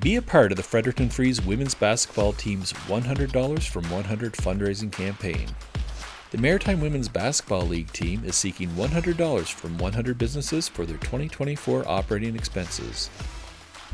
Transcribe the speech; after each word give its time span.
Be 0.00 0.16
a 0.16 0.22
part 0.22 0.50
of 0.50 0.56
the 0.56 0.62
Fredericton 0.62 1.10
Freeze 1.10 1.44
women's 1.44 1.74
basketball 1.74 2.32
team's 2.32 2.72
$100 2.72 3.68
from 3.68 3.90
100 3.90 4.32
fundraising 4.32 4.90
campaign. 4.90 5.46
The 6.30 6.38
Maritime 6.38 6.80
Women's 6.80 7.10
Basketball 7.10 7.66
League 7.66 7.92
team 7.92 8.24
is 8.24 8.34
seeking 8.34 8.70
$100 8.70 9.52
from 9.52 9.76
100 9.76 10.16
businesses 10.16 10.68
for 10.68 10.86
their 10.86 10.96
2024 10.96 11.86
operating 11.86 12.34
expenses. 12.34 13.10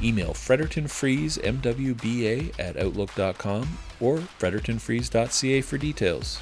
Email 0.00 0.32
frederictonfreezemwba 0.32 2.56
at 2.60 2.76
outlook.com 2.76 3.78
or 3.98 4.18
frederictonfreeze.ca 4.18 5.60
for 5.62 5.76
details. 5.76 6.38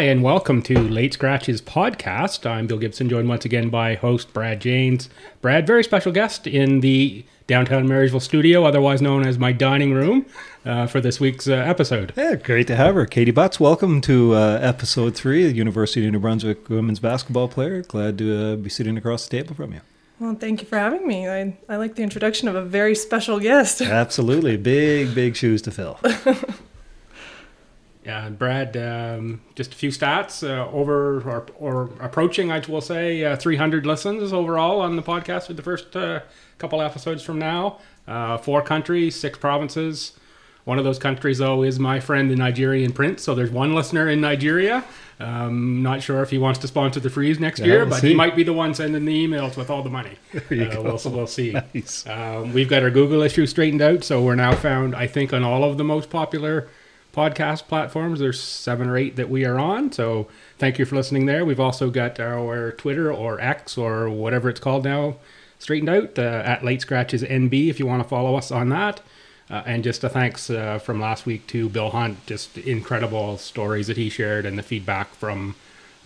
Hi, 0.00 0.06
and 0.06 0.22
welcome 0.22 0.62
to 0.62 0.78
Late 0.78 1.12
Scratches 1.12 1.60
podcast. 1.60 2.46
I'm 2.46 2.66
Bill 2.66 2.78
Gibson, 2.78 3.10
joined 3.10 3.28
once 3.28 3.44
again 3.44 3.68
by 3.68 3.96
host 3.96 4.32
Brad 4.32 4.58
Janes. 4.58 5.10
Brad, 5.42 5.66
very 5.66 5.84
special 5.84 6.10
guest 6.10 6.46
in 6.46 6.80
the 6.80 7.22
downtown 7.46 7.86
Marysville 7.86 8.20
studio, 8.20 8.64
otherwise 8.64 9.02
known 9.02 9.26
as 9.26 9.38
my 9.38 9.52
dining 9.52 9.92
room, 9.92 10.24
uh, 10.64 10.86
for 10.86 11.02
this 11.02 11.20
week's 11.20 11.46
uh, 11.46 11.52
episode. 11.52 12.14
Yeah, 12.16 12.36
great 12.36 12.66
to 12.68 12.76
have 12.76 12.94
her. 12.94 13.04
Katie 13.04 13.30
Butts, 13.30 13.60
welcome 13.60 14.00
to 14.00 14.34
uh, 14.36 14.58
episode 14.62 15.14
three, 15.14 15.44
the 15.44 15.52
University 15.52 16.06
of 16.06 16.12
New 16.14 16.18
Brunswick 16.18 16.70
women's 16.70 16.98
basketball 16.98 17.48
player. 17.48 17.82
Glad 17.82 18.16
to 18.16 18.52
uh, 18.52 18.56
be 18.56 18.70
sitting 18.70 18.96
across 18.96 19.28
the 19.28 19.36
table 19.36 19.54
from 19.54 19.74
you. 19.74 19.82
Well, 20.18 20.34
thank 20.34 20.62
you 20.62 20.66
for 20.66 20.78
having 20.78 21.06
me. 21.06 21.28
I, 21.28 21.58
I 21.68 21.76
like 21.76 21.96
the 21.96 22.02
introduction 22.02 22.48
of 22.48 22.54
a 22.54 22.62
very 22.62 22.94
special 22.94 23.38
guest. 23.38 23.82
Absolutely. 23.82 24.56
Big, 24.56 25.14
big 25.14 25.36
shoes 25.36 25.60
to 25.60 25.70
fill. 25.70 26.00
Yeah, 28.04 28.30
Brad, 28.30 28.76
um, 28.78 29.42
just 29.54 29.74
a 29.74 29.76
few 29.76 29.90
stats 29.90 30.42
uh, 30.42 30.70
over 30.70 31.20
or, 31.20 31.46
or 31.58 31.90
approaching, 32.00 32.50
I 32.50 32.60
will 32.66 32.80
say, 32.80 33.22
uh, 33.24 33.36
300 33.36 33.84
listens 33.84 34.32
overall 34.32 34.80
on 34.80 34.96
the 34.96 35.02
podcast 35.02 35.48
with 35.48 35.58
the 35.58 35.62
first 35.62 35.94
uh, 35.94 36.20
couple 36.58 36.80
episodes 36.80 37.22
from 37.22 37.38
now. 37.38 37.78
Uh, 38.08 38.38
four 38.38 38.62
countries, 38.62 39.16
six 39.16 39.36
provinces. 39.38 40.12
One 40.64 40.78
of 40.78 40.84
those 40.84 40.98
countries, 40.98 41.38
though, 41.38 41.62
is 41.62 41.78
my 41.78 42.00
friend, 42.00 42.30
the 42.30 42.36
Nigerian 42.36 42.92
Prince. 42.92 43.22
So 43.22 43.34
there's 43.34 43.50
one 43.50 43.74
listener 43.74 44.08
in 44.08 44.20
Nigeria. 44.22 44.82
Um, 45.18 45.82
not 45.82 46.02
sure 46.02 46.22
if 46.22 46.30
he 46.30 46.38
wants 46.38 46.58
to 46.60 46.68
sponsor 46.68 47.00
the 47.00 47.10
freeze 47.10 47.38
next 47.38 47.60
Yeah, 47.60 47.66
year, 47.66 47.78
we'll 47.80 47.90
but 47.90 48.00
see. 48.00 48.08
he 48.08 48.14
might 48.14 48.34
be 48.34 48.42
the 48.44 48.52
one 48.54 48.74
sending 48.74 49.04
the 49.04 49.26
emails 49.26 49.56
with 49.58 49.68
all 49.68 49.82
the 49.82 49.90
money. 49.90 50.16
Uh, 50.50 50.82
we'll, 50.82 50.98
we'll 51.12 51.26
see. 51.26 51.52
Nice. 51.74 52.06
Um, 52.06 52.54
we've 52.54 52.68
got 52.68 52.82
our 52.82 52.90
Google 52.90 53.20
issue 53.22 53.46
straightened 53.46 53.82
out, 53.82 54.04
so 54.04 54.22
we're 54.22 54.34
now 54.36 54.54
found, 54.54 54.94
I 54.94 55.06
think, 55.06 55.32
on 55.34 55.44
all 55.44 55.64
of 55.64 55.76
the 55.76 55.84
most 55.84 56.08
popular 56.08 56.68
podcast 57.14 57.66
platforms. 57.68 58.20
There's 58.20 58.40
seven 58.42 58.88
or 58.88 58.96
eight 58.96 59.16
that 59.16 59.28
we 59.28 59.44
are 59.44 59.58
on. 59.58 59.92
So 59.92 60.28
thank 60.58 60.78
you 60.78 60.84
for 60.84 60.96
listening 60.96 61.26
there. 61.26 61.44
We've 61.44 61.60
also 61.60 61.90
got 61.90 62.18
our 62.20 62.72
Twitter 62.72 63.12
or 63.12 63.40
X 63.40 63.76
or 63.78 64.08
whatever 64.08 64.48
it's 64.48 64.60
called 64.60 64.84
now 64.84 65.16
straightened 65.58 65.90
out 65.90 66.18
uh, 66.18 66.22
at 66.22 66.64
Late 66.64 66.80
Scratches 66.80 67.22
NB 67.22 67.68
if 67.68 67.78
you 67.78 67.86
want 67.86 68.02
to 68.02 68.08
follow 68.08 68.34
us 68.36 68.50
on 68.50 68.68
that. 68.70 69.00
Uh, 69.50 69.62
and 69.66 69.82
just 69.82 70.04
a 70.04 70.08
thanks 70.08 70.48
uh, 70.48 70.78
from 70.78 71.00
last 71.00 71.26
week 71.26 71.44
to 71.48 71.68
Bill 71.68 71.90
Hunt. 71.90 72.24
Just 72.26 72.56
incredible 72.56 73.36
stories 73.36 73.88
that 73.88 73.96
he 73.96 74.08
shared 74.08 74.46
and 74.46 74.56
the 74.56 74.62
feedback 74.62 75.12
from 75.14 75.56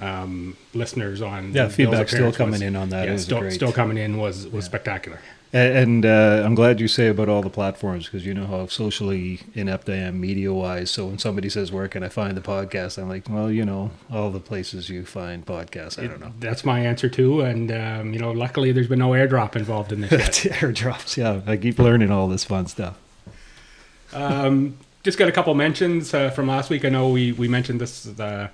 um, 0.01 0.57
listeners 0.73 1.21
on 1.23 1.53
Yeah, 1.53 1.69
feedback 1.69 2.09
still 2.09 2.33
coming 2.33 2.53
was- 2.53 2.63
in 2.63 2.75
on 2.75 2.89
that. 2.89 3.05
It 3.05 3.07
Yeah, 3.09 3.13
was 3.13 3.23
still, 3.25 3.51
still 3.51 3.73
coming 3.73 3.99
in 3.99 4.17
was 4.17 4.49
was 4.49 4.65
spectacular. 4.65 5.21
And 5.55 6.05
uh, 6.05 6.43
I'm 6.45 6.57
glad 6.57 6.81
you 6.81 6.89
say 6.89 7.07
about 7.07 7.29
all 7.29 7.41
the 7.41 7.49
platforms 7.49 8.07
because 8.07 8.27
you 8.27 8.35
know 8.35 8.47
how 8.47 8.67
socially 8.67 9.39
inept 9.55 9.89
I 9.89 9.95
am 9.95 10.21
media 10.21 10.53
wise. 10.53 10.91
So 10.91 11.07
when 11.07 11.19
somebody 11.21 11.49
says, 11.49 11.71
Where 11.71 11.87
can 11.87 12.03
I 12.03 12.09
find 12.09 12.37
the 12.37 12.41
podcast? 12.41 13.01
I'm 13.01 13.09
like, 13.09 13.29
Well, 13.29 13.53
you 13.53 13.65
know, 13.65 13.93
all 14.13 14.31
the 14.33 14.41
places 14.41 14.89
you 14.89 15.05
find 15.05 15.47
podcasts. 15.47 16.03
I 16.03 16.09
don't 16.09 16.19
know. 16.19 16.33
That's 16.41 16.65
my 16.65 16.81
answer 16.81 17.09
too. 17.09 17.41
And 17.43 17.71
um, 17.71 18.13
you 18.13 18.19
know, 18.19 18.33
luckily 18.33 18.73
there's 18.73 18.89
been 18.89 18.99
no 18.99 19.11
airdrop 19.11 19.55
involved 19.55 19.93
in 19.93 20.01
this. 20.01 20.11
Airdrops. 20.45 21.17
Yeah, 21.17 21.41
I 21.47 21.57
keep 21.57 21.79
learning 21.79 22.11
all 22.11 22.27
this 22.27 22.43
fun 22.43 22.67
stuff. 22.67 22.99
um, 24.13 24.77
just 25.05 25.19
got 25.19 25.29
a 25.29 25.33
couple 25.33 25.55
mentions 25.55 26.13
uh, 26.15 26.31
from 26.31 26.49
last 26.49 26.69
week. 26.69 26.85
I 26.85 26.89
know 26.89 27.11
we 27.11 27.31
we 27.31 27.47
mentioned 27.47 27.81
this 27.81 28.09
uh, 28.19 28.49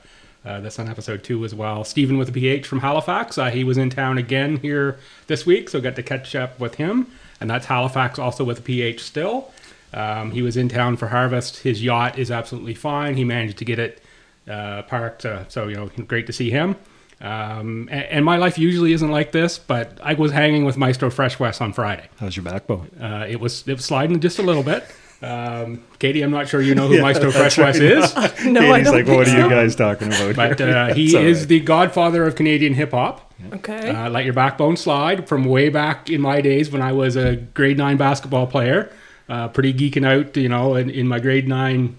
uh, 0.44 0.60
this 0.60 0.78
on 0.78 0.88
episode 0.88 1.22
two 1.22 1.44
as 1.44 1.54
well. 1.54 1.84
Stephen 1.84 2.18
with 2.18 2.28
a 2.28 2.32
PH 2.32 2.66
from 2.66 2.80
Halifax. 2.80 3.36
Uh, 3.38 3.50
he 3.50 3.64
was 3.64 3.78
in 3.78 3.90
town 3.90 4.18
again 4.18 4.56
here 4.56 4.98
this 5.26 5.44
week, 5.44 5.68
so 5.68 5.80
got 5.80 5.96
to 5.96 6.02
catch 6.02 6.34
up 6.34 6.58
with 6.58 6.76
him. 6.76 7.06
And 7.40 7.50
that's 7.50 7.66
Halifax, 7.66 8.18
also 8.18 8.44
with 8.44 8.58
a 8.58 8.62
PH 8.62 9.02
still. 9.02 9.52
Um, 9.92 10.30
he 10.30 10.42
was 10.42 10.56
in 10.56 10.68
town 10.68 10.96
for 10.96 11.08
harvest. 11.08 11.58
His 11.58 11.82
yacht 11.82 12.18
is 12.18 12.30
absolutely 12.30 12.74
fine. 12.74 13.16
He 13.16 13.24
managed 13.24 13.58
to 13.58 13.64
get 13.64 13.78
it 13.78 14.02
uh, 14.48 14.82
parked, 14.82 15.24
uh, 15.24 15.48
so 15.48 15.68
you 15.68 15.76
know, 15.76 15.90
great 16.06 16.26
to 16.26 16.32
see 16.32 16.50
him. 16.50 16.76
Um, 17.20 17.88
and, 17.90 18.04
and 18.04 18.24
my 18.24 18.36
life 18.36 18.58
usually 18.58 18.92
isn't 18.92 19.10
like 19.10 19.32
this, 19.32 19.58
but 19.58 19.98
I 20.02 20.14
was 20.14 20.32
hanging 20.32 20.64
with 20.64 20.78
Maestro 20.78 21.10
Fresh 21.10 21.38
Wes 21.38 21.60
on 21.60 21.72
Friday. 21.72 22.08
How's 22.16 22.36
your 22.36 22.44
backbone? 22.44 22.90
Uh, 23.00 23.26
it 23.28 23.40
was 23.40 23.66
it 23.68 23.74
was 23.74 23.84
sliding 23.84 24.20
just 24.20 24.38
a 24.38 24.42
little 24.42 24.62
bit. 24.62 24.84
Um, 25.22 25.82
Katie, 25.98 26.22
I'm 26.22 26.30
not 26.30 26.48
sure 26.48 26.62
you 26.62 26.74
know 26.74 26.88
who 26.88 26.94
Yeah, 26.96 27.02
Maestro 27.02 27.30
that's 27.30 27.54
Fresh 27.54 27.58
Wes 27.58 27.76
is, 27.76 28.14
no, 28.44 28.60
I 28.60 28.82
don't 28.82 28.94
like, 28.94 29.06
think 29.06 29.08
What 29.08 29.28
are 29.28 29.38
you 29.38 29.50
guys 29.50 29.76
talking 29.76 30.08
about? 30.08 30.34
but 30.34 30.58
here?" 30.58 30.74
uh, 30.76 30.94
he 30.94 31.14
is 31.16 31.40
right. 31.40 31.48
the 31.48 31.60
godfather 31.60 32.26
of 32.26 32.36
Canadian 32.36 32.74
hip 32.74 32.92
hop. 32.92 33.30
Okay. 33.52 33.90
Uh, 33.90 34.08
let 34.10 34.24
your 34.24 34.34
backbone 34.34 34.76
slide 34.76 35.28
from 35.28 35.44
way 35.44 35.68
back 35.68 36.08
in 36.10 36.20
my 36.20 36.40
days 36.40 36.70
when 36.70 36.82
I 36.82 36.92
was 36.92 37.16
a 37.16 37.36
grade 37.36 37.78
nine 37.78 37.96
basketball 37.96 38.46
player. 38.46 38.92
Uh, 39.28 39.48
pretty 39.48 39.72
geeking 39.72 40.06
out, 40.06 40.36
you 40.36 40.48
know, 40.48 40.74
in, 40.74 40.90
in 40.90 41.06
my 41.06 41.18
grade 41.20 41.46
nine 41.48 41.96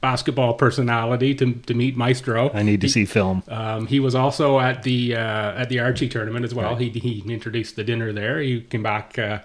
basketball 0.00 0.54
personality 0.54 1.34
to, 1.34 1.52
to 1.52 1.74
meet 1.74 1.96
Maestro. 1.96 2.50
I 2.52 2.62
need 2.62 2.80
to 2.82 2.86
He- 2.86 2.92
see 2.92 3.04
film. 3.04 3.42
Um, 3.48 3.86
he 3.86 4.00
was 4.00 4.14
also 4.14 4.58
at 4.60 4.82
the 4.82 5.14
uh, 5.16 5.52
at 5.60 5.68
the 5.68 5.78
Archie 5.80 6.08
tournament 6.08 6.44
as 6.44 6.54
well. 6.54 6.76
He, 6.76 6.88
he 6.90 7.22
introduced 7.32 7.76
the 7.76 7.84
dinner 7.84 8.12
there. 8.12 8.40
He 8.40 8.60
came 8.62 8.82
back 8.82 9.18
uh, 9.18 9.40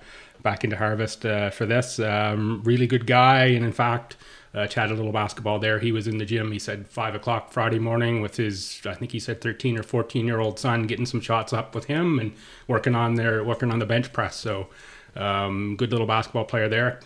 back 0.46 0.64
into 0.64 0.78
Harvest 0.78 1.26
uh, 1.26 1.50
for 1.50 1.66
this. 1.66 2.00
Um, 2.00 2.62
really 2.64 2.88
good 2.88 3.06
guy, 3.08 3.48
and 3.48 3.66
in 3.66 3.74
fact, 3.74 4.16
uh, 4.54 4.68
chatted 4.68 4.94
a 4.94 4.96
little 4.96 5.12
basketball 5.12 5.60
there. 5.60 5.80
He 5.80 5.92
was 5.92 6.08
in 6.08 6.20
the 6.20 6.26
gym. 6.26 6.52
He 6.52 6.60
said 6.60 6.88
five 6.88 7.16
o'clock 7.16 7.52
Friday 7.52 7.80
morning 7.80 8.22
with 8.22 8.38
his 8.38 8.80
I 8.86 8.94
think 8.94 9.12
he 9.12 9.20
said 9.20 9.42
thirteen 9.42 9.78
or 9.78 9.84
fourteen 9.84 10.26
year 10.26 10.40
old 10.40 10.58
son, 10.58 10.84
getting 10.84 11.06
some 11.06 11.20
shots 11.20 11.52
up 11.52 11.76
with 11.76 11.86
him 11.86 12.20
and 12.20 12.32
working 12.68 12.96
on 12.96 13.16
their 13.16 13.44
working 13.44 13.72
on 13.72 13.80
the 13.80 13.86
bench 13.86 14.14
press. 14.14 14.38
So 14.38 14.70
um, 15.18 15.76
good 15.76 15.92
little 15.92 16.08
basketball 16.08 16.46
player 16.46 16.70
there. 16.70 17.02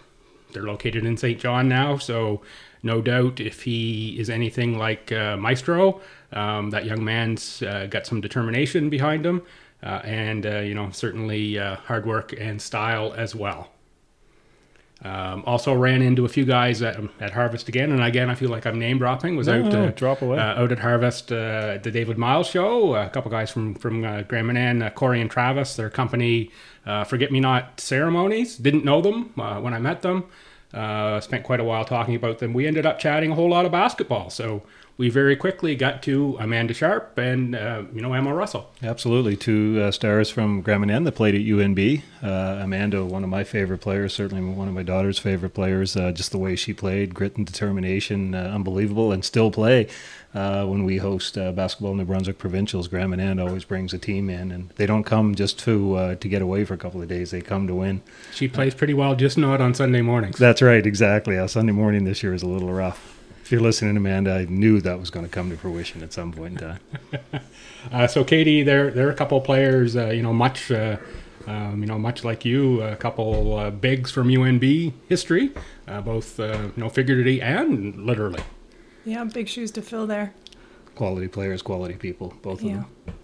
They're 0.52 0.64
located 0.64 1.06
in 1.06 1.16
St. 1.16 1.40
John 1.40 1.70
now, 1.70 1.98
so 1.98 2.42
no 2.84 3.02
doubt 3.02 3.40
if 3.40 3.64
he 3.64 4.20
is 4.20 4.30
anything 4.30 4.78
like 4.78 5.12
uh, 5.12 5.38
Maestro, 5.38 6.02
um, 6.34 6.72
that 6.72 6.86
young 6.86 7.04
man's 7.04 7.62
uh, 7.62 7.88
got 7.90 8.08
some 8.08 8.20
determination 8.20 8.90
behind 8.90 9.26
him, 9.26 9.44
uh, 9.84 10.02
and 10.04 10.46
uh, 10.46 10.60
you 10.60 10.74
know 10.76 10.90
certainly 10.92 11.58
uh, 11.60 11.76
hard 11.76 12.06
work 12.06 12.34
and 12.40 12.62
style 12.62 13.14
as 13.14 13.34
well. 13.36 13.70
Um, 15.02 15.44
also 15.46 15.74
ran 15.74 16.02
into 16.02 16.26
a 16.26 16.28
few 16.28 16.44
guys 16.44 16.82
at, 16.82 17.00
at 17.22 17.32
Harvest 17.32 17.70
again, 17.70 17.90
and 17.94 18.04
again 18.04 18.30
I 18.30 18.36
feel 18.36 18.50
like 18.50 18.66
I'm 18.66 18.78
name 18.78 18.98
dropping. 18.98 19.38
Was 19.38 19.48
No, 19.48 19.64
out 19.64 19.72
no, 19.72 19.86
uh, 19.86 19.92
drop 19.92 20.22
away. 20.22 20.38
uh, 20.38 20.62
out 20.62 20.74
at 20.74 20.80
Harvest 20.80 21.32
uh, 21.32 21.76
at 21.76 21.84
the 21.84 21.92
David 21.92 22.18
Myles 22.18 22.48
show. 22.48 22.96
A 22.96 23.10
couple 23.10 23.32
guys 23.32 23.50
from 23.50 23.76
from 23.76 24.04
uh, 24.04 24.24
Grand 24.24 24.48
Manan, 24.48 24.82
uh, 24.82 24.90
Corey 24.90 25.22
and 25.22 25.32
Travis, 25.32 25.78
their 25.78 25.90
company 25.90 26.52
uh, 26.86 27.06
Forget 27.06 27.32
Me 27.32 27.40
Not 27.40 27.80
Ceremonies. 27.80 28.58
Didn't 28.58 28.84
know 28.84 29.02
them 29.02 29.32
uh, 29.40 29.62
when 29.62 29.74
I 29.74 29.80
met 29.80 30.02
them. 30.02 30.26
Uh, 30.74 31.22
spent 31.22 31.46
quite 31.46 31.62
a 31.62 31.64
while 31.64 31.86
talking 31.86 32.14
about 32.16 32.40
them. 32.40 32.54
We 32.54 32.68
ended 32.68 32.86
up 32.86 33.00
chatting 33.00 33.32
a 33.32 33.36
whole 33.36 33.50
lot 33.50 33.66
of 33.66 33.72
basketball. 33.72 34.30
So 34.30 34.64
we 35.00 35.10
very 35.10 35.38
quickly 35.38 35.76
got 35.76 36.04
to 36.04 36.36
Amanda 36.42 36.74
Sharp 36.74 37.18
and 37.18 37.56
uh, 37.56 37.84
you 37.94 38.02
know 38.02 38.12
Emma 38.14 38.36
Russell. 38.36 38.70
Absolutely. 38.84 39.38
Two 39.38 39.82
uh, 39.82 39.92
stars 39.92 40.30
from 40.30 40.60
Grand 40.62 40.82
Manan 40.82 41.06
that 41.06 41.14
played 41.14 41.36
at 41.36 41.42
UNB. 41.42 42.02
Uh, 42.22 42.60
Amanda, 42.62 43.06
one 43.06 43.24
of 43.24 43.30
my 43.30 43.46
favorite 43.46 43.78
players, 43.78 44.14
certainly 44.14 44.44
one 44.44 44.68
of 44.68 44.74
my 44.74 44.84
daughter's 44.84 45.18
favorite 45.18 45.52
players. 45.52 45.96
Uh, 45.96 46.12
just 46.12 46.32
the 46.32 46.38
way 46.38 46.58
she 46.58 46.74
played, 46.74 47.16
grit 47.16 47.38
and 47.38 47.48
determination, 47.48 48.36
uh, 48.36 48.52
unbelievable, 48.54 49.14
and 49.14 49.24
still 49.24 49.50
play. 49.50 49.88
Uh, 50.36 50.66
when 50.66 50.84
we 50.84 50.98
host 50.98 51.38
uh, 51.38 51.54
basketball 51.54 51.96
New 51.96 52.04
Brunswick 52.04 52.38
provincials, 52.38 52.90
Graham 52.90 53.12
Grand 53.12 53.22
Manan 53.22 53.40
always 53.40 53.64
brings 53.64 53.94
a 53.94 53.98
team 53.98 54.30
in, 54.30 54.52
and 54.52 54.70
they 54.72 54.86
don't 54.86 55.06
come 55.06 55.34
just 55.34 55.58
to 55.60 55.96
uh, 55.96 56.16
to 56.16 56.28
get 56.28 56.42
away 56.42 56.66
for 56.66 56.74
a 56.74 56.78
couple 56.78 57.02
of 57.02 57.08
days. 57.08 57.32
They 57.32 57.40
come 57.40 57.68
to 57.68 57.74
win. 57.74 58.02
She 58.34 58.50
plays 58.50 58.76
pretty 58.76 58.94
well, 58.94 59.16
just 59.16 59.38
not 59.38 59.62
on 59.62 59.74
Sunday 59.74 60.02
mornings. 60.02 60.38
That's 60.38 60.62
right, 60.62 60.86
exactly. 60.86 61.38
Uh, 61.38 61.48
Sunday 61.48 61.72
morning 61.72 62.04
this 62.04 62.22
year 62.22 62.34
is 62.34 62.44
a 62.44 62.48
little 62.48 62.74
rough. 62.74 63.19
If 63.50 63.54
you're 63.54 63.62
listening, 63.62 63.98
Amanda, 63.98 64.32
I 64.36 64.46
knew 64.46 64.80
that 64.82 65.00
was 65.00 65.10
going 65.10 65.26
to 65.26 65.32
come 65.32 65.50
to 65.50 65.58
fruition 65.58 66.04
at 66.04 66.14
some 66.14 66.32
point 66.32 66.62
in 66.62 66.68
time. 66.70 66.80
Uh, 67.92 68.06
so 68.06 68.24
Katie, 68.24 68.62
there 68.62 68.92
there 68.92 69.08
are 69.08 69.12
a 69.12 69.16
couple 69.16 69.38
of 69.40 69.44
players, 69.44 69.96
uh, 69.96 70.10
you 70.10 70.22
know, 70.22 70.34
much 70.34 70.70
uh, 70.70 70.98
um, 71.48 71.80
you 71.82 71.88
know, 71.88 71.98
much 71.98 72.24
like 72.24 72.46
you, 72.46 72.80
a 72.84 72.96
couple 72.96 73.58
uh, 73.58 73.72
bigs 73.72 74.12
from 74.12 74.28
UNB 74.28 74.94
history, 75.08 75.50
uh, 75.88 76.00
both 76.02 76.40
uh, 76.40 76.68
you 76.76 76.84
know, 76.84 76.90
figuratively 76.90 77.42
and 77.42 77.96
literally. 78.06 78.44
Yeah, 79.06 79.24
big 79.24 79.48
shoes 79.48 79.72
to 79.72 79.82
fill 79.82 80.06
there. 80.06 80.34
quality 80.94 81.28
players, 81.28 81.64
quality 81.64 81.96
people, 81.96 82.36
both 82.44 82.60
of 82.62 82.66
Yeah. 82.70 82.84
them. 83.06 83.16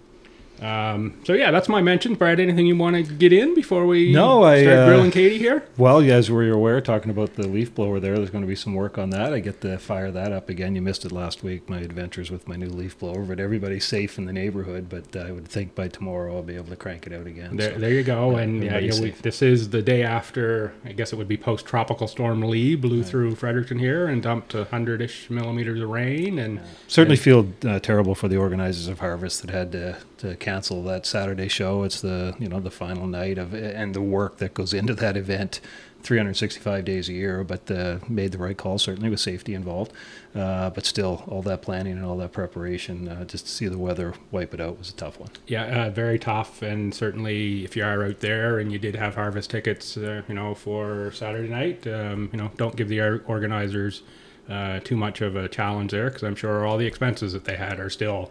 Um, 0.60 1.20
so 1.24 1.32
yeah, 1.32 1.50
that's 1.50 1.68
my 1.68 1.82
mention. 1.82 2.14
Brad, 2.14 2.40
anything 2.40 2.66
you 2.66 2.76
want 2.76 2.96
to 2.96 3.02
get 3.02 3.32
in 3.32 3.54
before 3.54 3.86
we 3.86 4.12
No, 4.12 4.42
I, 4.42 4.62
start 4.62 4.78
uh, 4.78 4.86
grilling 4.86 5.10
Katie 5.10 5.38
here? 5.38 5.66
Well, 5.76 6.00
as 6.00 6.30
we 6.30 6.48
were 6.48 6.52
aware, 6.52 6.80
talking 6.80 7.10
about 7.10 7.34
the 7.34 7.46
leaf 7.46 7.74
blower 7.74 8.00
there, 8.00 8.16
there's 8.16 8.30
going 8.30 8.42
to 8.42 8.48
be 8.48 8.56
some 8.56 8.74
work 8.74 8.98
on 8.98 9.10
that. 9.10 9.32
I 9.32 9.40
get 9.40 9.60
to 9.62 9.78
fire 9.78 10.10
that 10.10 10.32
up 10.32 10.48
again. 10.48 10.74
You 10.74 10.82
missed 10.82 11.04
it 11.04 11.12
last 11.12 11.42
week, 11.42 11.68
my 11.68 11.80
adventures 11.80 12.30
with 12.30 12.48
my 12.48 12.56
new 12.56 12.68
leaf 12.68 12.98
blower, 12.98 13.22
but 13.24 13.40
everybody's 13.40 13.84
safe 13.84 14.18
in 14.18 14.24
the 14.24 14.32
neighborhood. 14.32 14.88
But 14.88 15.16
I 15.16 15.32
would 15.32 15.48
think 15.48 15.74
by 15.74 15.88
tomorrow 15.88 16.36
I'll 16.36 16.42
be 16.42 16.56
able 16.56 16.68
to 16.68 16.76
crank 16.76 17.06
it 17.06 17.12
out 17.12 17.26
again. 17.26 17.56
There, 17.56 17.74
so. 17.74 17.78
there 17.78 17.90
you 17.90 18.02
go. 18.02 18.32
yeah, 18.32 18.38
and 18.38 18.64
yeah, 18.64 18.78
yeah 18.78 19.00
we, 19.00 19.10
this 19.10 19.42
is 19.42 19.70
the 19.70 19.82
day 19.82 20.02
after. 20.02 20.72
I 20.84 20.92
guess 20.92 21.12
it 21.12 21.16
would 21.16 21.28
be 21.28 21.36
post 21.36 21.66
tropical 21.66 22.08
storm 22.08 22.42
Lee 22.42 22.76
blew 22.76 23.02
through 23.02 23.34
Fredericton 23.34 23.78
here 23.78 24.06
and 24.06 24.22
dumped 24.22 24.54
a 24.54 24.64
hundred 24.64 25.00
ish 25.00 25.30
millimeters 25.30 25.80
of 25.80 25.88
rain. 25.88 26.38
And 26.38 26.60
Certainly 26.88 27.16
feel 27.16 27.52
uh, 27.64 27.78
terrible 27.80 28.14
for 28.14 28.28
the 28.28 28.36
organizers 28.36 28.88
of 28.88 29.00
Harvest 29.00 29.42
that 29.42 29.50
had 29.50 29.72
to, 29.72 29.96
to 30.18 30.36
cancel 30.36 30.82
that 30.84 31.06
Saturday 31.06 31.48
show. 31.48 31.82
It's 31.82 32.00
the 32.00 32.34
you 32.38 32.48
know 32.48 32.60
the 32.60 32.70
final 32.70 33.06
night 33.06 33.38
of 33.38 33.54
and 33.54 33.94
the 33.94 34.00
work 34.00 34.38
that 34.38 34.54
goes 34.54 34.72
into 34.72 34.94
that 34.94 35.16
event, 35.16 35.60
365 36.02 36.84
days 36.84 37.08
a 37.08 37.12
year. 37.12 37.44
But 37.44 37.70
uh, 37.70 37.98
made 38.08 38.32
the 38.32 38.38
right 38.38 38.56
call 38.56 38.78
certainly 38.78 39.10
with 39.10 39.20
safety 39.20 39.54
involved. 39.54 39.92
Uh, 40.34 40.70
but 40.70 40.84
still, 40.84 41.24
all 41.26 41.42
that 41.42 41.62
planning 41.62 41.92
and 41.92 42.04
all 42.04 42.16
that 42.18 42.32
preparation 42.32 43.08
uh, 43.08 43.24
just 43.24 43.46
to 43.46 43.52
see 43.52 43.68
the 43.68 43.78
weather 43.78 44.14
wipe 44.30 44.52
it 44.52 44.60
out 44.60 44.78
was 44.78 44.90
a 44.90 44.94
tough 44.94 45.18
one. 45.18 45.30
yeah, 45.46 45.86
uh, 45.86 45.90
very 45.90 46.18
tough. 46.18 46.62
And 46.62 46.94
certainly, 46.94 47.64
if 47.64 47.76
you 47.76 47.84
are 47.84 48.04
out 48.04 48.20
there 48.20 48.58
and 48.58 48.72
you 48.72 48.78
did 48.78 48.96
have 48.96 49.14
harvest 49.14 49.50
tickets, 49.50 49.96
uh, 49.96 50.22
you 50.28 50.34
know, 50.34 50.54
for 50.54 51.10
Saturday 51.12 51.48
night, 51.48 51.86
um, 51.86 52.28
you 52.32 52.38
know, 52.38 52.50
don't 52.56 52.76
give 52.76 52.88
the 52.88 53.00
organizers 53.00 54.02
uh, 54.48 54.80
too 54.80 54.96
much 54.96 55.20
of 55.20 55.36
a 55.36 55.48
challenge 55.48 55.90
there 55.90 56.08
because 56.08 56.22
I'm 56.22 56.36
sure 56.36 56.66
all 56.66 56.78
the 56.78 56.86
expenses 56.86 57.32
that 57.32 57.44
they 57.44 57.56
had 57.56 57.80
are 57.80 57.90
still 57.90 58.30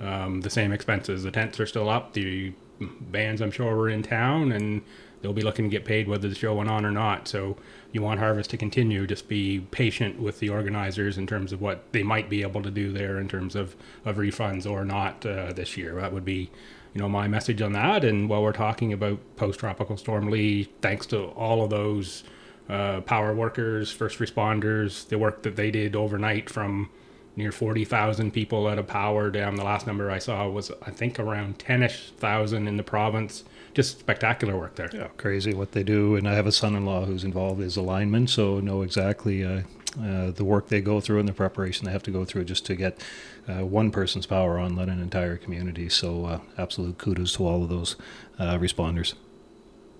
um, 0.00 0.40
the 0.40 0.50
same 0.50 0.72
expenses. 0.72 1.22
The 1.22 1.30
tents 1.30 1.58
are 1.60 1.66
still 1.66 1.88
up. 1.88 2.12
The 2.12 2.52
bands, 2.80 3.40
I'm 3.40 3.50
sure, 3.50 3.74
were 3.76 3.88
in 3.88 4.02
town 4.02 4.52
and 4.52 4.82
they'll 5.22 5.32
be 5.32 5.42
looking 5.42 5.64
to 5.64 5.70
get 5.70 5.84
paid 5.84 6.08
whether 6.08 6.28
the 6.28 6.34
show 6.34 6.54
went 6.54 6.70
on 6.70 6.84
or 6.84 6.90
not. 6.90 7.26
So 7.28 7.56
you 7.92 8.02
want 8.02 8.20
Harvest 8.20 8.50
to 8.50 8.56
continue. 8.56 9.06
Just 9.06 9.28
be 9.28 9.60
patient 9.70 10.20
with 10.20 10.38
the 10.38 10.50
organizers 10.50 11.18
in 11.18 11.26
terms 11.26 11.52
of 11.52 11.60
what 11.60 11.84
they 11.92 12.02
might 12.02 12.28
be 12.28 12.42
able 12.42 12.62
to 12.62 12.70
do 12.70 12.92
there 12.92 13.18
in 13.18 13.28
terms 13.28 13.56
of, 13.56 13.74
of 14.04 14.16
refunds 14.16 14.70
or 14.70 14.84
not 14.84 15.24
uh, 15.24 15.52
this 15.52 15.76
year. 15.76 15.94
That 15.94 16.12
would 16.12 16.24
be, 16.24 16.50
you 16.92 17.00
know, 17.00 17.08
my 17.08 17.28
message 17.28 17.62
on 17.62 17.72
that. 17.72 18.04
And 18.04 18.28
while 18.28 18.42
we're 18.42 18.52
talking 18.52 18.92
about 18.92 19.18
post 19.36 19.58
tropical 19.58 19.96
storm 19.96 20.30
Lee, 20.30 20.64
thanks 20.82 21.06
to 21.06 21.24
all 21.28 21.64
of 21.64 21.70
those 21.70 22.22
uh, 22.68 23.00
power 23.00 23.34
workers, 23.34 23.90
first 23.90 24.18
responders, 24.18 25.08
the 25.08 25.18
work 25.18 25.42
that 25.42 25.56
they 25.56 25.70
did 25.70 25.96
overnight 25.96 26.50
from 26.50 26.90
near 27.36 27.52
40,000 27.52 28.32
people 28.32 28.66
out 28.66 28.78
of 28.78 28.86
power 28.86 29.30
down. 29.30 29.54
The 29.56 29.64
last 29.64 29.86
number 29.86 30.10
I 30.10 30.18
saw 30.18 30.48
was, 30.48 30.72
I 30.82 30.90
think, 30.90 31.20
around 31.20 31.58
10 31.58 31.82
ish 31.82 32.10
thousand 32.12 32.66
in 32.66 32.76
the 32.76 32.82
province. 32.82 33.44
Just 33.74 34.00
spectacular 34.00 34.56
work 34.56 34.74
there. 34.76 34.88
Yeah, 34.92 35.08
crazy 35.18 35.52
what 35.52 35.72
they 35.72 35.82
do. 35.82 36.16
And 36.16 36.26
I 36.26 36.32
have 36.34 36.46
a 36.46 36.52
son-in-law 36.52 37.04
who's 37.04 37.24
involved 37.24 37.60
as 37.60 37.76
a 37.76 37.82
lineman, 37.82 38.26
so 38.26 38.58
know 38.58 38.80
exactly 38.80 39.44
uh, 39.44 39.62
uh, 40.02 40.30
the 40.30 40.44
work 40.44 40.68
they 40.68 40.80
go 40.80 41.00
through 41.00 41.18
and 41.18 41.28
the 41.28 41.34
preparation 41.34 41.84
they 41.84 41.92
have 41.92 42.02
to 42.04 42.10
go 42.10 42.24
through 42.24 42.44
just 42.44 42.64
to 42.66 42.74
get 42.74 43.02
uh, 43.48 43.64
one 43.66 43.90
person's 43.90 44.26
power 44.26 44.58
on, 44.58 44.74
let 44.74 44.88
an 44.88 45.00
entire 45.00 45.36
community. 45.36 45.90
So 45.90 46.24
uh, 46.24 46.40
absolute 46.56 46.96
kudos 46.96 47.34
to 47.34 47.46
all 47.46 47.62
of 47.62 47.68
those 47.68 47.96
uh, 48.38 48.56
responders. 48.58 49.14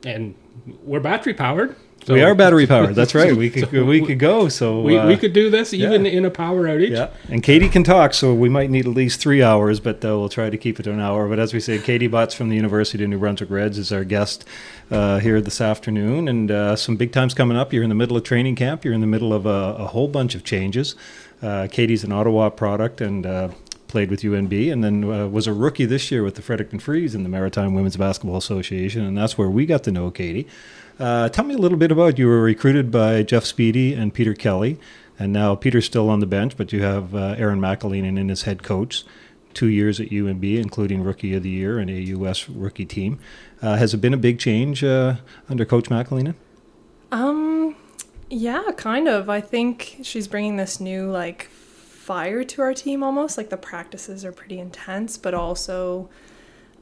And 0.05 0.35
we're 0.83 1.01
battery 1.01 1.35
powered. 1.35 1.77
So 2.05 2.15
we 2.15 2.23
are 2.23 2.37
battery 2.37 2.69
powered. 2.69 2.95
That's 2.95 3.15
right. 3.17 3.37
We 3.37 3.51
could 3.51 3.73
we 3.73 4.01
could 4.01 4.21
go. 4.21 4.49
So 4.49 4.81
We, 4.83 4.97
uh, 4.97 5.09
we 5.09 5.17
could 5.17 5.33
do 5.33 5.51
this 5.51 5.75
even 5.75 6.05
yeah. 6.05 6.13
in 6.13 6.25
a 6.25 6.31
power 6.31 6.65
outage. 6.65 6.91
Yeah, 6.91 7.11
and 7.29 7.43
Katie 7.43 7.69
can 7.69 7.83
talk, 7.83 8.15
so 8.15 8.33
we 8.33 8.49
might 8.49 8.71
need 8.71 8.87
at 8.87 8.93
least 8.93 9.21
three 9.21 9.43
hours, 9.43 9.81
but 9.81 9.97
uh, 10.05 10.17
we'll 10.17 10.29
try 10.29 10.49
to 10.49 10.57
keep 10.57 10.79
it 10.79 10.85
to 10.85 10.93
an 10.93 11.01
hour. 11.01 11.29
But 11.29 11.41
as 11.41 11.53
we 11.53 11.59
say, 11.59 11.79
Katie 11.79 12.07
Butts 12.07 12.33
from 12.33 12.49
the 12.49 12.55
University 12.55 13.03
of 13.03 13.11
New 13.11 13.19
Brunswick 13.19 13.51
Reds 13.51 13.77
is 13.77 13.91
our 13.91 14.05
guest 14.05 14.45
uh, 14.91 15.19
here 15.19 15.41
this 15.41 15.61
afternoon, 15.61 16.29
and 16.29 16.49
uh, 16.51 16.77
some 16.77 16.95
big 16.95 17.11
times 17.11 17.35
coming 17.35 17.57
up. 17.57 17.73
You're 17.73 17.83
in 17.83 17.89
the 17.89 17.97
middle 17.97 18.17
of 18.17 18.23
training 18.23 18.55
camp. 18.55 18.85
You're 18.85 18.95
in 18.95 19.01
the 19.01 19.07
middle 19.09 19.33
of 19.33 19.45
a, 19.45 19.75
a 19.79 19.87
whole 19.87 20.07
bunch 20.07 20.37
of 20.37 20.45
changes. 20.45 20.95
Uh, 21.43 21.67
Katie's 21.71 22.05
an 22.05 22.13
Ottawa 22.13 22.51
product 22.51 23.01
and. 23.01 23.27
Uh, 23.27 23.49
Played 23.89 24.11
with 24.11 24.23
UNB 24.23 24.73
and 24.73 24.83
then 24.83 25.05
uh, 25.05 25.29
was 25.29 25.47
a 25.47 25.53
rookie 25.53 25.85
this 25.85 26.11
year 26.11 26.25
with 26.25 26.35
the 26.35 26.43
Fredericton 26.43 26.81
Freeze 26.81 27.15
in 27.15 27.23
the 27.23 27.29
Maritime 27.29 27.73
Women's 27.73 27.97
Basketball 27.97 28.37
Association, 28.37 29.03
and 29.03 29.17
that's 29.17 29.39
where 29.39 29.49
we 29.49 29.65
got 29.65 29.85
to 29.85 29.93
know 29.93 30.11
Katie. 30.11 30.49
Uh, 30.99 31.29
tell 31.29 31.45
me 31.45 31.55
a 31.55 31.59
little 31.59 31.77
bit 31.77 31.93
about 31.93 32.19
you 32.19 32.27
were 32.27 32.41
recruited 32.41 32.91
by 32.91 33.23
Jeff 33.23 33.45
Speedy 33.45 33.93
and 33.93 34.15
Peter 34.15 34.33
Kelly, 34.33 34.79
and 35.19 35.33
now 35.33 35.55
Peter's 35.55 35.85
still 35.85 36.09
on 36.09 36.21
the 36.21 36.27
bench, 36.27 36.57
but 36.57 36.73
you 36.73 36.83
have 36.83 37.15
uh, 37.15 37.35
Erin 37.37 37.61
McAleenan 37.61 38.19
in 38.19 38.31
as 38.31 38.43
head 38.43 38.63
coach. 38.63 39.05
Two 39.53 39.69
years 39.69 40.01
at 40.01 40.09
UNB, 40.09 40.59
including 40.59 41.03
Rookie 41.03 41.33
of 41.35 41.43
the 41.43 41.49
Year 41.49 41.79
and 41.79 41.91
AUS 41.91 42.47
rookie 42.47 42.85
team. 42.85 43.19
Uh, 43.63 43.77
has 43.77 43.95
it 43.95 43.99
been 43.99 44.13
a 44.13 44.19
big 44.19 44.39
change 44.39 44.85
uh, 44.85 45.17
under 45.49 45.65
Coach 45.65 45.87
McAleenan? 45.87 46.35
Um, 47.11 47.75
yeah, 48.29 48.71
kind 48.77 49.09
of. 49.09 49.31
I 49.31 49.41
think 49.41 50.01
she's 50.03 50.29
bringing 50.29 50.57
this 50.57 50.79
new 50.79 51.11
like 51.11 51.45
fire 52.07 52.45
to 52.45 52.63
our 52.63 52.75
team 52.75 53.03
almost. 53.03 53.39
Like 53.39 53.49
the 53.49 53.57
practices 53.57 54.25
are 54.25 54.33
pretty 54.33 54.59
intense, 54.59 55.17
but 55.17 55.33
also, 55.33 56.11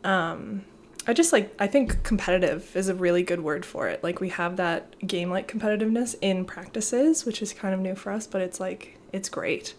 um, 0.02 0.64
I 1.06 1.12
just 1.12 1.32
like 1.32 1.54
I 1.58 1.66
think 1.66 2.02
competitive 2.02 2.74
is 2.74 2.88
a 2.88 2.94
really 2.94 3.22
good 3.22 3.40
word 3.42 3.66
for 3.66 3.88
it. 3.88 4.02
Like 4.02 4.20
we 4.20 4.30
have 4.30 4.56
that 4.56 4.98
game 5.06 5.30
like 5.30 5.50
competitiveness 5.50 6.14
in 6.20 6.44
practices, 6.44 7.24
which 7.26 7.42
is 7.42 7.52
kind 7.52 7.74
of 7.74 7.80
new 7.80 7.94
for 7.94 8.10
us, 8.10 8.26
but 8.26 8.40
it's 8.40 8.58
like 8.60 8.98
it's 9.12 9.28
great. 9.28 9.74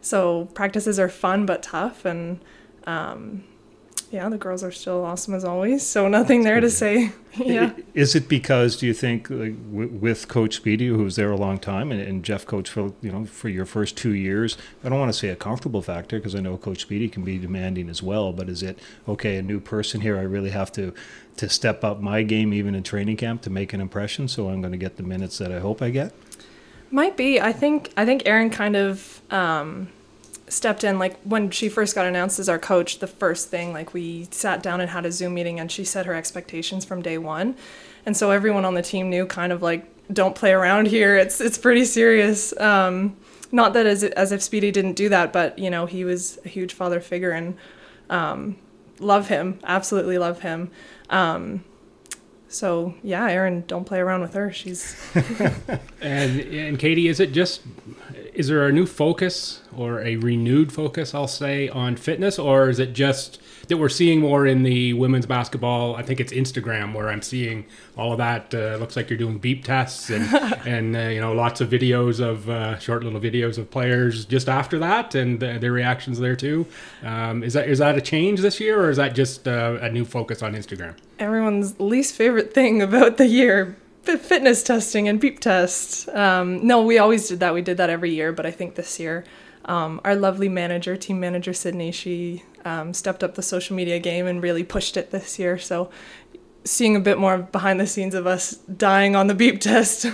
So 0.00 0.46
practices 0.54 0.98
are 0.98 1.08
fun 1.08 1.44
but 1.44 1.62
tough, 1.62 2.04
and 2.04 2.40
um, 2.86 3.44
yeah, 4.10 4.28
the 4.28 4.38
girls 4.38 4.64
are 4.64 4.72
still 4.72 5.04
awesome 5.04 5.34
as 5.34 5.44
always. 5.44 5.86
So 5.86 6.08
nothing 6.08 6.42
there 6.42 6.58
to 6.60 6.68
say. 6.68 7.12
yeah. 7.36 7.72
Is 7.94 8.16
it 8.16 8.28
because 8.28 8.76
do 8.76 8.86
you 8.86 8.92
think 8.92 9.30
like, 9.30 9.54
with 9.70 10.26
Coach 10.26 10.56
Speedy, 10.56 10.88
who 10.88 11.04
was 11.04 11.14
there 11.14 11.30
a 11.30 11.36
long 11.36 11.60
time, 11.60 11.92
and, 11.92 12.00
and 12.00 12.24
Jeff 12.24 12.44
Coach 12.44 12.68
for 12.68 12.92
you 13.02 13.12
know 13.12 13.24
for 13.24 13.48
your 13.48 13.64
first 13.64 13.96
two 13.96 14.12
years? 14.12 14.58
I 14.82 14.88
don't 14.88 14.98
want 14.98 15.12
to 15.12 15.18
say 15.18 15.28
a 15.28 15.36
comfortable 15.36 15.80
factor 15.80 16.18
because 16.18 16.34
I 16.34 16.40
know 16.40 16.56
Coach 16.56 16.80
Speedy 16.80 17.08
can 17.08 17.22
be 17.22 17.38
demanding 17.38 17.88
as 17.88 18.02
well. 18.02 18.32
But 18.32 18.48
is 18.48 18.64
it 18.64 18.80
okay? 19.06 19.36
A 19.36 19.42
new 19.42 19.60
person 19.60 20.00
here, 20.00 20.18
I 20.18 20.22
really 20.22 20.50
have 20.50 20.72
to 20.72 20.92
to 21.36 21.48
step 21.48 21.84
up 21.84 22.00
my 22.00 22.24
game 22.24 22.52
even 22.52 22.74
in 22.74 22.82
training 22.82 23.16
camp 23.16 23.42
to 23.42 23.50
make 23.50 23.72
an 23.72 23.80
impression. 23.80 24.26
So 24.26 24.48
I'm 24.48 24.60
going 24.60 24.72
to 24.72 24.78
get 24.78 24.96
the 24.96 25.04
minutes 25.04 25.38
that 25.38 25.52
I 25.52 25.60
hope 25.60 25.80
I 25.80 25.90
get. 25.90 26.12
Might 26.90 27.16
be. 27.16 27.40
I 27.40 27.52
think 27.52 27.92
I 27.96 28.04
think 28.04 28.22
Erin 28.26 28.50
kind 28.50 28.74
of 28.74 29.22
um, 29.30 29.88
stepped 30.50 30.84
in 30.84 30.98
like 30.98 31.18
when 31.22 31.50
she 31.50 31.68
first 31.68 31.94
got 31.94 32.04
announced 32.04 32.38
as 32.38 32.48
our 32.48 32.58
coach. 32.58 32.98
The 32.98 33.06
first 33.06 33.48
thing 33.48 33.72
like 33.72 33.94
we 33.94 34.28
sat 34.30 34.62
down 34.62 34.80
and 34.80 34.90
had 34.90 35.06
a 35.06 35.12
Zoom 35.12 35.34
meeting, 35.34 35.58
and 35.58 35.70
she 35.70 35.84
set 35.84 36.06
her 36.06 36.14
expectations 36.14 36.84
from 36.84 37.00
day 37.00 37.16
one, 37.16 37.56
and 38.04 38.16
so 38.16 38.30
everyone 38.30 38.64
on 38.64 38.74
the 38.74 38.82
team 38.82 39.08
knew 39.08 39.26
kind 39.26 39.52
of 39.52 39.62
like 39.62 39.86
don't 40.12 40.34
play 40.34 40.52
around 40.52 40.88
here. 40.88 41.16
It's 41.16 41.40
it's 41.40 41.56
pretty 41.56 41.84
serious. 41.84 42.58
Um, 42.60 43.16
not 43.52 43.72
that 43.72 43.86
as 43.86 44.04
as 44.04 44.32
if 44.32 44.42
Speedy 44.42 44.70
didn't 44.70 44.94
do 44.94 45.08
that, 45.08 45.32
but 45.32 45.58
you 45.58 45.70
know 45.70 45.86
he 45.86 46.04
was 46.04 46.38
a 46.44 46.48
huge 46.48 46.74
father 46.74 47.00
figure 47.00 47.30
and 47.30 47.56
um, 48.10 48.56
love 48.98 49.28
him, 49.28 49.58
absolutely 49.64 50.18
love 50.18 50.40
him. 50.40 50.70
Um, 51.08 51.64
so 52.48 52.94
yeah, 53.02 53.28
Erin, 53.28 53.64
don't 53.66 53.84
play 53.84 54.00
around 54.00 54.22
with 54.22 54.34
her. 54.34 54.52
She's 54.52 54.96
And 56.00 56.40
and 56.40 56.78
Katie, 56.78 57.08
is 57.08 57.20
it 57.20 57.32
just 57.32 57.62
is 58.40 58.48
there 58.48 58.66
a 58.66 58.72
new 58.72 58.86
focus 58.86 59.60
or 59.76 60.00
a 60.00 60.16
renewed 60.16 60.72
focus, 60.72 61.14
I'll 61.14 61.28
say, 61.28 61.68
on 61.68 61.94
fitness, 61.94 62.38
or 62.38 62.70
is 62.70 62.78
it 62.78 62.94
just 62.94 63.38
that 63.68 63.76
we're 63.76 63.90
seeing 63.90 64.20
more 64.20 64.46
in 64.46 64.62
the 64.62 64.94
women's 64.94 65.26
basketball? 65.26 65.94
I 65.94 66.02
think 66.02 66.20
it's 66.20 66.32
Instagram 66.32 66.94
where 66.94 67.10
I'm 67.10 67.20
seeing 67.20 67.66
all 67.98 68.12
of 68.12 68.18
that. 68.18 68.54
Uh, 68.54 68.76
looks 68.76 68.96
like 68.96 69.10
you're 69.10 69.18
doing 69.18 69.36
beep 69.36 69.62
tests 69.62 70.08
and 70.08 70.24
and 70.66 70.96
uh, 70.96 71.00
you 71.00 71.20
know 71.20 71.34
lots 71.34 71.60
of 71.60 71.68
videos 71.68 72.18
of 72.18 72.48
uh, 72.48 72.78
short 72.78 73.04
little 73.04 73.20
videos 73.20 73.58
of 73.58 73.70
players 73.70 74.24
just 74.24 74.48
after 74.48 74.78
that 74.78 75.14
and 75.14 75.44
uh, 75.44 75.58
their 75.58 75.72
reactions 75.72 76.18
there 76.18 76.34
too. 76.34 76.66
Um, 77.04 77.42
is 77.42 77.52
that 77.52 77.68
is 77.68 77.78
that 77.80 77.98
a 77.98 78.00
change 78.00 78.40
this 78.40 78.58
year, 78.58 78.80
or 78.80 78.88
is 78.88 78.96
that 78.96 79.14
just 79.14 79.46
uh, 79.46 79.76
a 79.82 79.90
new 79.90 80.06
focus 80.06 80.42
on 80.42 80.54
Instagram? 80.54 80.94
everyone's 81.20 81.78
least 81.78 82.14
favorite 82.14 82.54
thing 82.54 82.80
about 82.80 83.18
the 83.18 83.26
year 83.26 83.76
fitness 84.02 84.62
testing 84.62 85.08
and 85.08 85.20
beep 85.20 85.40
tests. 85.40 86.08
Um, 86.08 86.66
no 86.66 86.82
we 86.82 86.98
always 86.98 87.28
did 87.28 87.40
that. 87.40 87.54
We 87.54 87.62
did 87.62 87.76
that 87.76 87.90
every 87.90 88.12
year 88.14 88.32
but 88.32 88.46
i 88.46 88.50
think 88.50 88.74
this 88.74 88.98
year 88.98 89.24
um, 89.64 90.00
our 90.04 90.16
lovely 90.16 90.48
manager 90.48 90.96
team 90.96 91.20
manager 91.20 91.52
sydney 91.52 91.92
she 91.92 92.42
um, 92.64 92.92
stepped 92.94 93.24
up 93.24 93.34
the 93.34 93.42
social 93.42 93.76
media 93.76 93.98
game 93.98 94.26
and 94.26 94.42
really 94.42 94.64
pushed 94.64 94.96
it 94.96 95.10
this 95.10 95.38
year. 95.38 95.58
So 95.58 95.90
seeing 96.64 96.94
a 96.94 97.00
bit 97.00 97.18
more 97.18 97.38
behind 97.38 97.80
the 97.80 97.86
scenes 97.86 98.14
of 98.14 98.26
us 98.26 98.56
dying 98.56 99.16
on 99.16 99.26
the 99.28 99.34
beep 99.34 99.60
test 99.70 100.06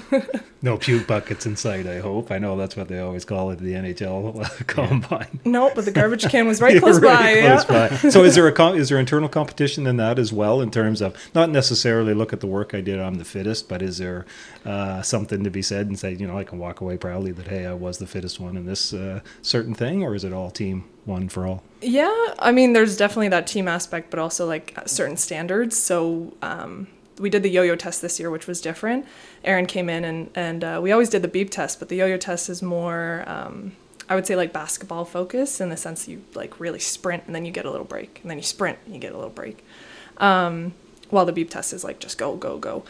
No 0.62 0.76
puke 0.78 1.06
buckets 1.06 1.44
in 1.46 1.54
sight. 1.56 1.86
I 1.86 2.00
hope. 2.00 2.30
I 2.32 2.38
know 2.38 2.56
that's 2.56 2.76
what 2.76 2.88
they 2.88 2.98
always 2.98 3.24
call 3.24 3.50
it, 3.50 3.58
the 3.58 3.72
NHL 3.74 4.66
combine. 4.66 5.40
no 5.44 5.70
but 5.74 5.84
the 5.84 5.90
garbage 5.90 6.28
can 6.28 6.46
was 6.46 6.60
right 6.62 6.74
Yeah, 6.74 6.80
close 6.80 6.98
by 7.00 7.32
really 7.32 7.42
yeah. 7.42 7.64
by. 7.68 7.88
So 8.10 8.24
is 8.24 8.34
there 8.36 8.46
a 8.46 8.52
com- 8.52 8.74
is 8.76 8.88
there 8.88 8.98
internal 8.98 9.28
competition 9.28 9.86
in 9.86 9.96
that 9.98 10.18
as 10.18 10.32
well 10.32 10.60
in 10.60 10.70
terms 10.70 11.00
of 11.02 11.14
not 11.34 11.50
necessarily 11.50 12.14
look 12.14 12.32
at 12.32 12.40
the 12.40 12.46
work 12.46 12.74
I 12.74 12.80
did 12.80 12.98
I'm 13.00 13.14
the 13.16 13.24
fittest, 13.24 13.68
but 13.68 13.82
is 13.82 13.98
there 13.98 14.24
uh, 14.64 15.02
something 15.02 15.44
to 15.44 15.50
be 15.50 15.62
said 15.62 15.86
and 15.88 15.98
say 15.98 16.14
you 16.14 16.26
know 16.26 16.38
I 16.38 16.44
can 16.44 16.58
walk 16.58 16.80
away 16.80 16.96
proudly 16.96 17.32
that 17.32 17.48
hey 17.48 17.66
I 17.66 17.74
was 17.74 17.98
the 17.98 18.06
fittest 18.06 18.40
one 18.40 18.56
in 18.56 18.66
this 18.66 18.92
uh, 18.92 19.20
certain 19.42 19.74
thing, 19.74 20.02
or 20.02 20.14
is 20.14 20.24
it 20.24 20.32
all 20.32 20.50
team 20.50 20.84
one 21.06 21.28
for 21.28 21.46
all? 21.46 21.62
Yeah, 21.80 22.34
I 22.38 22.52
mean, 22.52 22.72
there's 22.72 22.96
definitely 22.96 23.28
that 23.28 23.46
team 23.46 23.68
aspect, 23.68 24.10
but 24.10 24.18
also 24.18 24.46
like 24.46 24.76
certain 24.86 25.16
standards. 25.16 25.76
So 25.76 26.34
um, 26.42 26.88
we 27.18 27.30
did 27.30 27.42
the 27.42 27.50
yo-yo 27.50 27.76
test 27.76 28.02
this 28.02 28.18
year, 28.18 28.30
which 28.30 28.46
was 28.46 28.60
different. 28.60 29.06
Erin 29.44 29.66
came 29.66 29.88
in 29.88 30.04
and 30.04 30.30
and 30.34 30.64
uh, 30.64 30.80
we 30.82 30.92
always 30.92 31.08
did 31.08 31.22
the 31.22 31.28
beep 31.28 31.50
test, 31.50 31.78
but 31.78 31.88
the 31.88 31.96
yo-yo 31.96 32.16
test 32.16 32.48
is 32.48 32.62
more, 32.62 33.24
um, 33.26 33.72
I 34.08 34.14
would 34.14 34.26
say, 34.26 34.36
like 34.36 34.52
basketball 34.52 35.04
focus 35.04 35.60
in 35.60 35.68
the 35.68 35.76
sense 35.76 36.08
you 36.08 36.24
like 36.34 36.58
really 36.60 36.80
sprint 36.80 37.24
and 37.26 37.34
then 37.34 37.44
you 37.44 37.52
get 37.52 37.64
a 37.64 37.70
little 37.70 37.86
break, 37.86 38.20
and 38.22 38.30
then 38.30 38.38
you 38.38 38.44
sprint 38.44 38.78
and 38.84 38.94
you 38.94 39.00
get 39.00 39.12
a 39.12 39.16
little 39.16 39.30
break. 39.30 39.64
Um, 40.18 40.74
while 41.10 41.24
the 41.24 41.32
beep 41.32 41.50
test 41.50 41.72
is 41.72 41.84
like 41.84 42.00
just 42.00 42.18
go 42.18 42.36
go 42.36 42.58
go. 42.58 42.84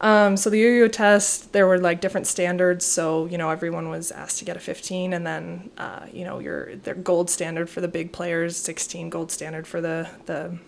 Um, 0.00 0.36
so 0.36 0.48
the 0.48 0.58
yo-yo 0.58 0.86
test, 0.86 1.52
there 1.52 1.66
were 1.66 1.78
like 1.78 2.00
different 2.00 2.26
standards. 2.26 2.84
So 2.84 3.26
you 3.26 3.38
know 3.38 3.50
everyone 3.50 3.88
was 3.88 4.12
asked 4.12 4.38
to 4.38 4.44
get 4.44 4.56
a 4.56 4.60
15, 4.60 5.12
and 5.12 5.26
then 5.26 5.70
uh, 5.78 6.06
you 6.12 6.24
know 6.24 6.38
your 6.38 6.76
their 6.76 6.94
gold 6.94 7.30
standard 7.30 7.68
for 7.68 7.80
the 7.80 7.88
big 7.88 8.12
players, 8.12 8.56
16 8.56 9.10
gold 9.10 9.30
standard 9.30 9.66
for 9.66 9.80
the 9.80 10.08
the 10.26 10.58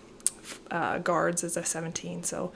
uh, 0.70 0.99
guards 0.99 1.44
is 1.44 1.56
a 1.56 1.64
17. 1.64 2.25
So 2.25 2.52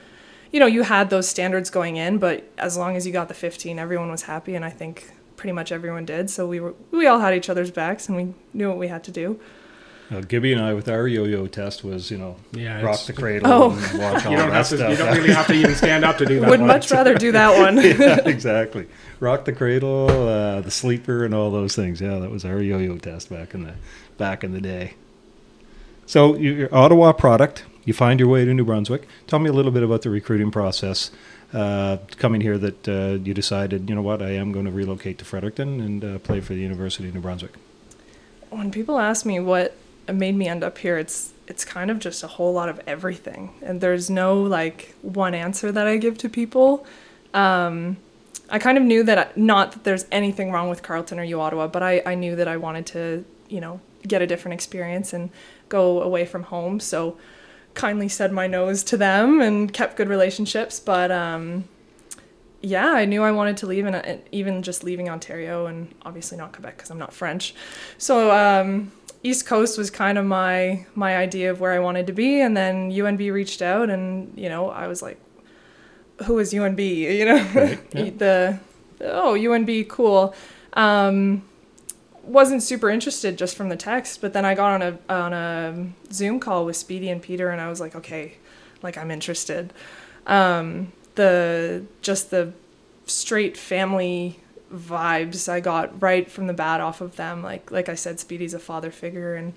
you 0.51 0.61
know 0.61 0.67
you 0.67 0.83
had 0.83 1.11
those 1.11 1.29
standards 1.29 1.71
going 1.71 1.97
in, 1.97 2.19
but 2.19 2.45
as 2.59 2.77
long 2.77 2.97
as 2.97 3.07
you 3.07 3.13
got 3.13 3.29
the 3.29 3.35
15, 3.35 3.79
everyone 3.79 4.11
was 4.11 4.23
happy, 4.23 4.55
and 4.55 4.65
I 4.65 4.71
think 4.71 5.13
pretty 5.37 5.53
much 5.53 5.71
everyone 5.71 6.05
did. 6.05 6.29
So 6.31 6.47
we 6.47 6.59
were 6.59 6.75
we 6.91 7.07
all 7.07 7.21
had 7.21 7.35
each 7.35 7.49
other's 7.49 7.71
backs, 7.71 8.09
and 8.09 8.17
we 8.17 8.35
knew 8.53 8.69
what 8.69 8.79
we 8.79 8.89
had 8.89 9.05
to 9.05 9.13
do. 9.13 9.39
Uh, 10.11 10.21
Gibby 10.21 10.53
and 10.53 10.61
I 10.63 10.75
with 10.75 10.89
our 10.89 11.09
yo-yo 11.09 11.47
test 11.47 11.83
was, 11.83 12.11
you 12.11 12.19
know, 12.19 12.37
Yeah, 12.53 12.83
rock 12.83 13.01
the 13.07 13.13
cradle 13.15 13.51
Oh. 13.51 13.71
and 13.71 13.99
watch 13.99 14.27
all 14.27 14.33
You 14.33 14.37
don't 14.39 14.51
that 14.51 14.57
have 14.57 14.69
to. 14.69 14.77
stuff. 14.77 14.91
You 14.91 14.97
don't 14.99 15.17
really 15.17 15.33
have 15.33 15.47
to 15.47 15.55
even 15.55 15.75
stand 15.75 16.05
up 16.05 16.19
to 16.19 16.27
do 16.27 16.41
that. 16.41 16.51
Would 16.51 16.61
one. 16.61 16.67
much 16.67 16.91
rather 16.91 17.15
do 17.15 17.33
that 17.33 17.59
one. 17.59 17.77
yeah, 17.79 18.21
exactly. 18.29 18.87
Rock 19.21 19.45
the 19.47 19.53
cradle, 19.53 20.11
uh, 20.11 20.61
the 20.61 20.71
sleeper, 20.71 21.25
and 21.25 21.35
all 21.35 21.51
those 21.51 21.75
things. 21.75 22.01
Yeah, 22.03 22.19
that 22.19 22.31
was 22.31 22.45
our 22.45 22.61
yo-yo 22.61 22.99
test 22.99 23.31
back 23.31 23.55
in 23.55 23.65
the 23.65 23.75
back 24.19 24.45
in 24.45 24.53
the 24.53 24.61
day. 24.61 24.95
So 26.07 26.37
you- 26.37 26.53
you're 26.53 26.75
Ottawa 26.75 27.13
product. 27.13 27.65
You 27.87 27.93
find 27.95 28.19
your 28.21 28.29
way 28.29 28.45
to 28.45 28.55
New 28.55 28.65
Brunswick. 28.65 29.07
Tell 29.27 29.39
me 29.39 29.49
a 29.49 29.53
little 29.53 29.73
bit 29.73 29.83
about 29.83 30.03
the 30.03 30.11
recruiting 30.11 30.51
process. 30.51 31.11
Uh, 31.53 31.99
coming 32.17 32.41
here, 32.41 32.59
that 32.59 32.89
uh, 32.89 33.19
you 33.25 33.33
decided, 33.33 33.89
you 33.89 33.95
know 33.95 34.03
what, 34.03 34.21
I 34.21 34.31
am 34.31 34.51
going 34.53 34.65
to 34.65 34.71
relocate 34.73 35.19
to 35.19 35.25
Fredericton 35.25 35.81
and 35.81 36.05
uh, 36.05 36.19
play 36.19 36.41
for 36.41 36.53
the 36.53 36.61
University 36.61 37.09
of 37.09 37.15
New 37.15 37.21
Brunswick. 37.21 37.53
when 38.51 38.71
people 38.73 38.99
ask 38.99 39.25
me 39.25 39.39
what 39.39 39.77
made 40.13 40.37
me 40.37 40.49
end 40.49 40.65
up 40.65 40.79
here, 40.79 40.99
it's 40.99 41.33
it's 41.47 41.65
kind 41.65 41.91
of 41.91 41.99
just 41.99 42.23
a 42.23 42.27
whole 42.27 42.53
lot 42.53 42.69
of 42.69 42.81
everything, 42.87 43.55
and 43.63 43.81
there's 43.81 44.09
no 44.11 44.41
like 44.41 44.95
one 45.03 45.35
answer 45.35 45.71
that 45.73 45.87
I 45.87 45.97
give 45.97 46.19
to 46.19 46.29
people. 46.29 46.87
Um, 47.33 47.97
I 48.51 48.59
kind 48.59 48.79
of 48.79 48.85
knew 48.85 49.03
that 49.05 49.19
I, 49.19 49.27
not 49.37 49.73
that 49.73 49.85
there's 49.85 50.07
anything 50.13 50.53
wrong 50.53 50.69
with 50.69 50.83
Carleton 50.83 51.19
or 51.19 51.25
U 51.25 51.41
Ottawa, 51.41 51.67
but 51.67 51.83
I 51.83 52.03
I 52.07 52.15
knew 52.15 52.37
that 52.37 52.49
I 52.49 52.57
wanted 52.57 52.87
to 52.87 53.25
you 53.49 53.61
know 53.61 53.81
get 54.07 54.23
a 54.23 54.27
different 54.27 54.55
experience 54.55 55.13
and 55.13 55.31
go 55.69 56.03
away 56.03 56.27
from 56.27 56.45
home, 56.45 56.81
so 56.81 57.17
kindly 57.75 58.09
said 58.09 58.33
my 58.33 58.47
nose 58.47 58.85
to 58.85 58.97
them 58.97 59.41
and 59.41 59.73
kept 59.73 59.97
good 59.97 60.09
relationships, 60.09 60.79
but 60.79 61.11
um, 61.11 61.65
yeah, 62.61 62.93
I 62.93 63.05
knew 63.05 63.23
I 63.23 63.31
wanted 63.31 63.57
to 63.59 63.67
leave, 63.67 63.85
and 63.85 63.97
uh, 63.97 64.17
even 64.33 64.63
just 64.63 64.85
leaving 64.85 65.11
Ontario, 65.11 65.67
and 65.67 65.95
obviously 66.03 66.39
not 66.39 66.53
Quebec 66.53 66.77
because 66.77 66.91
I'm 66.91 66.99
not 66.99 67.13
French. 67.13 67.55
So 67.99 68.31
um, 68.31 68.93
East 69.25 69.47
Coast 69.47 69.77
was 69.79 69.91
kind 69.91 70.19
of 70.19 70.25
my 70.27 70.87
my 70.95 71.17
idea 71.17 71.51
of 71.51 71.59
where 71.59 71.73
I 71.73 71.79
wanted 71.81 72.07
to 72.07 72.13
be, 72.13 72.41
and 72.41 72.57
then 72.57 72.93
UNB 72.93 73.33
reached 73.33 73.63
out, 73.63 73.91
and 73.91 74.33
you 74.39 74.49
know 74.49 74.69
I 74.71 74.87
was 74.87 75.03
like, 75.03 75.19
"Who 76.27 76.39
is 76.39 76.53
UNB?" 76.53 76.79
You 77.19 77.25
know, 77.25 77.43
Right, 77.55 77.81
yeah. 77.95 78.11
the 78.17 78.59
oh 79.01 79.35
UNB 79.35 79.89
cool. 79.89 80.35
Um, 80.75 81.43
wasn't 82.23 82.63
super 82.63 82.89
interested 82.91 83.37
just 83.37 83.57
from 83.57 83.69
the 83.69 83.77
text, 83.77 84.21
but 84.21 84.33
then 84.33 84.45
I 84.45 84.55
got 84.55 84.81
on 84.81 84.83
a 84.83 84.99
on 85.13 85.33
a 85.33 85.87
Zoom 86.13 86.39
call 86.39 86.67
with 86.67 86.77
Speedy 86.77 87.09
and 87.09 87.21
Peter, 87.23 87.49
and 87.51 87.61
I 87.61 87.69
was 87.69 87.81
like, 87.81 87.95
okay, 87.97 88.35
like 88.83 88.99
I'm 88.99 89.11
interested. 89.11 89.73
Um, 90.27 90.93
the 91.15 91.85
just 92.03 92.31
the 92.31 92.53
straight 93.07 93.57
family 93.57 94.39
vibes 94.73 95.49
I 95.49 95.61
got 95.61 96.01
right 96.03 96.31
from 96.31 96.47
the 96.47 96.55
bat 96.55 96.81
off 96.81 97.01
of 97.01 97.17
them. 97.17 97.43
Like 97.43 97.71
like 97.71 97.89
I 97.89 97.95
said, 97.95 98.21
Speedy's 98.21 98.55
a 98.55 98.59
father 98.59 98.91
figure, 98.91 99.35
and 99.35 99.53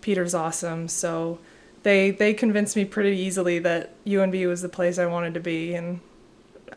Peter's 0.00 0.34
awesome. 0.34 0.88
So 0.88 1.38
they 1.82 2.10
they 2.10 2.34
convinced 2.34 2.76
me 2.76 2.84
pretty 2.84 3.16
easily 3.16 3.58
that 3.60 3.94
UNB 4.04 4.46
was 4.48 4.62
the 4.62 4.68
place 4.68 4.98
I 4.98 5.06
wanted 5.06 5.34
to 5.34 5.40
be, 5.40 5.74
and 5.74 6.00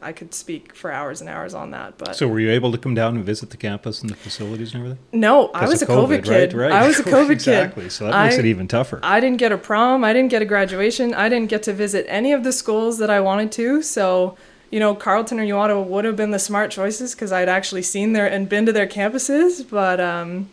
I 0.02 0.12
could 0.12 0.34
speak 0.34 0.76
for 0.76 0.92
hours 0.92 1.22
and 1.22 1.30
hours 1.30 1.54
on 1.54 1.72
that. 1.72 1.98
But 1.98 2.16
So 2.16 2.28
were 2.28 2.40
you 2.40 2.50
able 2.50 2.72
to 2.72 2.78
come 2.78 2.94
down 2.96 3.16
and 3.16 3.24
visit 3.24 3.52
the 3.52 3.58
campus 3.58 4.02
and 4.02 4.10
the 4.10 4.16
facilities 4.16 4.74
and 4.74 4.84
everything? 4.84 5.04
no, 5.12 5.50
I 5.50 5.66
was 5.68 5.82
a 5.82 5.86
of 5.86 5.92
COVID, 5.92 6.24
kid. 6.24 6.54
Right, 6.54 6.72
right. 6.72 6.72
I 6.84 6.88
was 6.88 7.00
a 7.00 7.04
COVID 7.04 7.30
exactly. 7.30 7.84
kid. 7.84 7.86
Exactly. 7.86 7.90
So 7.90 8.06
that 8.08 8.24
makes 8.24 8.36
I- 8.36 8.40
it 8.40 8.46
even 8.46 8.68
tougher. 8.68 9.00
I 9.04 9.20
didn't 9.20 9.38
get 9.38 9.52
a 9.52 9.58
prom. 9.58 10.04
I 10.04 10.12
didn't 10.14 10.30
get 10.32 10.42
a 10.42 10.46
graduation. 10.46 11.14
I 11.14 11.30
didn't 11.30 11.50
get 11.50 11.64
to 11.64 11.74
visit 11.74 12.06
any 12.10 12.32
of 12.34 12.44
the 12.44 12.52
schools 12.52 12.98
that 12.98 13.10
I 13.10 13.20
wanted 13.20 13.52
to. 13.54 13.82
So, 13.84 14.36
you 14.74 14.80
know, 14.80 14.96
Carleton 14.96 15.40
or 15.40 15.44
Uottawa 15.44 15.86
would 15.86 16.04
have 16.04 16.16
been 16.16 16.32
the 16.32 16.40
smart 16.40 16.72
choices 16.72 17.14
because 17.14 17.32
I'd 17.32 17.48
actually 17.48 17.84
seen 17.84 18.14
their 18.14 18.26
and 18.26 18.50
been 18.50 18.66
to 18.66 18.74
their 18.74 18.88
campuses. 18.88 19.64
But 19.70 20.00
um, 20.00 20.50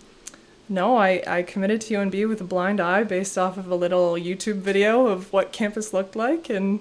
no, 0.69 0.99
I, 0.99 1.23
I 1.27 1.43
committed 1.43 1.81
to 1.81 1.95
UNB 1.95 2.29
with 2.29 2.39
a 2.43 2.45
blind 2.45 2.81
eye 2.81 3.03
based 3.03 3.39
off 3.39 3.57
of 3.57 3.71
a 3.71 3.75
little 3.75 4.17
YouTube 4.17 4.57
video 4.57 5.07
of 5.07 5.33
what 5.33 5.53
campus 5.53 5.95
looked 5.95 6.17
like. 6.17 6.51
And 6.51 6.81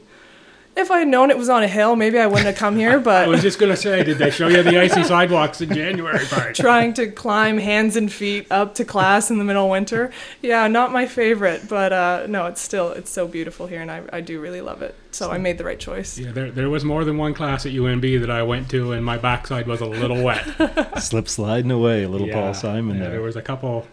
if 0.80 0.92
I 0.92 1.00
had 1.00 1.08
known 1.08 1.30
it 1.30 1.38
was 1.38 1.50
on 1.50 1.64
a 1.64 1.68
hill, 1.68 1.96
maybe 1.96 2.18
I 2.18 2.28
wouldn't 2.28 2.48
have 2.48 2.56
come 2.56 2.76
here. 2.76 3.00
But 3.10 3.26
I 3.26 3.28
was 3.28 3.42
just 3.42 3.60
gonna 3.60 3.78
say, 3.78 4.04
did 4.04 4.18
they 4.18 4.30
show 4.30 4.48
you 4.48 4.62
the 4.62 4.78
icy 4.80 5.04
sidewalks 5.04 5.62
in 5.62 5.74
January? 5.74 6.26
Part? 6.30 6.56
trying 6.56 6.94
to 6.94 7.08
climb 7.08 7.58
hands 7.58 7.96
and 7.96 8.12
feet 8.12 8.46
up 8.52 8.76
to 8.76 8.86
class 8.86 9.32
in 9.32 9.38
the 9.38 9.44
middle 9.44 9.66
of 9.66 9.72
winter. 9.72 10.12
Yeah, 10.42 10.68
not 10.68 10.92
my 10.92 11.06
favorite, 11.06 11.68
but 11.68 11.94
uh, 11.94 12.26
no, 12.28 12.46
it's 12.46 12.62
still 12.62 12.92
it's 12.92 13.10
so 13.10 13.28
beautiful 13.28 13.68
here, 13.68 13.82
and 13.82 13.90
I, 13.90 14.04
I 14.12 14.22
do 14.22 14.40
really 14.40 14.62
love 14.62 14.82
it. 14.82 14.96
So 15.12 15.32
I 15.32 15.38
made 15.38 15.58
the 15.58 15.64
right 15.64 15.80
choice. 15.80 16.20
Yeah, 16.20 16.32
there, 16.32 16.52
there 16.52 16.70
was 16.70 16.84
more 16.84 17.04
than 17.04 17.18
one 17.18 17.34
class 17.34 17.66
at 17.66 17.72
UNB 17.72 18.20
that 18.20 18.30
I 18.30 18.44
went 18.44 18.70
to, 18.72 18.92
and 18.92 19.04
my 19.04 19.18
backside 19.18 19.66
was 19.66 19.82
a 19.82 19.86
little 19.86 20.22
wet. 20.24 20.46
Slip 21.02 21.28
sliding 21.28 21.72
away, 21.72 22.06
little 22.06 22.28
Yeah, 22.28 22.36
Paul 22.36 22.54
Simon 22.54 22.98
yeah, 22.98 23.04
there. 23.04 23.12
There 23.14 23.22
was 23.22 23.36
a 23.36 23.42
couple, 23.42 23.88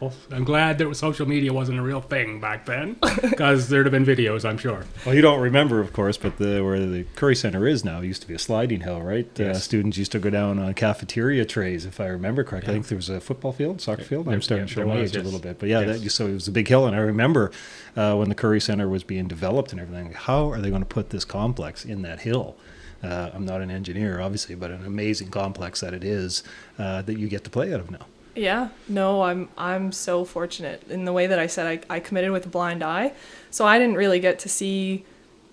couple. 0.00 0.16
I'm 0.36 0.44
glad 0.44 0.78
that 0.78 0.94
social 0.94 1.26
media 1.26 1.52
wasn't 1.52 1.78
a 1.78 1.82
real 1.82 2.00
thing 2.00 2.40
back 2.40 2.66
then, 2.66 2.96
because 3.22 3.68
there'd 3.68 3.86
have 3.86 3.92
been 3.92 4.04
videos, 4.04 4.48
I'm 4.48 4.58
sure. 4.58 4.84
Well, 5.04 5.14
you 5.14 5.20
don't 5.22 5.40
remember, 5.40 5.80
of 5.80 5.92
course, 5.92 6.16
but 6.16 6.38
the 6.38 6.62
where 6.64 6.78
the 6.80 7.04
Currie 7.16 7.36
Center 7.36 7.66
is 7.66 7.84
now 7.84 8.00
used 8.00 8.22
to 8.22 8.28
be 8.28 8.34
a 8.34 8.38
sliding 8.38 8.80
hill, 8.80 9.00
right? 9.02 9.38
Uh, 9.40 9.54
students 9.54 9.98
used 9.98 10.12
to 10.12 10.18
go 10.18 10.30
down 10.30 10.58
on 10.58 10.74
cafeteria 10.74 11.44
trays, 11.44 11.84
if 11.84 12.00
I 12.00 12.06
remember 12.06 12.44
correctly. 12.44 12.70
I 12.70 12.74
think 12.74 12.88
there 12.88 12.96
was 12.96 13.08
a 13.08 13.20
football 13.20 13.52
field, 13.52 13.80
soccer 13.80 14.04
field. 14.04 14.26
I'm 14.26 14.32
There- 14.32 14.40
starting 14.40 14.64
yeah, 14.66 14.74
to 14.74 14.80
show 14.80 14.86
my 14.86 15.00
was, 15.00 15.10
age 15.10 15.16
a 15.20 15.22
little 15.24 15.40
bit, 15.40 15.58
but 15.58 15.68
yeah, 15.68 15.80
Yes. 15.80 16.00
that, 16.00 16.10
so 16.10 16.26
it 16.26 16.32
was 16.32 16.48
a 16.48 16.52
big 16.52 16.68
hill, 16.68 16.86
and 16.86 16.96
I 16.96 17.00
remember 17.00 17.50
uh, 17.96 18.14
when 18.16 18.28
the 18.28 18.34
Currie 18.34 18.60
Center 18.60 18.88
was 18.88 19.04
being 19.04 19.28
developed 19.28 19.72
and 19.72 19.80
everything. 19.80 20.12
How 20.12 20.50
are 20.50 20.60
they 20.60 20.70
going 20.70 20.82
to 20.82 20.86
put 20.86 21.10
this 21.10 21.24
complex 21.24 21.84
in 21.84 22.02
that 22.02 22.20
hill? 22.20 22.56
Uh, 23.02 23.30
I'm 23.32 23.46
not 23.46 23.62
an 23.62 23.70
engineer, 23.70 24.20
obviously, 24.20 24.54
but 24.54 24.70
an 24.70 24.84
amazing 24.84 25.28
complex 25.30 25.80
that 25.80 25.94
it 25.94 26.04
is 26.04 26.42
uh, 26.78 27.00
that 27.02 27.18
you 27.18 27.28
get 27.28 27.44
to 27.44 27.50
play 27.50 27.72
out 27.72 27.80
of 27.80 27.90
now. 27.90 28.06
Yeah, 28.34 28.68
no, 28.88 29.22
I'm 29.22 29.48
I'm 29.58 29.90
so 29.92 30.24
fortunate 30.24 30.84
in 30.88 31.04
the 31.04 31.12
way 31.12 31.26
that 31.26 31.38
I 31.38 31.46
said 31.46 31.66
I, 31.90 31.96
I 31.96 32.00
committed 32.00 32.30
with 32.30 32.46
a 32.46 32.48
blind 32.48 32.82
eye, 32.82 33.12
so 33.50 33.66
I 33.66 33.78
didn't 33.78 33.96
really 33.96 34.20
get 34.20 34.38
to 34.40 34.48
see 34.48 35.04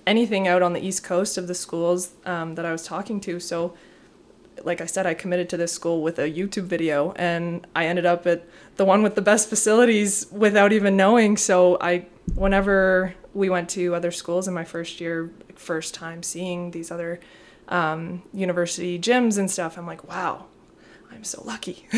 anything 0.06 0.48
out 0.48 0.62
on 0.62 0.74
the 0.74 0.80
east 0.80 1.04
coast 1.04 1.38
of 1.38 1.48
the 1.48 1.56
schools 1.56 2.12
um, 2.26 2.56
that 2.56 2.66
I 2.66 2.72
was 2.72 2.84
talking 2.84 3.20
to. 3.22 3.40
So, 3.40 3.74
like 4.64 4.80
I 4.80 4.86
said, 4.86 5.06
I 5.08 5.14
committed 5.16 5.50
to 5.50 5.58
this 5.58 5.74
school 5.74 6.02
with 6.02 6.20
a 6.20 6.32
YouTube 6.32 6.64
video, 6.64 7.14
and 7.18 7.66
I 7.76 7.88
ended 7.88 8.06
up 8.06 8.28
at 8.28 8.46
the 8.78 8.86
one 8.86 9.02
with 9.02 9.16
the 9.16 9.22
best 9.22 9.50
facilities 9.50 10.28
without 10.32 10.72
even 10.72 10.96
knowing. 10.96 11.36
So 11.36 11.78
I, 11.82 12.06
whenever 12.36 13.16
we 13.34 13.50
went 13.50 13.70
to 13.72 13.96
other 13.96 14.12
schools 14.12 14.48
in 14.48 14.54
my 14.54 14.64
first 14.64 15.02
year, 15.02 15.32
first 15.56 15.94
time 15.94 16.24
seeing 16.24 16.72
these 16.72 16.92
other 16.92 17.20
um, 17.68 18.22
university 18.34 18.98
gyms 18.98 19.38
and 19.38 19.50
stuff, 19.52 19.78
I'm 19.78 19.88
like, 19.88 20.08
wow, 20.08 20.46
I'm 21.12 21.24
so 21.24 21.42
lucky. 21.44 21.88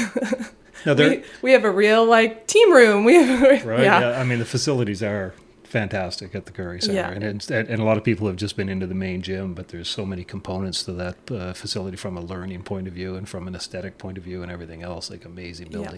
There, 0.84 1.10
we, 1.10 1.24
we 1.42 1.52
have 1.52 1.66
a 1.66 1.72
real 1.72 2.06
like 2.06 2.48
team 2.48 2.72
room. 2.74 3.04
We 3.06 3.16
have 3.16 3.42
Right. 3.66 3.84
yeah. 3.84 4.00
Yeah. 4.12 4.20
I 4.20 4.24
mean, 4.24 4.40
the 4.40 4.46
facilities 4.46 5.02
are 5.04 5.34
fantastic 5.64 6.34
at 6.34 6.46
the 6.48 6.52
Currie 6.52 6.82
Center, 6.82 6.96
Yeah. 6.96 7.12
and, 7.12 7.52
and 7.52 7.80
a 7.80 7.84
lot 7.84 7.96
of 7.98 8.04
people 8.04 8.26
have 8.26 8.38
just 8.38 8.58
been 8.58 8.70
into 8.70 8.88
the 8.88 8.96
main 8.96 9.22
gym, 9.22 9.54
but 9.54 9.68
there's 9.68 9.88
so 9.88 10.04
many 10.04 10.24
components 10.24 10.82
to 10.84 10.92
that 10.94 11.32
uh, 11.32 11.54
facility 11.54 11.96
from 11.96 12.18
a 12.18 12.22
learning 12.22 12.64
point 12.64 12.88
of 12.88 12.94
view 12.94 13.16
and 13.16 13.30
from 13.30 13.48
an 13.48 13.54
aesthetic 13.56 14.00
point 14.00 14.18
of 14.18 14.24
view 14.24 14.42
and 14.42 14.52
everything 14.52 14.82
else. 14.82 15.12
Like 15.12 15.26
amazing 15.26 15.72
Yeah. 15.72 15.92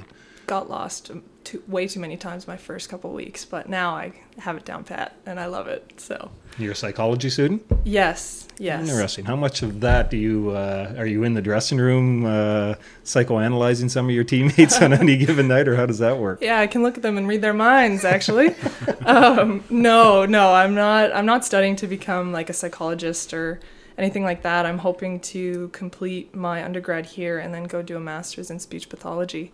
Got 0.52 0.70
lost 0.70 1.12
too, 1.46 1.64
way 1.66 1.88
too 1.88 2.02
many 2.02 2.18
times 2.18 2.46
my 2.46 2.58
first 2.58 2.90
couple 2.90 3.14
weeks, 3.14 3.46
but 3.46 3.70
now 3.70 3.96
I 3.96 4.12
have 4.38 4.58
it 4.58 4.66
down 4.66 4.84
pat 4.84 5.16
and 5.26 5.40
I 5.40 5.46
love 5.46 5.70
it. 5.70 5.94
So 5.96 6.30
You're 6.58 6.74
a 6.74 6.76
psychology 6.76 7.30
student. 7.30 7.64
yes, 7.86 8.50
yes. 8.60 8.90
Interesting. 8.90 9.24
How 9.24 9.38
much 9.38 9.62
of 9.62 9.80
that 9.80 10.12
do 10.12 10.18
you 10.18 10.50
uh, 10.50 10.94
are 10.98 11.06
you 11.06 11.24
in 11.24 11.36
the 11.36 11.42
dressing 11.42 11.78
room 11.78 12.26
uh, 12.26 12.76
psychoanalyzing 13.06 13.90
some 13.90 14.08
of 14.08 14.12
your 14.12 14.26
teammates 14.26 14.82
on 14.82 14.92
any 14.92 15.16
given 15.26 15.48
night, 15.48 15.70
or 15.70 15.78
how 15.78 15.86
does 15.86 16.00
that 16.00 16.18
work? 16.18 16.40
Yeah, 16.42 16.60
I 16.60 16.68
can 16.68 16.84
look 16.84 16.98
at 16.98 17.02
them 17.02 17.18
and 17.18 17.30
read 17.30 17.42
their 17.42 17.54
minds. 17.54 18.04
Actually, 18.04 18.54
um, 19.06 19.64
no, 19.70 20.26
no, 20.26 20.54
I'm 20.54 20.76
not. 20.76 21.16
I'm 21.16 21.26
not 21.26 21.46
studying 21.46 21.78
to 21.78 21.88
become 21.88 22.34
like 22.34 22.50
a 22.50 22.54
psychologist 22.54 23.34
or 23.34 23.62
anything 23.98 24.26
like 24.26 24.42
that. 24.42 24.66
I'm 24.66 24.80
hoping 24.80 25.22
to 25.22 25.70
complete 25.70 26.36
my 26.36 26.62
undergrad 26.62 27.06
here 27.06 27.40
and 27.40 27.54
then 27.54 27.64
go 27.64 27.82
do 27.82 27.96
a 27.96 28.02
master's 28.02 28.52
in 28.52 28.60
speech 28.60 28.90
pathology. 28.90 29.54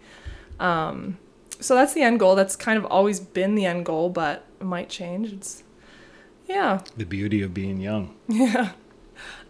Um, 0.60 1.18
so 1.60 1.76
that's 1.76 1.94
the 1.94 2.02
end 2.02 2.20
goal. 2.20 2.36
That's 2.36 2.56
kind 2.56 2.78
of 2.78 2.86
always 2.86 3.20
been 3.20 3.56
the 3.56 3.66
end 3.66 3.86
goal, 3.86 4.10
but 4.10 4.46
it 4.60 4.66
might 4.66 4.90
change. 4.90 5.34
It's 5.34 5.64
yeah. 6.48 6.82
The 6.96 7.06
beauty 7.06 7.42
of 7.42 7.54
being 7.54 7.80
young. 7.80 8.16
Yeah. 8.28 8.72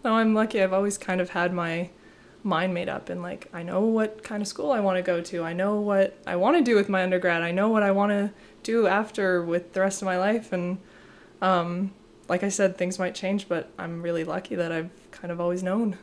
No, 0.04 0.14
I'm 0.14 0.32
lucky. 0.32 0.62
I've 0.62 0.72
always 0.72 0.96
kind 0.96 1.20
of 1.20 1.30
had 1.30 1.52
my 1.52 1.90
mind 2.42 2.72
made 2.72 2.88
up 2.88 3.08
and 3.08 3.20
like 3.20 3.48
I 3.52 3.62
know 3.62 3.80
what 3.80 4.22
kind 4.22 4.40
of 4.40 4.48
school 4.48 4.70
I 4.72 4.80
want 4.80 4.96
to 4.96 5.02
go 5.02 5.20
to. 5.20 5.42
I 5.42 5.52
know 5.52 5.80
what 5.80 6.16
I 6.26 6.36
want 6.36 6.56
to 6.56 6.62
do 6.62 6.76
with 6.76 6.88
my 6.88 7.02
undergrad. 7.02 7.42
I 7.42 7.50
know 7.50 7.68
what 7.68 7.82
I 7.82 7.90
want 7.90 8.10
to 8.12 8.32
do 8.62 8.86
after 8.86 9.42
with 9.42 9.72
the 9.72 9.80
rest 9.80 10.00
of 10.00 10.06
my 10.06 10.16
life 10.16 10.52
and 10.52 10.78
um 11.42 11.92
like 12.28 12.42
I 12.42 12.48
said 12.48 12.76
things 12.76 12.98
might 12.98 13.14
change, 13.14 13.48
but 13.48 13.70
I'm 13.78 14.02
really 14.02 14.24
lucky 14.24 14.54
that 14.54 14.70
I've 14.72 14.90
kind 15.10 15.32
of 15.32 15.40
always 15.40 15.62
known. 15.62 15.98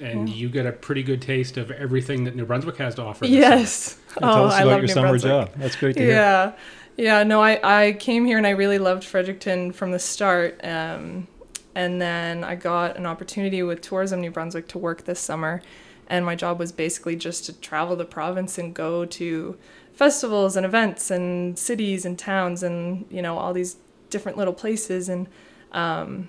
And 0.00 0.28
Yeah. 0.28 0.34
you 0.34 0.48
get 0.48 0.66
a 0.66 0.72
pretty 0.72 1.02
good 1.02 1.20
taste 1.22 1.56
of 1.56 1.70
everything 1.70 2.24
that 2.24 2.34
New 2.34 2.44
Brunswick 2.46 2.76
has 2.78 2.94
to 2.96 3.02
offer. 3.02 3.26
this 3.26 3.30
Yes. 3.34 3.96
And 4.16 4.22
tell 4.24 4.46
us 4.46 4.54
Oh, 4.54 4.56
I 4.56 4.60
about 4.62 4.66
love 4.66 4.78
your 4.78 4.86
New 4.86 4.88
summer 4.94 5.08
Brunswick. 5.08 5.30
job. 5.30 5.50
That's 5.56 5.76
great 5.76 5.96
to 5.96 6.02
hear. 6.02 6.12
Yeah, 6.14 6.52
yeah. 6.96 7.22
No, 7.22 7.42
I 7.42 7.60
I 7.62 7.92
came 7.92 8.24
here 8.24 8.38
and 8.38 8.46
I 8.46 8.50
really 8.50 8.78
loved 8.78 9.04
Fredericton 9.04 9.72
from 9.72 9.92
the 9.92 9.98
start. 9.98 10.58
Um, 10.64 11.26
and 11.74 12.00
then 12.02 12.42
I 12.44 12.56
got 12.56 12.96
an 12.96 13.06
opportunity 13.06 13.62
with 13.62 13.80
Tourism 13.80 14.20
New 14.20 14.30
Brunswick 14.32 14.66
to 14.68 14.78
work 14.78 15.04
this 15.04 15.20
summer, 15.20 15.62
and 16.08 16.24
my 16.26 16.34
job 16.34 16.58
was 16.58 16.72
basically 16.72 17.14
just 17.14 17.44
to 17.46 17.52
travel 17.52 17.94
the 17.94 18.04
province 18.04 18.58
and 18.58 18.74
go 18.74 19.04
to 19.04 19.56
festivals 19.94 20.56
and 20.56 20.64
events 20.66 21.10
and 21.10 21.58
cities 21.58 22.04
and 22.06 22.18
towns 22.18 22.62
and 22.62 23.04
you 23.10 23.20
know 23.22 23.36
all 23.38 23.52
these 23.52 23.76
different 24.08 24.36
little 24.38 24.54
places 24.54 25.08
and 25.08 25.28
um, 25.72 26.28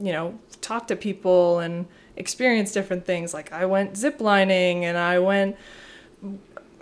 you 0.00 0.12
know 0.12 0.38
talk 0.60 0.86
to 0.88 0.96
people 0.96 1.58
and 1.60 1.86
experience 2.16 2.72
different 2.72 3.06
things. 3.06 3.32
Like 3.34 3.52
I 3.52 3.66
went 3.66 3.94
ziplining 3.94 4.82
and 4.82 4.96
I 4.98 5.18
went 5.18 5.56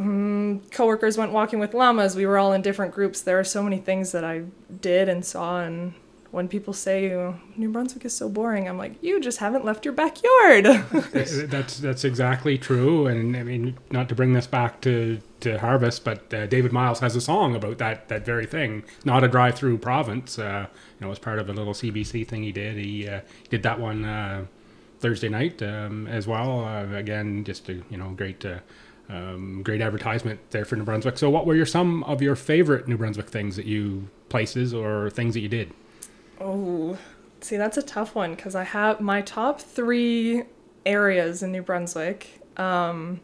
mm, 0.00 0.70
coworkers 0.70 1.16
went 1.18 1.32
walking 1.32 1.58
with 1.58 1.74
llamas. 1.74 2.16
We 2.16 2.26
were 2.26 2.38
all 2.38 2.52
in 2.52 2.62
different 2.62 2.94
groups. 2.94 3.20
There 3.20 3.38
are 3.38 3.44
so 3.44 3.62
many 3.62 3.78
things 3.78 4.12
that 4.12 4.24
I 4.24 4.44
did 4.80 5.08
and 5.08 5.24
saw. 5.24 5.60
And 5.60 5.94
when 6.30 6.48
people 6.48 6.72
say 6.72 7.12
"Oh, 7.12 7.38
New 7.56 7.70
Brunswick 7.70 8.04
is 8.04 8.16
so 8.16 8.28
boring, 8.28 8.68
I'm 8.68 8.78
like, 8.78 8.94
you 9.02 9.20
just 9.20 9.38
haven't 9.38 9.64
left 9.64 9.84
your 9.84 9.94
backyard. 9.94 10.64
That's 11.12 11.78
that's 11.78 12.04
exactly 12.04 12.56
true, 12.56 13.06
and 13.06 13.36
I 13.36 13.42
mean, 13.42 13.76
not 13.90 14.08
to 14.10 14.14
bring 14.14 14.32
this 14.32 14.46
back 14.46 14.80
to, 14.82 15.20
to 15.40 15.58
Harvest, 15.58 16.04
but 16.04 16.32
uh, 16.32 16.46
David 16.46 16.72
Myles 16.72 17.00
has 17.00 17.16
a 17.16 17.20
song 17.20 17.56
about 17.56 17.78
that 17.78 18.08
that 18.08 18.24
very 18.24 18.46
thing. 18.46 18.84
Not 19.04 19.24
a 19.24 19.28
drive-through 19.28 19.78
province, 19.78 20.38
uh, 20.38 20.66
you 21.00 21.06
know, 21.06 21.12
as 21.12 21.18
part 21.18 21.38
of 21.38 21.48
a 21.48 21.52
little 21.52 21.74
CBC 21.74 22.26
thing 22.26 22.42
he 22.42 22.52
did. 22.52 22.76
He 22.76 23.08
uh, 23.08 23.20
did 23.48 23.62
that 23.64 23.80
one 23.80 24.04
uh, 24.04 24.46
Thursday 25.00 25.28
night 25.28 25.62
um, 25.62 26.06
as 26.06 26.26
well. 26.26 26.64
Uh, 26.64 26.96
again, 26.96 27.44
just 27.44 27.68
a 27.68 27.74
you 27.90 27.96
know 27.96 28.10
great. 28.10 28.44
Uh, 28.44 28.58
um, 29.08 29.64
great 29.64 29.80
advertisement 29.80 30.38
there 30.50 30.64
for 30.64 30.76
New 30.76 30.84
Brunswick. 30.84 31.18
So, 31.18 31.28
what 31.30 31.44
were 31.44 31.56
your 31.56 31.66
some 31.66 32.04
of 32.04 32.22
your 32.22 32.36
favorite 32.36 32.86
New 32.86 32.96
Brunswick 32.96 33.28
things 33.28 33.56
that 33.56 33.66
you 33.66 34.08
places 34.28 34.72
or 34.72 35.10
things 35.10 35.34
that 35.34 35.40
you 35.40 35.48
did? 35.48 35.72
oh, 36.40 36.98
see, 37.40 37.56
that's 37.56 37.76
a 37.76 37.82
tough 37.82 38.14
one 38.14 38.34
because 38.34 38.54
I 38.54 38.64
have 38.64 39.00
my 39.00 39.20
top 39.22 39.60
three 39.60 40.44
areas 40.86 41.42
in 41.42 41.52
New 41.52 41.62
Brunswick. 41.62 42.40
Um, 42.56 43.20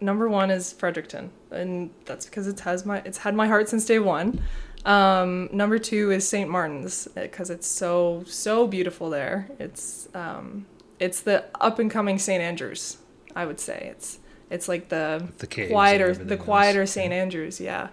number 0.00 0.28
one 0.28 0.50
is 0.50 0.72
Fredericton, 0.72 1.30
and 1.50 1.90
that's 2.04 2.26
because 2.26 2.46
it 2.46 2.60
has 2.60 2.84
my 2.86 2.98
it's 3.04 3.18
had 3.18 3.34
my 3.34 3.48
heart 3.48 3.68
since 3.68 3.84
day 3.84 3.98
one. 3.98 4.42
Um, 4.84 5.48
number 5.52 5.78
two 5.78 6.12
is 6.12 6.28
St. 6.28 6.48
Martin's 6.48 7.08
because 7.14 7.50
it's 7.50 7.66
so 7.66 8.22
so 8.26 8.66
beautiful 8.66 9.10
there. 9.10 9.48
It's 9.58 10.08
um, 10.14 10.66
it's 10.98 11.20
the 11.20 11.44
up 11.60 11.78
and 11.78 11.90
coming 11.90 12.18
St. 12.18 12.42
Andrews. 12.42 12.98
I 13.36 13.46
would 13.46 13.60
say 13.60 13.88
it's 13.90 14.18
it's 14.50 14.68
like 14.68 14.88
the 14.88 15.28
The 15.38 15.46
quieter 15.46 16.14
the 16.14 16.36
quieter 16.36 16.80
yeah. 16.80 16.84
St. 16.86 17.12
Andrews. 17.12 17.60
Yeah, 17.60 17.88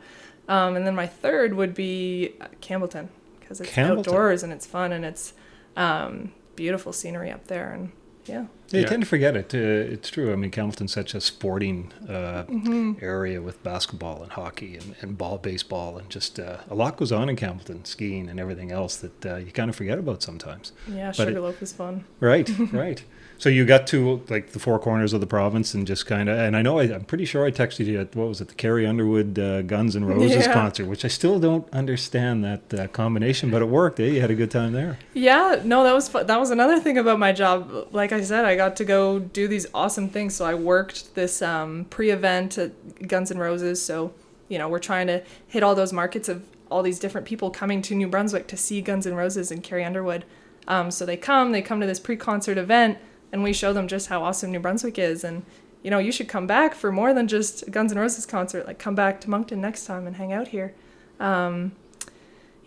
um, 0.47 0.75
and 0.75 0.85
then 0.85 0.95
my 0.95 1.07
third 1.07 1.53
would 1.53 1.73
be 1.73 2.33
uh, 2.41 2.47
Campbellton 2.61 3.09
because 3.39 3.61
it's 3.61 3.71
Campbellton. 3.71 3.99
outdoors 3.99 4.43
and 4.43 4.51
it's 4.51 4.65
fun 4.65 4.91
and 4.91 5.05
it's 5.05 5.33
um, 5.75 6.31
beautiful 6.55 6.93
scenery 6.93 7.31
up 7.31 7.47
there 7.47 7.71
and 7.71 7.91
yeah. 8.25 8.45
Yeah, 8.69 8.79
you 8.79 8.79
Yeah. 8.81 8.87
tend 8.89 9.03
to 9.03 9.07
forget 9.07 9.35
it. 9.35 9.53
Uh, 9.53 9.93
it's 9.93 10.09
true. 10.09 10.33
I 10.33 10.35
mean, 10.35 10.49
Campbellton's 10.51 10.91
such 10.93 11.13
a 11.13 11.21
sporting 11.21 11.91
uh, 12.09 12.43
Mm-hmm. 12.49 12.93
area 13.01 13.41
with 13.41 13.61
basketball 13.63 14.23
and 14.23 14.31
hockey 14.31 14.75
and, 14.77 14.95
and 15.01 15.17
ball, 15.17 15.37
baseball, 15.37 15.97
and 15.99 16.09
just 16.09 16.39
uh, 16.39 16.57
a 16.69 16.75
lot 16.75 16.97
goes 16.97 17.11
on 17.11 17.29
in 17.29 17.35
Campbellton, 17.35 17.85
skiing 17.85 18.27
and 18.29 18.39
everything 18.39 18.71
else 18.71 18.97
that 18.97 19.25
uh, 19.25 19.35
you 19.37 19.51
kind 19.51 19.69
of 19.69 19.75
forget 19.75 19.99
about 19.99 20.23
sometimes. 20.23 20.71
Yeah, 20.91 21.13
But 21.15 21.27
Sugarloaf 21.27 21.61
is 21.61 21.73
fun. 21.73 22.05
Right, 22.19 22.49
right. 22.73 23.03
So 23.37 23.49
you 23.49 23.65
got 23.65 23.85
to 23.87 24.21
like 24.29 24.51
the 24.51 24.59
four 24.59 24.79
corners 24.79 25.13
of 25.13 25.19
the 25.21 25.27
province 25.27 25.73
and 25.73 25.85
just 25.85 26.05
kind 26.05 26.29
of, 26.29 26.37
and 26.37 26.55
I 26.55 26.61
know 26.61 26.79
I, 26.79 26.83
I'm 26.83 27.03
pretty 27.03 27.25
sure 27.25 27.45
I 27.45 27.51
texted 27.51 27.85
you 27.85 27.99
at 27.99 28.15
what 28.15 28.27
was 28.29 28.41
it, 28.41 28.47
the 28.47 28.53
Carrie 28.55 28.85
Underwood 28.85 29.37
uh, 29.37 29.61
Guns 29.63 29.95
and 29.95 30.07
Roses 30.07 30.45
Yeah. 30.45 30.53
concert, 30.53 30.85
which 30.87 31.03
I 31.03 31.09
still 31.09 31.39
don't 31.39 31.67
understand 31.73 32.43
that 32.43 32.73
uh, 32.73 32.87
combination, 32.87 33.51
but 33.51 33.61
it 33.61 33.65
worked. 33.65 33.99
Eh? 33.99 34.05
You 34.05 34.21
had 34.21 34.31
a 34.31 34.35
good 34.35 34.51
time 34.51 34.71
there. 34.73 34.97
Yeah, 35.13 35.61
no, 35.63 35.83
that 35.83 35.93
was 35.93 36.07
fun. 36.07 36.25
that 36.27 36.39
was 36.39 36.49
another 36.51 36.79
thing 36.79 36.97
about 36.97 37.19
my 37.19 37.31
job. 37.33 37.87
Like 37.91 38.11
I 38.11 38.21
said, 38.21 38.45
I 38.45 38.55
got 38.55 38.75
to 38.77 38.85
go 38.85 39.19
do 39.19 39.47
these 39.47 39.67
awesome 39.73 40.07
things. 40.09 40.35
So 40.35 40.45
I 40.45 40.53
worked 40.53 41.15
this 41.15 41.41
um, 41.41 41.85
pre-event 41.89 42.57
at 42.57 43.07
Guns 43.07 43.31
and 43.31 43.39
Roses. 43.39 43.83
So 43.83 44.13
you 44.47 44.57
know, 44.59 44.69
we're 44.69 44.79
trying 44.79 45.07
to 45.07 45.23
hit 45.47 45.63
all 45.63 45.73
those 45.73 45.91
markets 45.91 46.29
of 46.29 46.43
all 46.69 46.83
these 46.83 46.99
different 46.99 47.25
people 47.25 47.49
coming 47.49 47.81
to 47.81 47.95
New 47.95 48.07
Brunswick 48.07 48.47
to 48.47 48.55
see 48.57 48.79
Guns 48.81 49.05
and 49.05 49.17
Roses 49.17 49.51
and 49.51 49.63
Carrie 49.63 49.83
Underwood. 49.83 50.23
Um, 50.67 50.91
so 50.91 51.05
they 51.05 51.17
come, 51.17 51.51
they 51.51 51.61
come 51.61 51.79
to 51.81 51.87
this 51.87 51.99
pre-concert 51.99 52.57
event, 52.57 52.97
and 53.35 53.43
we 53.43 53.51
show 53.51 53.73
them 53.73 53.85
just 53.89 54.07
how 54.07 54.23
awesome 54.23 54.49
New 54.53 54.61
Brunswick 54.61 54.97
is. 54.97 55.25
And 55.25 55.43
you 55.83 55.91
know, 55.91 55.99
you 55.99 56.11
should 56.11 56.29
come 56.29 56.47
back 56.47 56.73
for 56.73 56.89
more 56.89 57.13
than 57.13 57.27
just 57.27 57.67
a 57.67 57.69
Guns 57.69 57.91
N' 57.91 57.99
Roses 57.99 58.25
concert. 58.25 58.65
Like, 58.65 58.79
come 58.79 58.95
back 58.95 59.19
to 59.21 59.29
Moncton 59.29 59.59
next 59.59 59.85
time 59.85 60.07
and 60.07 60.15
hang 60.15 60.31
out 60.31 60.47
here. 60.47 60.73
Um, 61.19 61.73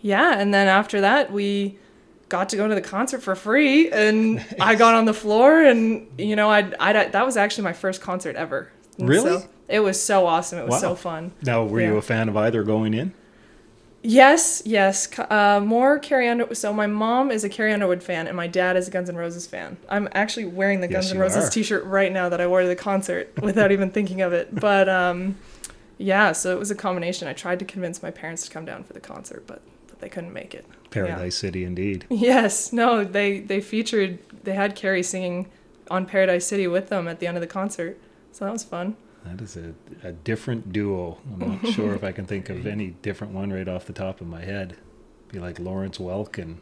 yeah, 0.01 0.39
and 0.39 0.53
then 0.53 0.67
after 0.67 1.01
that, 1.01 1.31
we 1.31 1.77
got 2.29 2.49
to 2.49 2.55
go 2.55 2.67
to 2.67 2.75
the 2.75 2.81
concert 2.81 3.21
for 3.23 3.35
free, 3.35 3.89
and 3.91 4.45
I 4.61 4.75
got 4.75 4.93
on 4.93 5.05
the 5.05 5.13
floor, 5.13 5.59
and 5.65 6.07
you 6.19 6.35
know, 6.35 6.49
I 6.51 6.71
I 6.79 6.93
that 6.93 7.25
was 7.25 7.35
actually 7.35 7.63
my 7.63 7.73
first 7.73 7.99
concert 7.99 8.35
ever. 8.35 8.71
And 8.99 9.09
Really? 9.09 9.39
so 9.41 9.47
it 9.67 9.79
was 9.79 10.01
so 10.01 10.25
awesome. 10.27 10.59
It 10.59 10.65
was 10.65 10.73
Wow. 10.75 10.89
so 10.89 10.95
fun. 10.95 11.31
Now, 11.41 11.65
were 11.65 11.81
you 11.81 11.97
a 11.97 12.01
fan 12.01 12.29
of 12.29 12.37
either 12.37 12.63
going 12.63 12.93
in? 12.93 13.13
Yes, 14.01 14.61
yes. 14.65 15.09
Uh, 15.19 15.59
more 15.63 15.99
Carrie 15.99 16.29
Underwood. 16.29 16.57
So 16.57 16.71
my 16.71 16.87
mom 16.87 17.31
is 17.31 17.43
a 17.43 17.49
Carrie 17.49 17.73
Underwood 17.73 18.01
fan, 18.01 18.27
and 18.27 18.35
my 18.37 18.47
dad 18.47 18.77
is 18.77 18.87
a 18.87 18.91
Guns 18.91 19.09
N' 19.09 19.15
Roses 19.15 19.45
fan. 19.45 19.77
I'm 19.89 20.07
actually 20.13 20.45
wearing 20.45 20.81
the 20.81 20.87
Yes, 20.89 21.05
Guns 21.05 21.11
N' 21.13 21.19
Roses 21.19 21.47
are. 21.47 21.49
T-shirt 21.51 21.83
right 21.83 22.11
now 22.11 22.29
that 22.29 22.39
I 22.39 22.47
wore 22.47 22.61
to 22.61 22.67
the 22.67 22.75
concert 22.75 23.31
without 23.41 23.71
even 23.71 23.91
thinking 23.91 24.21
of 24.21 24.31
it. 24.31 24.55
But 24.55 24.87
um, 24.87 25.37
yeah, 25.97 26.31
so 26.31 26.55
it 26.55 26.59
was 26.59 26.71
a 26.71 26.75
combination. 26.75 27.27
I 27.27 27.33
tried 27.33 27.59
to 27.59 27.65
convince 27.65 28.01
my 28.01 28.11
parents 28.11 28.43
to 28.45 28.51
come 28.51 28.65
down 28.65 28.83
for 28.83 28.93
the 28.93 29.01
concert, 29.01 29.43
but, 29.45 29.61
but 29.87 29.99
they 29.99 30.09
couldn't 30.09 30.33
make 30.33 30.55
it. 30.55 30.65
Paradise 30.91 31.35
City, 31.35 31.63
indeed. 31.65 32.05
Yes, 32.09 32.73
no, 32.73 33.03
they 33.03 33.39
they 33.41 33.61
featured 33.61 34.17
they 34.43 34.53
had 34.53 34.75
Carrie 34.75 35.03
singing 35.03 35.47
on 35.91 36.05
Paradise 36.05 36.47
City 36.47 36.67
with 36.67 36.89
them 36.89 37.07
at 37.07 37.19
the 37.19 37.27
end 37.27 37.37
of 37.37 37.41
the 37.41 37.47
concert, 37.47 37.99
so 38.31 38.45
that 38.45 38.51
was 38.51 38.63
fun. 38.63 38.95
That 39.25 39.41
is 39.41 39.57
a, 39.57 39.73
a 40.03 40.11
different 40.11 40.71
duo. 40.71 41.17
I'm 41.33 41.61
not 41.61 41.67
sure 41.73 41.93
if 41.93 42.03
I 42.03 42.11
can 42.11 42.25
think 42.25 42.49
of 42.49 42.65
any 42.65 42.87
different 43.01 43.33
one 43.33 43.51
right 43.51 43.67
off 43.67 43.85
the 43.85 43.93
top 43.93 44.21
of 44.21 44.27
my 44.27 44.43
head. 44.43 44.77
Be 45.31 45.39
like 45.39 45.59
Lawrence 45.59 45.97
Welk 45.97 46.37
and 46.37 46.61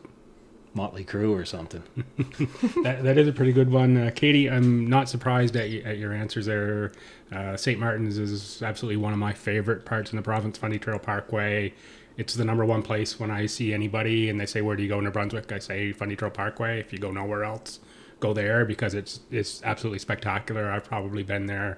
Motley 0.73 1.05
Crue 1.05 1.31
or 1.31 1.45
something. 1.45 1.83
that, 2.83 3.03
that 3.03 3.17
is 3.17 3.27
a 3.27 3.31
pretty 3.31 3.53
good 3.53 3.71
one, 3.71 3.95
uh, 3.97 4.11
Katie. 4.13 4.49
I'm 4.49 4.87
not 4.87 5.07
surprised 5.09 5.55
at, 5.55 5.69
y- 5.69 5.81
at 5.85 5.97
your 5.97 6.13
answers 6.13 6.45
there. 6.47 6.91
Uh, 7.31 7.55
St. 7.57 7.79
Martin's 7.79 8.17
is 8.17 8.61
absolutely 8.61 8.97
one 8.97 9.13
of 9.13 9.19
my 9.19 9.33
favorite 9.33 9.85
parts 9.85 10.11
in 10.11 10.17
the 10.17 10.21
province. 10.21 10.57
Fundy 10.57 10.79
Trail 10.79 10.99
Parkway. 10.99 11.73
It's 12.17 12.33
the 12.33 12.45
number 12.45 12.65
one 12.65 12.81
place 12.81 13.19
when 13.19 13.29
I 13.31 13.45
see 13.45 13.73
anybody 13.73 14.27
and 14.29 14.39
they 14.39 14.47
say, 14.47 14.61
"Where 14.61 14.75
do 14.75 14.81
you 14.81 14.89
go 14.89 14.97
in 14.97 15.03
New 15.03 15.11
Brunswick?" 15.11 15.51
I 15.51 15.59
say 15.59 15.91
Fundy 15.93 16.15
Trail 16.15 16.31
Parkway. 16.31 16.79
If 16.79 16.91
you 16.91 16.97
go 16.97 17.11
nowhere 17.11 17.43
else, 17.43 17.79
go 18.19 18.33
there 18.33 18.65
because 18.65 18.95
it's 18.95 19.19
it's 19.29 19.61
absolutely 19.63 19.99
spectacular. 19.99 20.71
I've 20.71 20.83
probably 20.85 21.21
been 21.21 21.45
there. 21.45 21.77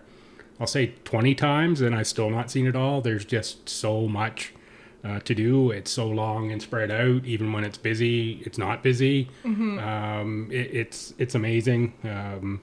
I'll 0.60 0.68
say 0.68 0.94
20 1.06 1.36
times 1.36 1.82
and 1.82 1.96
I've 1.96 2.08
still 2.08 2.30
not 2.30 2.52
seen 2.52 2.68
it 2.68 2.76
all. 2.76 3.02
There's 3.02 3.26
just 3.26 3.70
so 3.70 4.08
much 4.08 4.54
uh, 5.04 5.20
to 5.22 5.34
do. 5.34 5.72
It's 5.72 5.92
so 5.92 6.08
long 6.08 6.52
and 6.52 6.62
spread 6.62 6.92
out. 6.92 7.26
Even 7.26 7.54
when 7.54 7.64
it's 7.64 7.78
busy, 7.78 8.42
it's 8.46 8.58
not 8.58 8.84
busy. 8.84 9.30
Um, 9.80 10.50
it, 10.52 10.76
it's 10.76 11.14
it's 11.18 11.36
amazing. 11.36 11.94
Um, 12.04 12.62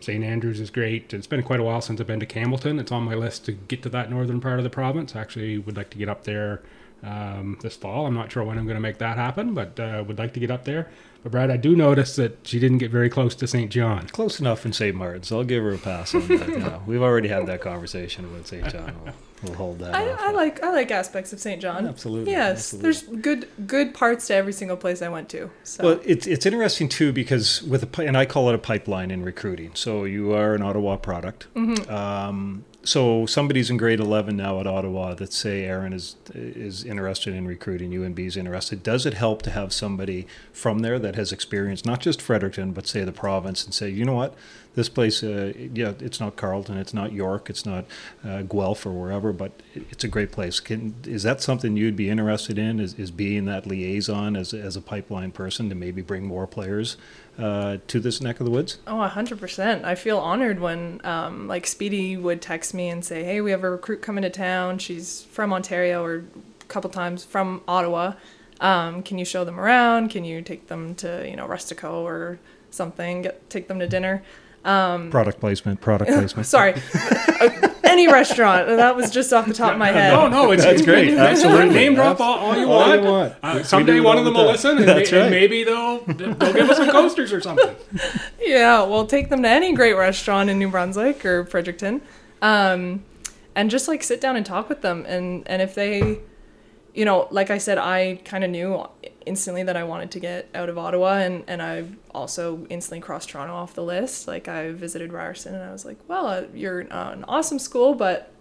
St. 0.00 0.22
Andrews 0.22 0.60
is 0.60 0.70
great. 0.70 1.14
It's 1.14 1.26
been 1.26 1.42
quite 1.42 1.60
a 1.60 1.62
while 1.62 1.80
since 1.80 2.00
I've 2.00 2.06
been 2.06 2.20
to 2.20 2.26
Campbellton. 2.26 2.78
It's 2.80 2.92
on 2.92 3.04
my 3.04 3.14
list 3.14 3.44
to 3.46 3.52
get 3.52 3.82
to 3.84 3.88
that 3.90 4.10
northern 4.10 4.40
part 4.40 4.58
of 4.58 4.64
the 4.64 4.70
province. 4.70 5.16
I 5.16 5.20
actually 5.20 5.58
would 5.58 5.76
like 5.76 5.90
to 5.90 5.98
get 5.98 6.08
up 6.08 6.24
there 6.24 6.62
um, 7.02 7.58
this 7.62 7.76
fall. 7.76 8.06
I'm 8.06 8.14
not 8.14 8.32
sure 8.32 8.42
when 8.42 8.58
I'm 8.58 8.64
going 8.64 8.76
to 8.76 8.80
make 8.80 8.98
that 8.98 9.16
happen, 9.16 9.54
but 9.54 9.78
uh, 9.78 10.02
would 10.06 10.18
like 10.18 10.32
to 10.34 10.40
get 10.40 10.50
up 10.50 10.64
there. 10.64 10.88
But 11.22 11.32
Brad, 11.32 11.50
I 11.50 11.56
do 11.56 11.74
notice 11.74 12.16
that 12.16 12.38
she 12.46 12.58
didn't 12.58 12.78
get 12.78 12.90
very 12.90 13.10
close 13.10 13.34
to 13.36 13.46
St. 13.46 13.70
John. 13.70 14.06
Close 14.08 14.38
enough 14.38 14.64
in 14.64 14.72
St. 14.72 14.94
Martin's. 14.94 15.32
I'll 15.32 15.44
give 15.44 15.62
her 15.62 15.72
a 15.74 15.78
pass 15.78 16.14
on 16.14 16.26
that. 16.28 16.48
You 16.48 16.58
know, 16.58 16.82
we've 16.86 17.02
already 17.02 17.28
had 17.28 17.46
that 17.46 17.60
conversation 17.60 18.24
about 18.24 18.46
St. 18.46 18.68
John. 18.68 18.94
We'll, 19.04 19.14
we'll 19.42 19.54
hold 19.54 19.78
that 19.80 19.94
I, 19.94 20.08
off. 20.10 20.20
I 20.20 20.30
like 20.30 20.62
I 20.62 20.70
like 20.70 20.90
aspects 20.90 21.32
of 21.32 21.40
St. 21.40 21.60
John. 21.60 21.86
Absolutely, 21.86 22.30
Yes, 22.32 22.72
absolutely. 22.74 22.82
there's 22.82 23.02
good 23.22 23.66
good 23.66 23.94
parts 23.94 24.28
to 24.28 24.34
every 24.34 24.52
single 24.52 24.76
place 24.76 25.02
I 25.02 25.08
went 25.08 25.28
to. 25.30 25.50
So 25.64 25.84
Well, 25.84 26.00
it's 26.04 26.26
it's 26.26 26.46
interesting 26.46 26.88
too 26.88 27.12
because 27.12 27.60
with 27.62 27.98
a 27.98 28.02
and 28.02 28.16
I 28.16 28.24
call 28.24 28.48
it 28.48 28.54
a 28.54 28.58
pipeline 28.58 29.10
in 29.10 29.24
recruiting. 29.24 29.72
So 29.74 30.04
you 30.04 30.32
are 30.32 30.54
an 30.54 30.62
Ottawa 30.62 30.96
product. 30.96 31.48
Mm-hmm. 31.54 31.92
Um, 31.92 32.64
so 32.86 33.26
somebody's 33.26 33.68
in 33.68 33.76
grade 33.76 34.00
11 34.00 34.36
now 34.36 34.60
at 34.60 34.66
Ottawa 34.66 35.14
that 35.14 35.32
say 35.32 35.64
Erin 35.64 35.92
is 35.92 36.16
is 36.34 36.84
interested 36.84 37.34
in 37.34 37.46
recruiting 37.46 37.90
UNB 37.90 38.18
is 38.20 38.36
interested. 38.36 38.82
Does 38.82 39.04
it 39.04 39.14
help 39.14 39.42
to 39.42 39.50
have 39.50 39.72
somebody 39.72 40.26
from 40.52 40.80
there 40.80 40.98
that 40.98 41.16
has 41.16 41.32
experience 41.32 41.84
not 41.84 42.00
just 42.00 42.22
Fredericton 42.22 42.72
but 42.72 42.86
say 42.86 43.04
the 43.04 43.12
province 43.12 43.64
and 43.64 43.74
say 43.74 43.88
you 43.88 44.04
know 44.04 44.14
what 44.14 44.34
this 44.76 44.88
place 44.88 45.24
uh, 45.24 45.52
yeah 45.56 45.92
it's 45.98 46.20
not 46.20 46.36
Carleton, 46.36 46.76
it's 46.76 46.94
not 46.94 47.12
York 47.12 47.50
it's 47.50 47.66
not 47.66 47.84
uh, 48.24 48.42
Guelph 48.42 48.86
or 48.86 48.92
wherever 48.92 49.32
but 49.32 49.52
it's 49.74 50.04
a 50.04 50.08
great 50.08 50.30
place 50.30 50.60
Can, 50.60 50.94
is 51.04 51.24
that 51.24 51.42
something 51.42 51.76
you'd 51.76 51.96
be 51.96 52.08
interested 52.08 52.58
in 52.58 52.78
is, 52.78 52.94
is 52.94 53.10
being 53.10 53.46
that 53.46 53.66
liaison 53.66 54.36
as, 54.36 54.54
as 54.54 54.76
a 54.76 54.80
pipeline 54.80 55.32
person 55.32 55.68
to 55.68 55.74
maybe 55.74 56.02
bring 56.02 56.24
more 56.24 56.46
players 56.46 56.96
uh, 57.38 57.78
to 57.86 58.00
this 58.00 58.20
neck 58.20 58.40
of 58.40 58.46
the 58.46 58.50
woods? 58.50 58.78
Oh, 58.86 58.96
100%. 58.96 59.84
I 59.84 59.94
feel 59.94 60.18
honored 60.18 60.60
when, 60.60 61.00
um, 61.04 61.48
like, 61.48 61.66
Speedy 61.66 62.16
would 62.16 62.40
text 62.40 62.74
me 62.74 62.88
and 62.88 63.04
say, 63.04 63.24
hey, 63.24 63.40
we 63.40 63.50
have 63.50 63.64
a 63.64 63.70
recruit 63.70 64.02
coming 64.02 64.22
to 64.22 64.30
town. 64.30 64.78
She's 64.78 65.24
from 65.24 65.52
Ontario 65.52 66.02
or 66.02 66.24
a 66.60 66.64
couple 66.64 66.90
times 66.90 67.24
from 67.24 67.62
Ottawa. 67.68 68.14
Um, 68.60 69.02
can 69.02 69.18
you 69.18 69.24
show 69.24 69.44
them 69.44 69.60
around? 69.60 70.08
Can 70.10 70.24
you 70.24 70.40
take 70.40 70.68
them 70.68 70.94
to, 70.96 71.28
you 71.28 71.36
know, 71.36 71.46
Rustico 71.46 71.92
or 71.92 72.38
something? 72.70 73.22
Get, 73.22 73.50
take 73.50 73.68
them 73.68 73.78
to 73.80 73.88
dinner? 73.88 74.22
Um, 74.66 75.10
product 75.10 75.38
placement, 75.40 75.80
product 75.80 76.10
placement. 76.18 76.46
sorry. 76.46 76.74
Any 77.84 78.08
restaurant. 78.12 78.66
That 78.66 78.96
was 78.96 79.10
just 79.10 79.32
off 79.32 79.46
the 79.46 79.54
top 79.54 79.72
of 79.72 79.78
my 79.78 79.92
head. 79.92 80.12
No, 80.12 80.28
no, 80.28 80.50
it's 80.50 80.64
That's 80.64 80.82
great. 80.82 81.14
Absolutely. 81.16 81.72
Name 81.74 81.94
drop 81.94 82.20
all, 82.20 82.38
all 82.38 82.56
you 82.56 82.64
All 82.70 82.80
want. 82.80 83.02
you 83.02 83.08
want. 83.08 83.34
Uh, 83.42 83.62
someday 83.62 84.00
one 84.00 84.18
of 84.18 84.24
them 84.24 84.34
will 84.34 84.46
listen, 84.46 84.76
and, 84.78 84.88
That's 84.88 85.12
may- 85.12 85.20
and 85.20 85.30
maybe 85.30 85.62
they'll 85.64 86.00
they'll 86.00 86.34
give 86.52 86.68
us 86.68 86.76
some 86.78 86.90
coasters 86.90 87.32
or 87.32 87.40
something. 87.40 87.74
Yeah, 88.40 88.82
well, 88.84 89.06
take 89.06 89.28
them 89.28 89.42
to 89.42 89.48
any 89.48 89.72
great 89.72 89.94
restaurant 89.94 90.50
in 90.50 90.58
New 90.58 90.68
Brunswick 90.70 91.24
or 91.24 91.44
Fredericton, 91.46 92.00
um, 92.42 93.02
and 93.56 93.70
just 93.70 93.88
like 93.88 94.02
sit 94.04 94.20
down 94.20 94.36
and 94.36 94.44
talk 94.46 94.68
with 94.68 94.82
them. 94.82 95.04
And 95.08 95.46
and 95.48 95.60
if 95.62 95.74
they, 95.74 96.18
you 96.96 97.04
know, 97.04 97.28
like 97.30 97.50
I 97.50 97.58
said, 97.58 97.76
I 97.76 98.20
kind 98.24 98.42
of 98.42 98.50
knew 98.50 98.88
instantly 99.26 99.62
that 99.64 99.76
I 99.76 99.84
wanted 99.84 100.10
to 100.12 100.20
get 100.20 100.48
out 100.54 100.70
of 100.70 100.78
Ottawa, 100.78 101.18
and 101.18 101.44
and 101.46 101.62
I 101.62 101.84
also 102.14 102.66
instantly 102.70 103.00
crossed 103.00 103.28
Toronto 103.28 103.54
off 103.54 103.74
the 103.74 103.84
list. 103.84 104.26
Like 104.26 104.48
I 104.48 104.72
visited 104.72 105.12
Ryerson, 105.12 105.54
and 105.54 105.62
I 105.62 105.72
was 105.72 105.84
like, 105.84 105.98
well, 106.08 106.26
uh, 106.26 106.44
you're 106.54 106.90
uh, 106.90 107.12
an 107.12 107.24
awesome 107.28 107.58
school, 107.58 107.94
but 107.94 108.32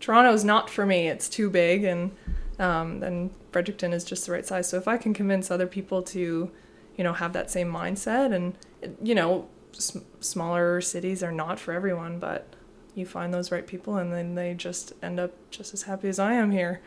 Toronto's 0.00 0.44
not 0.44 0.68
for 0.68 0.84
me. 0.84 1.06
It's 1.06 1.28
too 1.28 1.48
big, 1.48 1.84
and 1.84 2.10
um, 2.58 3.00
and 3.04 3.30
Fredericton 3.52 3.92
is 3.92 4.02
just 4.02 4.26
the 4.26 4.32
right 4.32 4.44
size. 4.44 4.68
So 4.68 4.76
if 4.76 4.88
I 4.88 4.96
can 4.96 5.14
convince 5.14 5.48
other 5.48 5.68
people 5.68 6.02
to, 6.02 6.50
you 6.96 7.04
know, 7.04 7.12
have 7.12 7.32
that 7.34 7.48
same 7.48 7.72
mindset, 7.72 8.34
and 8.34 8.54
you 9.00 9.14
know, 9.14 9.46
s- 9.72 9.98
smaller 10.18 10.80
cities 10.80 11.22
are 11.22 11.32
not 11.32 11.60
for 11.60 11.72
everyone, 11.72 12.18
but 12.18 12.56
you 12.96 13.06
find 13.06 13.32
those 13.32 13.52
right 13.52 13.68
people, 13.68 13.98
and 13.98 14.12
then 14.12 14.34
they 14.34 14.52
just 14.54 14.94
end 15.00 15.20
up 15.20 15.32
just 15.52 15.72
as 15.74 15.82
happy 15.84 16.08
as 16.08 16.18
I 16.18 16.32
am 16.32 16.50
here. 16.50 16.80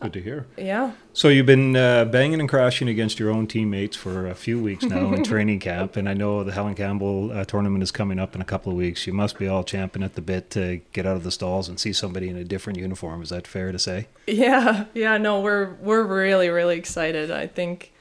Good 0.00 0.12
to 0.12 0.20
hear. 0.20 0.46
Yeah. 0.58 0.92
So 1.14 1.28
you've 1.28 1.46
been 1.46 1.74
uh, 1.74 2.04
banging 2.04 2.38
and 2.40 2.48
crashing 2.48 2.86
against 2.88 3.18
your 3.18 3.30
own 3.30 3.46
teammates 3.46 3.96
for 3.96 4.26
a 4.26 4.34
few 4.34 4.60
weeks 4.60 4.84
now 4.84 5.14
in 5.14 5.24
training 5.24 5.60
camp, 5.60 5.96
and 5.96 6.06
I 6.08 6.12
know 6.12 6.44
the 6.44 6.52
Helen 6.52 6.74
Campbell 6.74 7.32
uh, 7.32 7.44
tournament 7.44 7.82
is 7.82 7.90
coming 7.90 8.18
up 8.18 8.34
in 8.34 8.42
a 8.42 8.44
couple 8.44 8.70
of 8.70 8.76
weeks. 8.76 9.06
You 9.06 9.14
must 9.14 9.38
be 9.38 9.48
all 9.48 9.64
champing 9.64 10.02
at 10.02 10.14
the 10.14 10.20
bit 10.20 10.50
to 10.50 10.82
get 10.92 11.06
out 11.06 11.16
of 11.16 11.22
the 11.24 11.30
stalls 11.30 11.68
and 11.68 11.80
see 11.80 11.94
somebody 11.94 12.28
in 12.28 12.36
a 12.36 12.44
different 12.44 12.78
uniform. 12.78 13.22
Is 13.22 13.30
that 13.30 13.46
fair 13.46 13.72
to 13.72 13.78
say? 13.78 14.08
Yeah, 14.26 14.84
yeah, 14.92 15.16
no, 15.16 15.40
we're 15.40 15.74
we're 15.74 16.04
really 16.04 16.50
really 16.50 16.76
excited. 16.76 17.30
I 17.30 17.46
think, 17.46 17.92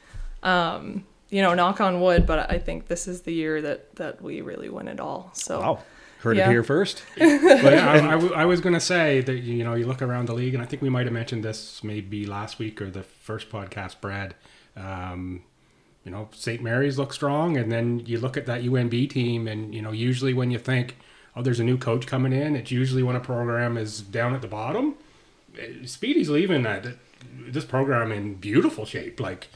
um, 0.44 1.06
you 1.30 1.42
know, 1.42 1.54
knock 1.54 1.80
on 1.80 2.02
wood, 2.02 2.28
but 2.28 2.52
I 2.52 2.60
think 2.60 2.88
this 2.88 3.08
is 3.08 3.22
the 3.22 3.34
year 3.34 3.62
that 3.62 3.96
that 3.96 4.22
we 4.22 4.42
really 4.42 4.68
win 4.68 4.90
it 4.90 5.00
all. 5.00 5.32
So 5.34 5.62
Wow, 5.62 5.80
heard 6.26 6.36
Yeah. 6.38 6.50
it 6.50 6.52
here 6.52 6.64
first. 6.64 7.04
But 7.18 7.74
yeah, 7.74 7.90
I, 7.90 7.98
I 7.98 8.12
w- 8.12 8.34
I 8.34 8.46
was 8.46 8.60
going 8.60 8.74
to 8.74 8.80
say 8.82 9.22
that 9.22 9.38
you 9.38 9.64
know 9.64 9.74
you 9.76 9.88
look 9.88 10.02
around 10.02 10.28
the 10.28 10.34
league, 10.34 10.54
and 10.54 10.62
I 10.62 10.66
think 10.66 10.82
we 10.82 10.90
might 10.90 11.06
have 11.06 11.14
mentioned 11.14 11.44
this 11.44 11.84
maybe 11.84 12.26
last 12.26 12.60
week 12.60 12.82
or 12.82 12.90
the 12.92 13.04
first 13.04 13.50
podcast, 13.50 14.02
Brad. 14.02 14.36
Um, 14.76 15.44
you 16.04 16.12
know, 16.12 16.28
St. 16.34 16.62
Mary's 16.62 17.00
look 17.00 17.14
strong, 17.14 17.58
and 17.58 17.72
then 17.72 18.02
you 18.06 18.20
look 18.20 18.36
at 18.38 18.46
that 18.46 18.62
UNB 18.64 19.10
team, 19.10 19.48
and 19.48 19.74
you 19.74 19.82
know, 19.82 19.92
usually 19.92 20.34
when 20.34 20.52
you 20.52 20.60
think, 20.60 20.98
oh, 21.36 21.42
there's 21.42 21.60
a 21.60 21.64
new 21.64 21.78
coach 21.78 22.06
coming 22.06 22.34
in, 22.34 22.56
it's 22.56 22.70
usually 22.72 23.02
when 23.02 23.16
a 23.16 23.20
program 23.22 23.78
is 23.78 24.02
down 24.02 24.36
at 24.36 24.42
the 24.42 24.48
bottom. 24.48 24.96
Speedy's 25.86 26.30
leaving 26.30 26.64
that 26.64 26.86
this 27.48 27.66
program 27.66 28.12
in 28.12 28.36
beautiful 28.36 28.86
shape, 28.86 29.20
like 29.20 29.48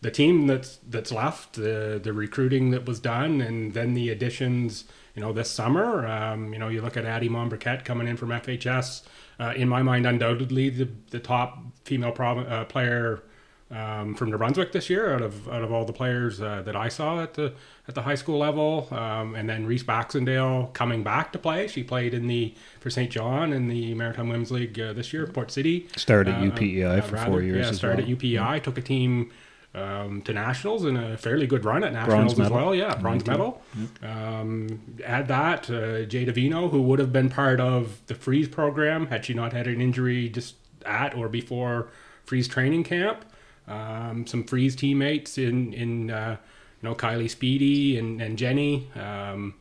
the 0.00 0.10
team 0.10 0.46
that's 0.46 0.78
that's 0.88 1.10
left, 1.10 1.54
the 1.54 2.00
the 2.02 2.12
recruiting 2.12 2.70
that 2.70 2.84
was 2.86 3.00
done, 3.00 3.40
and 3.40 3.74
then 3.74 3.94
the 3.94 4.10
additions. 4.10 4.84
You 5.16 5.22
know, 5.22 5.32
this 5.32 5.50
summer, 5.50 6.06
um, 6.06 6.52
you 6.52 6.58
know, 6.58 6.68
you 6.68 6.82
look 6.82 6.98
at 6.98 7.06
Addie 7.06 7.30
Monbriquette 7.30 7.86
coming 7.86 8.06
in 8.06 8.18
from 8.18 8.28
FHS. 8.28 9.02
Uh, 9.40 9.54
in 9.56 9.66
my 9.66 9.82
mind, 9.82 10.06
undoubtedly 10.06 10.68
the 10.68 10.88
the 11.10 11.18
top 11.18 11.58
female 11.84 12.12
prov- 12.12 12.46
uh, 12.46 12.66
player 12.66 13.22
um, 13.70 14.14
from 14.14 14.30
New 14.30 14.36
Brunswick 14.36 14.72
this 14.72 14.90
year, 14.90 15.14
out 15.14 15.22
of 15.22 15.48
out 15.48 15.62
of 15.64 15.72
all 15.72 15.86
the 15.86 15.92
players 15.94 16.42
uh, 16.42 16.60
that 16.66 16.76
I 16.76 16.88
saw 16.90 17.22
at 17.22 17.32
the 17.32 17.54
at 17.88 17.94
the 17.94 18.02
high 18.02 18.14
school 18.14 18.38
level, 18.38 18.88
um, 18.90 19.34
and 19.34 19.48
then 19.48 19.64
Reese 19.64 19.82
Baxendale 19.84 20.70
coming 20.74 21.02
back 21.02 21.32
to 21.32 21.38
play. 21.38 21.66
She 21.66 21.82
played 21.82 22.12
in 22.12 22.26
the 22.26 22.54
for 22.80 22.90
St. 22.90 23.10
John 23.10 23.54
in 23.54 23.68
the 23.68 23.94
Maritime 23.94 24.28
Women's 24.28 24.50
League 24.50 24.78
uh, 24.78 24.92
this 24.92 25.14
year, 25.14 25.26
Port 25.26 25.50
City. 25.50 25.88
Started 25.96 26.34
at 26.34 26.40
Uh, 26.42 26.50
UPEI 26.50 26.98
uh, 26.98 27.00
for 27.00 27.14
rather, 27.14 27.30
four 27.30 27.42
years 27.42 27.66
Yeah, 27.66 27.72
started 27.72 28.04
well. 28.06 28.12
at 28.14 28.18
UPEI, 28.20 28.62
took 28.62 28.76
a 28.76 28.82
team 28.82 29.32
um, 29.76 30.22
to 30.22 30.32
nationals 30.32 30.84
and 30.84 30.96
a 30.96 31.16
fairly 31.18 31.46
good 31.46 31.64
run 31.64 31.84
at 31.84 31.92
nationals 31.92 32.40
as 32.40 32.50
well. 32.50 32.74
Yeah, 32.74 32.94
bronze 32.96 33.26
medal. 33.26 33.62
Um, 34.02 34.98
add 35.04 35.28
that 35.28 35.70
uh, 35.70 36.04
Jay 36.04 36.24
Davino, 36.24 36.70
who 36.70 36.80
would 36.82 36.98
have 36.98 37.12
been 37.12 37.28
part 37.28 37.60
of 37.60 38.00
the 38.06 38.14
freeze 38.14 38.48
program 38.48 39.06
had 39.08 39.24
she 39.26 39.34
not 39.34 39.52
had 39.52 39.66
an 39.66 39.80
injury 39.80 40.28
just 40.30 40.54
at 40.84 41.14
or 41.14 41.28
before 41.28 41.88
freeze 42.24 42.48
training 42.48 42.84
camp. 42.84 43.24
Um, 43.68 44.26
some 44.26 44.44
freeze 44.44 44.74
teammates 44.74 45.36
in 45.38 45.74
in 45.74 46.10
uh, 46.10 46.38
you 46.82 46.88
know 46.88 46.94
Kylie 46.94 47.30
Speedy 47.30 47.98
and 47.98 48.20
and 48.22 48.38
Jenny. 48.38 48.88
Um, 48.94 49.54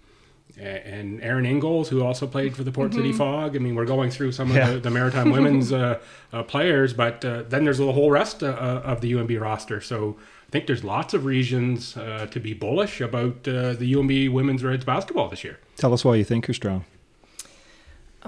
and 0.59 1.21
Aaron 1.23 1.45
Ingalls, 1.45 1.89
who 1.89 2.03
also 2.03 2.27
played 2.27 2.55
for 2.55 2.63
the 2.63 2.71
Port 2.71 2.93
City 2.93 3.11
Fog. 3.11 3.55
I 3.55 3.59
mean, 3.59 3.75
we're 3.75 3.85
going 3.85 4.09
through 4.09 4.31
some 4.31 4.49
of 4.51 4.55
Yeah. 4.55 4.71
the, 4.73 4.79
the 4.79 4.89
Maritime 4.89 5.29
women's 5.37 5.71
uh, 5.73 5.99
uh, 6.31 6.43
players, 6.43 6.93
but 6.93 7.23
uh, 7.25 7.43
then 7.43 7.63
there's 7.65 7.77
the 7.79 7.91
whole 7.91 8.09
rest 8.11 8.41
uh, 8.43 8.47
uh, 8.47 8.81
of 8.85 9.01
the 9.01 9.11
UNB 9.13 9.39
roster. 9.39 9.81
So 9.81 10.15
I 10.47 10.51
think 10.51 10.67
there's 10.67 10.83
lots 10.83 11.13
of 11.13 11.25
reasons 11.25 11.97
uh, 11.97 12.27
to 12.31 12.39
be 12.39 12.53
bullish 12.53 13.01
about 13.01 13.47
uh, 13.47 13.73
the 13.73 13.93
UNB 13.93 14.31
women's 14.31 14.63
Reds 14.63 14.85
basketball 14.85 15.27
this 15.29 15.43
year. 15.43 15.59
Tell 15.75 15.93
us 15.93 16.05
why 16.05 16.15
you 16.15 16.23
think 16.23 16.47
you're 16.47 16.55
strong. 16.55 16.85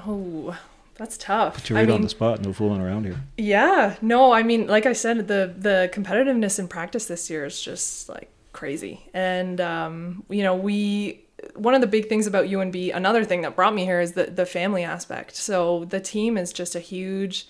oh, 0.06 0.58
that's 0.96 1.18
tough. 1.18 1.56
Put 1.56 1.70
you 1.70 1.78
I 1.78 1.82
right 1.82 1.90
on 1.92 2.02
the 2.02 2.10
spot. 2.10 2.42
No 2.42 2.54
fooling 2.54 2.82
around 2.82 3.06
here. 3.06 3.22
Yeah, 3.38 3.96
no, 4.02 4.32
I 4.32 4.42
mean, 4.44 4.68
like 4.68 4.86
I 4.86 4.94
said, 4.94 5.28
the 5.28 5.54
the 5.58 5.90
competitiveness 5.94 6.58
in 6.60 6.68
practice 6.68 7.06
this 7.06 7.30
year 7.30 7.46
is 7.46 7.62
just 7.62 8.10
like 8.10 8.30
crazy, 8.52 9.08
and 9.14 9.62
um, 9.62 10.24
you 10.30 10.42
know, 10.44 10.56
we 10.56 11.22
one 11.56 11.74
of 11.74 11.82
the 11.82 11.88
big 11.88 12.10
things 12.10 12.28
about 12.28 12.46
UNB, 12.46 12.96
another 12.96 13.24
thing 13.24 13.42
that 13.42 13.56
brought 13.56 13.76
me 13.76 13.86
here 13.86 14.00
is 14.00 14.14
the 14.14 14.26
the 14.26 14.46
family 14.46 14.84
aspect. 14.84 15.36
So 15.36 15.86
the 15.86 16.00
team 16.00 16.38
is 16.38 16.52
just 16.52 16.76
a 16.76 16.80
huge 16.80 17.48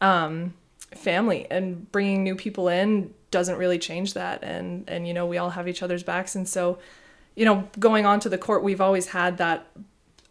um, 0.00 0.54
family, 0.94 1.46
and 1.50 1.90
bringing 1.92 2.22
new 2.22 2.34
people 2.34 2.68
in 2.68 3.14
doesn't 3.30 3.56
really 3.56 3.78
change 3.78 4.14
that, 4.14 4.42
and 4.42 4.88
and 4.88 5.06
you 5.06 5.14
know, 5.14 5.26
we 5.26 5.38
all 5.38 5.50
have 5.50 5.68
each 5.68 5.82
other's 5.82 6.02
backs, 6.02 6.34
and 6.34 6.48
so 6.48 6.78
you 7.34 7.44
know, 7.44 7.68
going 7.78 8.04
on 8.04 8.20
to 8.20 8.28
the 8.28 8.38
court, 8.38 8.62
we've 8.62 8.80
always 8.80 9.08
had 9.08 9.38
that 9.38 9.66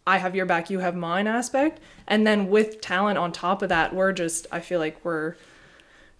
I 0.05 0.17
have 0.17 0.35
your 0.35 0.45
back, 0.45 0.69
you 0.69 0.79
have 0.79 0.95
mine 0.95 1.27
aspect. 1.27 1.79
And 2.07 2.25
then 2.25 2.49
with 2.49 2.81
talent 2.81 3.17
on 3.17 3.31
top 3.31 3.61
of 3.61 3.69
that, 3.69 3.93
we're 3.93 4.11
just, 4.11 4.47
I 4.51 4.59
feel 4.59 4.79
like 4.79 5.03
we're 5.03 5.35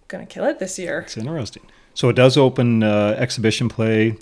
to 0.08 0.26
kill 0.26 0.44
it 0.44 0.58
this 0.58 0.78
year. 0.78 1.00
It's 1.00 1.16
interesting. 1.16 1.62
So 1.94 2.08
it 2.08 2.14
does 2.14 2.36
open 2.36 2.82
uh, 2.82 3.14
exhibition 3.18 3.68
play 3.68 4.16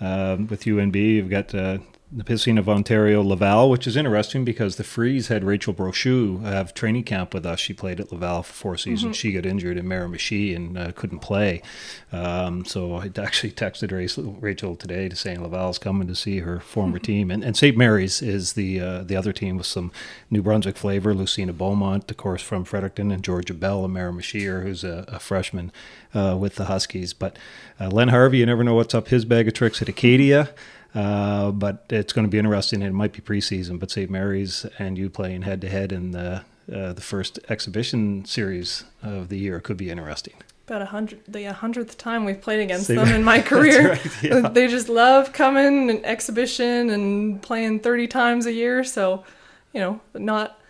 um, 0.00 0.46
with 0.48 0.64
UNB. 0.64 0.96
You've 0.96 1.30
got 1.30 1.54
uh, 1.54 1.78
the 2.12 2.24
Nipissing 2.24 2.58
of 2.58 2.68
Ontario, 2.68 3.22
Laval, 3.22 3.70
which 3.70 3.86
is 3.86 3.96
interesting 3.96 4.44
because 4.44 4.76
the 4.76 4.82
Freeze 4.82 5.28
had 5.28 5.44
Rachel 5.44 5.72
Brochu 5.72 6.42
have 6.42 6.74
training 6.74 7.04
camp 7.04 7.32
with 7.32 7.46
us. 7.46 7.60
She 7.60 7.72
played 7.72 8.00
at 8.00 8.10
Laval 8.10 8.42
for 8.42 8.52
four 8.52 8.76
seasons. 8.76 9.16
She 9.16 9.32
got 9.32 9.46
injured 9.46 9.76
in 9.76 9.86
Miramichi 9.86 10.56
and 10.56 10.76
uh, 10.76 10.90
couldn't 10.92 11.20
play. 11.20 11.62
Um, 12.10 12.64
so 12.64 12.96
I 12.96 13.06
actually 13.16 13.52
texted 13.52 13.92
Rachel, 13.92 14.36
Rachel 14.40 14.74
today 14.74 15.08
to 15.08 15.14
saying 15.14 15.40
Laval's 15.40 15.78
coming 15.78 16.08
to 16.08 16.16
see 16.16 16.40
her 16.40 16.58
former 16.58 16.98
team. 16.98 17.30
And, 17.30 17.44
and 17.44 17.56
St. 17.56 17.76
Mary's 17.76 18.22
is 18.22 18.54
the 18.54 18.80
uh, 18.80 19.02
the 19.04 19.14
other 19.14 19.32
team 19.32 19.56
with 19.56 19.66
some 19.66 19.92
New 20.30 20.42
Brunswick 20.42 20.76
flavor. 20.76 21.14
Lucina 21.14 21.52
Beaumont, 21.52 22.10
of 22.10 22.16
course, 22.16 22.42
from 22.42 22.64
Fredericton, 22.64 23.12
and 23.12 23.22
Georgia 23.22 23.54
Bell, 23.54 23.84
a 23.84 23.88
Miramichier, 23.88 24.64
who's 24.64 24.82
a, 24.82 25.04
a 25.06 25.20
freshman 25.20 25.70
uh, 26.12 26.36
with 26.38 26.56
the 26.56 26.64
Huskies. 26.64 27.12
But 27.12 27.38
uh, 27.78 27.88
Len 27.88 28.08
Harvey, 28.08 28.38
you 28.38 28.46
never 28.46 28.64
know 28.64 28.74
what's 28.74 28.94
up 28.94 29.08
his 29.08 29.24
bag 29.24 29.46
of 29.46 29.54
tricks 29.54 29.80
at 29.80 29.88
Acadia. 29.88 30.50
Uh, 30.94 31.50
but 31.52 31.84
it's 31.90 32.12
going 32.12 32.26
to 32.26 32.30
be 32.30 32.38
interesting. 32.38 32.82
It 32.82 32.92
might 32.92 33.12
be 33.12 33.20
preseason, 33.20 33.78
but 33.78 33.90
St. 33.90 34.10
Mary's 34.10 34.66
and 34.78 34.98
you 34.98 35.08
playing 35.08 35.42
head 35.42 35.60
to 35.60 35.68
head 35.68 35.92
in 35.92 36.10
the 36.10 36.42
uh, 36.72 36.92
the 36.92 37.00
first 37.00 37.38
exhibition 37.48 38.24
series 38.24 38.84
of 39.02 39.28
the 39.28 39.38
year 39.38 39.58
could 39.60 39.76
be 39.76 39.90
interesting. 39.90 40.34
About 40.68 40.82
a 40.82 40.86
hundred, 40.86 41.20
the 41.26 41.52
hundredth 41.52 41.98
time 41.98 42.24
we've 42.24 42.40
played 42.40 42.60
against 42.60 42.86
Same- 42.86 42.96
them 42.98 43.08
in 43.08 43.24
my 43.24 43.40
career. 43.52 43.90
right, 43.90 44.22
yeah. 44.22 44.48
They 44.52 44.68
just 44.68 44.88
love 44.88 45.32
coming 45.32 45.90
and 45.90 46.04
exhibition 46.06 46.90
and 46.90 47.42
playing 47.42 47.80
30 47.80 48.06
times 48.06 48.46
a 48.46 48.52
year. 48.52 48.84
So, 48.84 49.24
you 49.72 49.80
know, 49.80 50.00
not, 50.14 50.60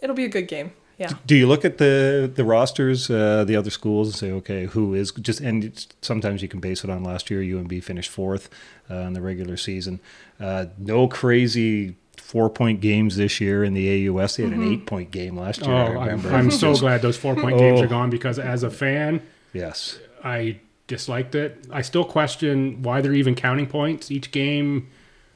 it'll 0.00 0.14
be 0.14 0.24
a 0.24 0.28
good 0.28 0.46
game. 0.46 0.70
Yeah. 0.98 1.12
Do 1.26 1.36
you 1.36 1.46
look 1.46 1.64
at 1.64 1.78
the 1.78 2.30
the 2.34 2.44
rosters, 2.44 3.08
uh, 3.08 3.44
the 3.44 3.54
other 3.56 3.70
schools, 3.70 4.08
and 4.08 4.16
say, 4.16 4.32
okay, 4.32 4.66
who 4.66 4.94
is 4.94 5.12
just? 5.12 5.40
And 5.40 5.62
it's- 5.64 5.86
sometimes 6.02 6.42
you 6.42 6.48
can 6.48 6.58
base 6.60 6.82
it 6.84 6.90
on 6.90 7.04
last 7.04 7.30
year. 7.30 7.40
UNB 7.40 7.80
finished 7.82 8.10
fourth 8.10 8.50
uh, 8.90 8.94
in 8.96 9.12
the 9.12 9.20
regular 9.20 9.56
season. 9.56 10.00
Uh, 10.40 10.66
no 10.76 11.06
crazy 11.06 11.94
four 12.16 12.50
point 12.50 12.80
games 12.80 13.16
this 13.16 13.40
year 13.40 13.62
in 13.64 13.74
the 13.74 14.08
AUS. 14.08 14.36
They 14.36 14.42
had 14.42 14.52
Mm-hmm. 14.52 14.62
an 14.62 14.72
eight 14.72 14.86
point 14.86 15.10
game 15.12 15.36
last 15.38 15.62
Oh, 15.66 15.70
year. 15.70 15.76
I 15.76 15.84
I'm, 15.86 15.94
remember. 16.00 16.28
I'm 16.30 16.40
It 16.42 16.46
was 16.46 16.58
so 16.60 16.74
glad 16.84 17.00
those 17.00 17.16
four 17.16 17.34
point 17.36 17.58
games 17.58 17.80
Oh. 17.80 17.84
are 17.84 17.88
gone 17.88 18.10
because 18.10 18.38
as 18.40 18.62
a 18.64 18.70
fan, 18.70 19.22
Yes. 19.54 19.98
I 20.24 20.58
disliked 20.88 21.34
it. 21.36 21.64
I 21.70 21.82
still 21.82 22.04
question 22.04 22.82
why 22.82 23.00
they're 23.02 23.14
even 23.14 23.34
counting 23.36 23.66
points 23.66 24.10
each 24.10 24.30
game. 24.32 24.88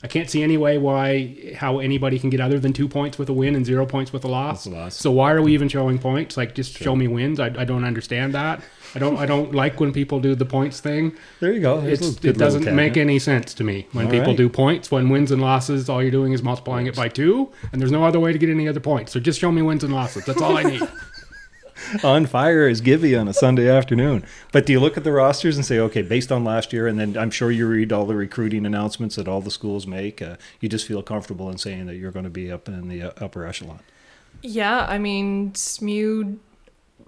I 0.04 0.08
can't 0.08 0.28
see 0.28 0.42
any 0.42 0.56
way 0.56 0.78
why 0.78 1.54
how 1.56 1.78
anybody 1.78 2.18
can 2.18 2.28
get 2.28 2.40
other 2.40 2.58
than 2.58 2.72
two 2.72 2.88
points 2.88 3.18
with 3.18 3.28
a 3.28 3.32
win 3.32 3.54
and 3.54 3.64
zero 3.64 3.86
points 3.86 4.12
with 4.12 4.24
a 4.24 4.28
loss. 4.28 4.66
A 4.66 4.70
loss. 4.70 4.96
So 4.96 5.12
why 5.12 5.32
are 5.32 5.40
we 5.40 5.54
even 5.54 5.68
showing 5.68 5.98
points? 5.98 6.36
Like 6.36 6.54
just 6.54 6.76
show 6.76 6.96
me 6.96 7.06
wins. 7.06 7.38
I, 7.38 7.46
I 7.46 7.64
don't 7.64 7.84
understand 7.84 8.34
that. 8.34 8.62
I 8.94 8.98
don't 8.98 9.16
I 9.16 9.26
don't 9.26 9.54
like 9.54 9.78
when 9.80 9.92
people 9.92 10.18
do 10.20 10.34
the 10.34 10.44
points 10.44 10.80
thing. 10.80 11.16
There 11.40 11.52
you 11.52 11.60
go. 11.60 11.80
It's, 11.80 12.24
it 12.24 12.36
doesn't 12.36 12.64
make 12.64 12.94
tangent. 12.94 12.96
any 13.10 13.18
sense 13.20 13.54
to 13.54 13.64
me 13.64 13.86
when 13.92 14.06
All 14.06 14.10
people 14.10 14.28
right. 14.28 14.36
do 14.36 14.48
points. 14.48 14.90
When 14.90 15.08
wins 15.08 15.30
and 15.30 15.40
losses, 15.40 15.88
all 15.88 16.02
you're 16.02 16.10
doing 16.10 16.32
is 16.32 16.42
multiplying 16.42 16.86
it 16.86 16.96
by 16.96 17.08
two, 17.08 17.52
and 17.70 17.80
there's 17.80 17.92
no 17.92 18.04
other 18.04 18.18
way 18.20 18.32
to 18.32 18.38
get 18.38 18.50
any 18.50 18.66
other 18.68 18.80
points. 18.80 19.12
So 19.12 19.20
just 19.20 19.38
show 19.40 19.52
me 19.52 19.62
wins 19.62 19.84
and 19.84 19.94
losses. 19.94 20.24
That's 20.24 20.42
all 20.42 20.56
I 20.58 20.64
need. 20.64 20.82
on 22.04 22.26
fire 22.26 22.66
as 22.66 22.80
Gibby 22.80 23.16
on 23.16 23.28
a 23.28 23.32
Sunday 23.32 23.68
afternoon. 23.68 24.24
But 24.52 24.66
do 24.66 24.72
you 24.72 24.80
look 24.80 24.96
at 24.96 25.04
the 25.04 25.12
rosters 25.12 25.56
and 25.56 25.64
say, 25.64 25.78
okay, 25.78 26.02
based 26.02 26.30
on 26.32 26.44
last 26.44 26.72
year, 26.72 26.86
and 26.86 26.98
then 26.98 27.16
I'm 27.16 27.30
sure 27.30 27.50
you 27.50 27.66
read 27.66 27.92
all 27.92 28.06
the 28.06 28.14
recruiting 28.14 28.66
announcements 28.66 29.16
that 29.16 29.28
all 29.28 29.40
the 29.40 29.50
schools 29.50 29.86
make, 29.86 30.20
uh, 30.22 30.36
you 30.60 30.68
just 30.68 30.86
feel 30.86 31.02
comfortable 31.02 31.50
in 31.50 31.58
saying 31.58 31.86
that 31.86 31.96
you're 31.96 32.12
going 32.12 32.24
to 32.24 32.30
be 32.30 32.50
up 32.50 32.68
in 32.68 32.88
the 32.88 33.02
uh, 33.02 33.10
upper 33.20 33.46
echelon. 33.46 33.80
Yeah, 34.42 34.86
I 34.88 34.98
mean, 34.98 35.52
Smew, 35.52 36.38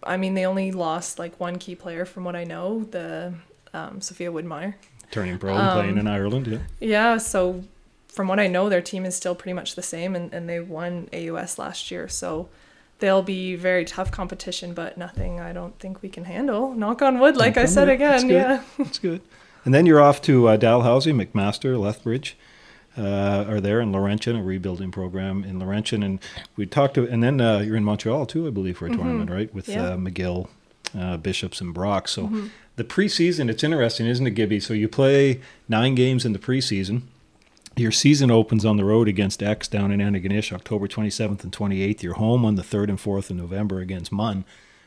I 0.02 0.16
mean, 0.16 0.34
they 0.34 0.46
only 0.46 0.70
lost 0.72 1.18
like 1.18 1.38
one 1.40 1.58
key 1.58 1.74
player 1.74 2.04
from 2.04 2.24
what 2.24 2.36
I 2.36 2.44
know, 2.44 2.84
the 2.84 3.34
um, 3.72 4.00
Sophia 4.00 4.30
Woodmeyer. 4.30 4.74
Turning 5.10 5.38
pro 5.38 5.54
and 5.54 5.72
playing 5.72 5.92
Um, 5.92 5.98
in 5.98 6.06
Ireland, 6.06 6.46
yeah. 6.46 6.58
Yeah, 6.80 7.16
so 7.18 7.64
from 8.08 8.28
what 8.28 8.38
I 8.38 8.46
know, 8.46 8.68
their 8.68 8.82
team 8.82 9.04
is 9.04 9.16
still 9.16 9.34
pretty 9.34 9.54
much 9.54 9.74
the 9.74 9.82
same, 9.82 10.14
and, 10.14 10.32
and 10.32 10.48
they 10.48 10.60
won 10.60 11.08
AUS 11.12 11.58
last 11.58 11.90
year. 11.90 12.08
So 12.08 12.48
they'll 12.98 13.22
be 13.22 13.56
very 13.56 13.84
tough 13.84 14.10
competition, 14.10 14.74
but 14.74 14.96
nothing 14.98 15.40
I 15.40 15.52
don't 15.52 15.78
think 15.78 16.02
we 16.02 16.08
can 16.08 16.24
handle. 16.24 16.72
Knock 16.74 17.02
on 17.02 17.18
wood, 17.18 17.36
like 17.36 17.56
I 17.56 17.64
said. 17.66 17.88
That's 17.88 18.22
again. 18.22 18.28
good. 18.28 18.34
Yeah. 18.34 18.62
That's 18.78 18.98
good. 18.98 19.20
And 19.64 19.72
then 19.74 19.86
you're 19.86 20.00
off 20.00 20.20
to 20.22 20.48
uh, 20.48 20.56
Dalhousie, 20.56 21.12
McMaster, 21.12 21.78
Lethbridge. 21.78 22.36
Uh, 22.96 23.44
are 23.48 23.60
there 23.60 23.80
in 23.80 23.90
Laurentian, 23.90 24.36
a 24.36 24.42
rebuilding 24.42 24.92
program 24.92 25.42
in 25.42 25.58
Laurentian, 25.58 26.02
and 26.04 26.20
we 26.54 26.64
talked 26.64 26.94
to, 26.94 27.08
and 27.08 27.24
then 27.24 27.40
uh, 27.40 27.58
you're 27.58 27.74
in 27.74 27.82
Montreal 27.82 28.24
too, 28.24 28.46
I 28.46 28.50
believe, 28.50 28.78
for 28.78 28.86
a 28.86 28.90
tournament, 28.90 29.30
right? 29.30 29.52
With 29.52 29.66
Mm-hmm. 29.66 29.80
Yeah. 29.80 29.88
uh, 29.88 29.96
McGill, 29.96 30.48
uh, 30.96 31.16
Bishops, 31.16 31.60
and 31.60 31.74
Brock. 31.74 32.06
So 32.06 32.30
the 32.76 32.84
preseason, 32.84 33.50
it's 33.50 33.64
interesting, 33.64 34.06
isn't 34.06 34.24
it, 34.26 34.30
Gibby? 34.32 34.60
So 34.60 34.74
you 34.74 34.86
play 34.88 35.40
nine 35.68 35.96
games 35.96 36.24
in 36.24 36.32
the 36.34 36.38
preseason. 36.38 37.02
Your 37.76 37.92
season 37.92 38.30
opens 38.30 38.64
on 38.64 38.76
the 38.76 38.84
road 38.84 39.08
against 39.08 39.42
X 39.42 39.66
down 39.66 39.90
in 39.90 40.00
Antigonish, 40.00 40.52
October 40.52 40.86
27th 40.86 41.42
and 41.42 41.52
28th. 41.52 42.02
You're 42.02 42.14
home 42.14 42.44
on 42.44 42.54
the 42.54 42.62
3rd 42.62 42.90
and 42.90 42.98
4th 42.98 43.30
of 43.30 43.36
November 43.36 43.80
against 43.80 44.12
Munn, 44.12 44.44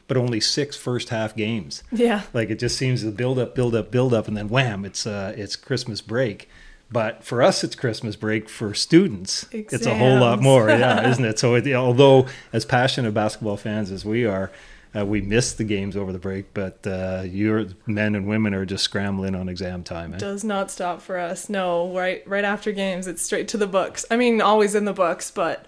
but 0.07 0.15
only 0.15 0.39
six 0.39 0.77
first 0.77 1.09
half 1.09 1.35
games. 1.35 1.83
Yeah. 1.91 2.21
Like 2.33 2.49
it 2.49 2.59
just 2.59 2.77
seems 2.77 3.03
to 3.03 3.11
build 3.11 3.39
up, 3.39 3.55
build 3.55 3.75
up, 3.75 3.91
build 3.91 4.13
up, 4.13 4.27
and 4.27 4.37
then 4.37 4.47
wham! 4.47 4.85
It's 4.85 5.05
uh, 5.05 5.33
it's 5.35 5.55
Christmas 5.55 6.01
break. 6.01 6.49
But 6.89 7.25
for 7.25 7.41
us, 7.41 7.65
it's 7.65 7.75
Christmas 7.75 8.15
break. 8.15 8.47
For 8.47 8.73
students, 8.73 9.45
it's 9.51 9.85
a 9.85 9.95
whole 9.95 10.19
lot 10.19 10.41
more, 10.41 10.69
yeah, 10.69 11.09
isn't 11.09 11.25
it? 11.25 11.37
So, 11.37 11.55
it, 11.55 11.67
although 11.73 12.27
as 12.53 12.63
passionate 12.63 13.13
basketball 13.13 13.57
fans 13.57 13.91
as 13.91 14.05
we 14.05 14.25
are, 14.25 14.51
uh, 14.95 15.05
we 15.05 15.21
missed 15.21 15.57
the 15.57 15.63
games 15.63 15.95
over 15.95 16.11
the 16.11 16.19
break. 16.19 16.53
But 16.53 16.85
uh, 16.85 17.23
your 17.25 17.67
men 17.85 18.15
and 18.15 18.27
women 18.27 18.53
are 18.53 18.65
just 18.65 18.83
scrambling 18.83 19.35
on 19.35 19.49
exam 19.49 19.83
time. 19.83 20.13
Eh? 20.13 20.17
Does 20.17 20.43
not 20.43 20.71
stop 20.71 21.01
for 21.01 21.17
us. 21.17 21.49
No, 21.49 21.93
right 21.95 22.27
right 22.27 22.45
after 22.45 22.71
games, 22.71 23.07
it's 23.07 23.21
straight 23.21 23.47
to 23.49 23.57
the 23.57 23.67
books. 23.67 24.05
I 24.11 24.17
mean, 24.17 24.41
always 24.41 24.75
in 24.75 24.85
the 24.85 24.93
books, 24.93 25.31
but 25.31 25.65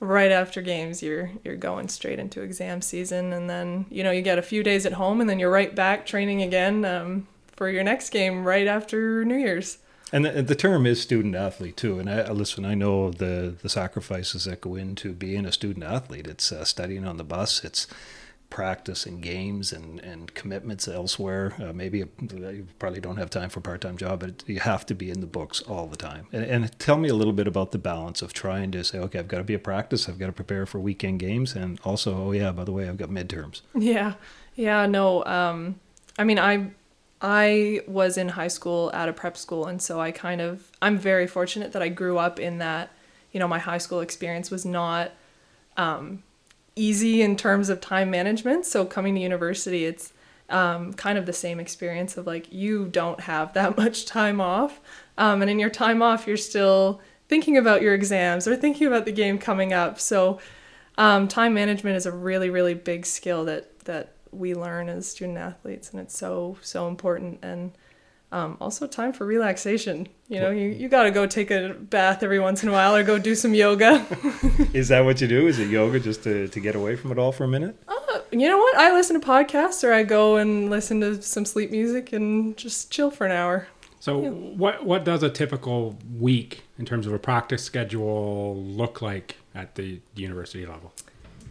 right 0.00 0.32
after 0.32 0.60
games, 0.60 1.02
you're 1.02 1.30
you're 1.44 1.56
going 1.56 1.88
straight 1.88 2.18
into 2.18 2.42
exam 2.42 2.82
season, 2.82 3.32
and 3.32 3.48
then 3.48 3.86
you 3.88 4.02
know 4.02 4.10
you 4.10 4.22
get 4.22 4.38
a 4.38 4.42
few 4.42 4.62
days 4.62 4.84
at 4.84 4.94
home, 4.94 5.20
and 5.20 5.30
then 5.30 5.38
you're 5.38 5.50
right 5.50 5.74
back 5.74 6.04
training 6.04 6.42
again 6.42 6.84
um, 6.84 7.26
for 7.46 7.70
your 7.70 7.84
next 7.84 8.10
game 8.10 8.44
right 8.44 8.66
after 8.66 9.24
New 9.24 9.36
Year's. 9.36 9.78
And 10.14 10.26
the, 10.26 10.42
the 10.42 10.54
term 10.54 10.84
is 10.84 11.00
student 11.00 11.34
athlete 11.34 11.78
too. 11.78 11.98
And 11.98 12.10
I, 12.10 12.30
listen, 12.30 12.66
I 12.66 12.74
know 12.74 13.10
the 13.10 13.54
the 13.62 13.68
sacrifices 13.68 14.44
that 14.44 14.60
go 14.60 14.74
into 14.74 15.12
being 15.12 15.46
a 15.46 15.52
student 15.52 15.84
athlete. 15.84 16.26
It's 16.26 16.52
uh, 16.52 16.64
studying 16.64 17.06
on 17.06 17.16
the 17.16 17.24
bus. 17.24 17.64
It's 17.64 17.86
practice 18.52 19.06
and 19.06 19.22
games 19.22 19.72
and, 19.72 19.98
and 20.00 20.34
commitments 20.34 20.86
elsewhere. 20.86 21.54
Uh, 21.58 21.72
maybe 21.72 22.00
you 22.00 22.66
probably 22.78 23.00
don't 23.00 23.16
have 23.16 23.30
time 23.30 23.48
for 23.48 23.60
a 23.60 23.62
part 23.62 23.80
time 23.80 23.96
job, 23.96 24.20
but 24.20 24.44
you 24.46 24.60
have 24.60 24.84
to 24.84 24.94
be 24.94 25.08
in 25.08 25.22
the 25.22 25.26
books 25.26 25.62
all 25.62 25.86
the 25.86 25.96
time. 25.96 26.26
And, 26.32 26.44
and 26.44 26.78
tell 26.78 26.98
me 26.98 27.08
a 27.08 27.14
little 27.14 27.32
bit 27.32 27.46
about 27.46 27.72
the 27.72 27.78
balance 27.78 28.20
of 28.20 28.34
trying 28.34 28.70
to 28.72 28.84
say, 28.84 28.98
okay, 28.98 29.18
I've 29.18 29.26
got 29.26 29.38
to 29.38 29.44
be 29.44 29.54
a 29.54 29.58
practice. 29.58 30.06
I've 30.06 30.18
got 30.18 30.26
to 30.26 30.32
prepare 30.32 30.66
for 30.66 30.78
weekend 30.78 31.18
games, 31.18 31.54
and 31.54 31.80
also, 31.82 32.14
oh 32.14 32.32
yeah, 32.32 32.52
by 32.52 32.64
the 32.64 32.72
way, 32.72 32.90
I've 32.90 32.98
got 32.98 33.08
midterms. 33.08 33.62
Yeah, 33.74 34.14
yeah, 34.54 34.84
no. 34.84 35.24
Um, 35.24 35.80
I 36.18 36.24
mean, 36.24 36.38
I 36.38 36.72
I 37.22 37.80
was 37.88 38.18
in 38.18 38.28
high 38.28 38.48
school 38.48 38.90
at 38.92 39.08
a 39.08 39.14
prep 39.14 39.38
school, 39.38 39.66
and 39.66 39.80
so 39.80 39.98
I 39.98 40.10
kind 40.10 40.42
of 40.42 40.70
I'm 40.82 40.98
very 40.98 41.26
fortunate 41.26 41.72
that 41.72 41.80
I 41.80 41.88
grew 41.88 42.18
up 42.18 42.38
in 42.38 42.58
that. 42.58 42.90
You 43.32 43.40
know, 43.40 43.48
my 43.48 43.60
high 43.60 43.78
school 43.78 44.00
experience 44.00 44.50
was 44.50 44.66
not 44.66 45.12
um, 45.78 46.22
easy 46.76 47.22
in 47.22 47.36
terms 47.36 47.68
of 47.68 47.80
time 47.80 48.10
management. 48.10 48.66
So 48.66 48.84
coming 48.84 49.14
to 49.14 49.20
university, 49.20 49.84
it's 49.84 50.12
um, 50.48 50.92
kind 50.92 51.18
of 51.18 51.26
the 51.26 51.32
same 51.32 51.60
experience 51.60 52.16
of 52.16 52.26
like 52.26 52.52
you 52.52 52.86
don't 52.86 53.20
have 53.20 53.52
that 53.54 53.76
much 53.78 54.06
time 54.06 54.40
off, 54.40 54.80
um, 55.18 55.42
and 55.42 55.50
in 55.50 55.58
your 55.58 55.70
time 55.70 56.02
off, 56.02 56.26
you're 56.26 56.36
still 56.36 57.00
thinking 57.28 57.56
about 57.56 57.82
your 57.82 57.94
exams 57.94 58.46
or 58.46 58.56
thinking 58.56 58.86
about 58.86 59.04
the 59.04 59.12
game 59.12 59.38
coming 59.38 59.72
up. 59.72 59.98
So 59.98 60.38
um, 60.98 61.28
time 61.28 61.54
management 61.54 61.96
is 61.96 62.06
a 62.06 62.12
really 62.12 62.50
really 62.50 62.74
big 62.74 63.06
skill 63.06 63.44
that 63.46 63.80
that 63.80 64.14
we 64.30 64.54
learn 64.54 64.88
as 64.88 65.06
student 65.06 65.38
athletes 65.38 65.90
and 65.90 66.00
it's 66.00 66.16
so 66.16 66.56
so 66.62 66.88
important 66.88 67.38
and 67.42 67.72
um, 68.32 68.56
also 68.60 68.86
time 68.86 69.12
for 69.12 69.24
relaxation. 69.24 70.08
You 70.28 70.40
know 70.40 70.50
you, 70.50 70.68
you 70.68 70.88
got 70.88 71.04
to 71.04 71.10
go 71.10 71.26
take 71.26 71.50
a 71.50 71.74
bath 71.78 72.22
every 72.22 72.40
once 72.40 72.62
in 72.62 72.68
a 72.70 72.72
while 72.72 72.96
or 72.96 73.04
go 73.04 73.18
do 73.18 73.34
some 73.34 73.54
yoga. 73.54 74.04
Is 74.72 74.88
that 74.88 75.04
what 75.04 75.20
you 75.20 75.28
do? 75.28 75.46
Is 75.46 75.58
it 75.58 75.68
yoga 75.68 76.00
just 76.00 76.24
to, 76.24 76.48
to 76.48 76.60
get 76.60 76.74
away 76.74 76.96
from 76.96 77.12
it 77.12 77.18
all 77.18 77.32
for 77.32 77.44
a 77.44 77.48
minute? 77.48 77.76
you 78.32 78.48
know 78.48 78.58
what? 78.58 78.76
I 78.76 78.92
listen 78.92 79.20
to 79.20 79.26
podcasts 79.26 79.84
or 79.84 79.92
i 79.92 80.02
go 80.02 80.36
and 80.36 80.70
listen 80.70 81.00
to 81.02 81.20
some 81.22 81.44
sleep 81.44 81.70
music 81.70 82.12
and 82.12 82.56
just 82.56 82.90
chill 82.90 83.10
for 83.10 83.26
an 83.26 83.32
hour. 83.32 83.68
So, 84.00 84.18
what 84.18 84.84
what 84.84 85.04
does 85.04 85.22
a 85.22 85.30
typical 85.30 85.96
week 86.18 86.62
in 86.78 86.84
terms 86.84 87.06
of 87.06 87.12
a 87.12 87.18
practice 87.18 87.62
schedule 87.62 88.56
look 88.56 89.00
like 89.00 89.36
at 89.54 89.76
the 89.76 90.00
university 90.16 90.66
level? 90.66 90.92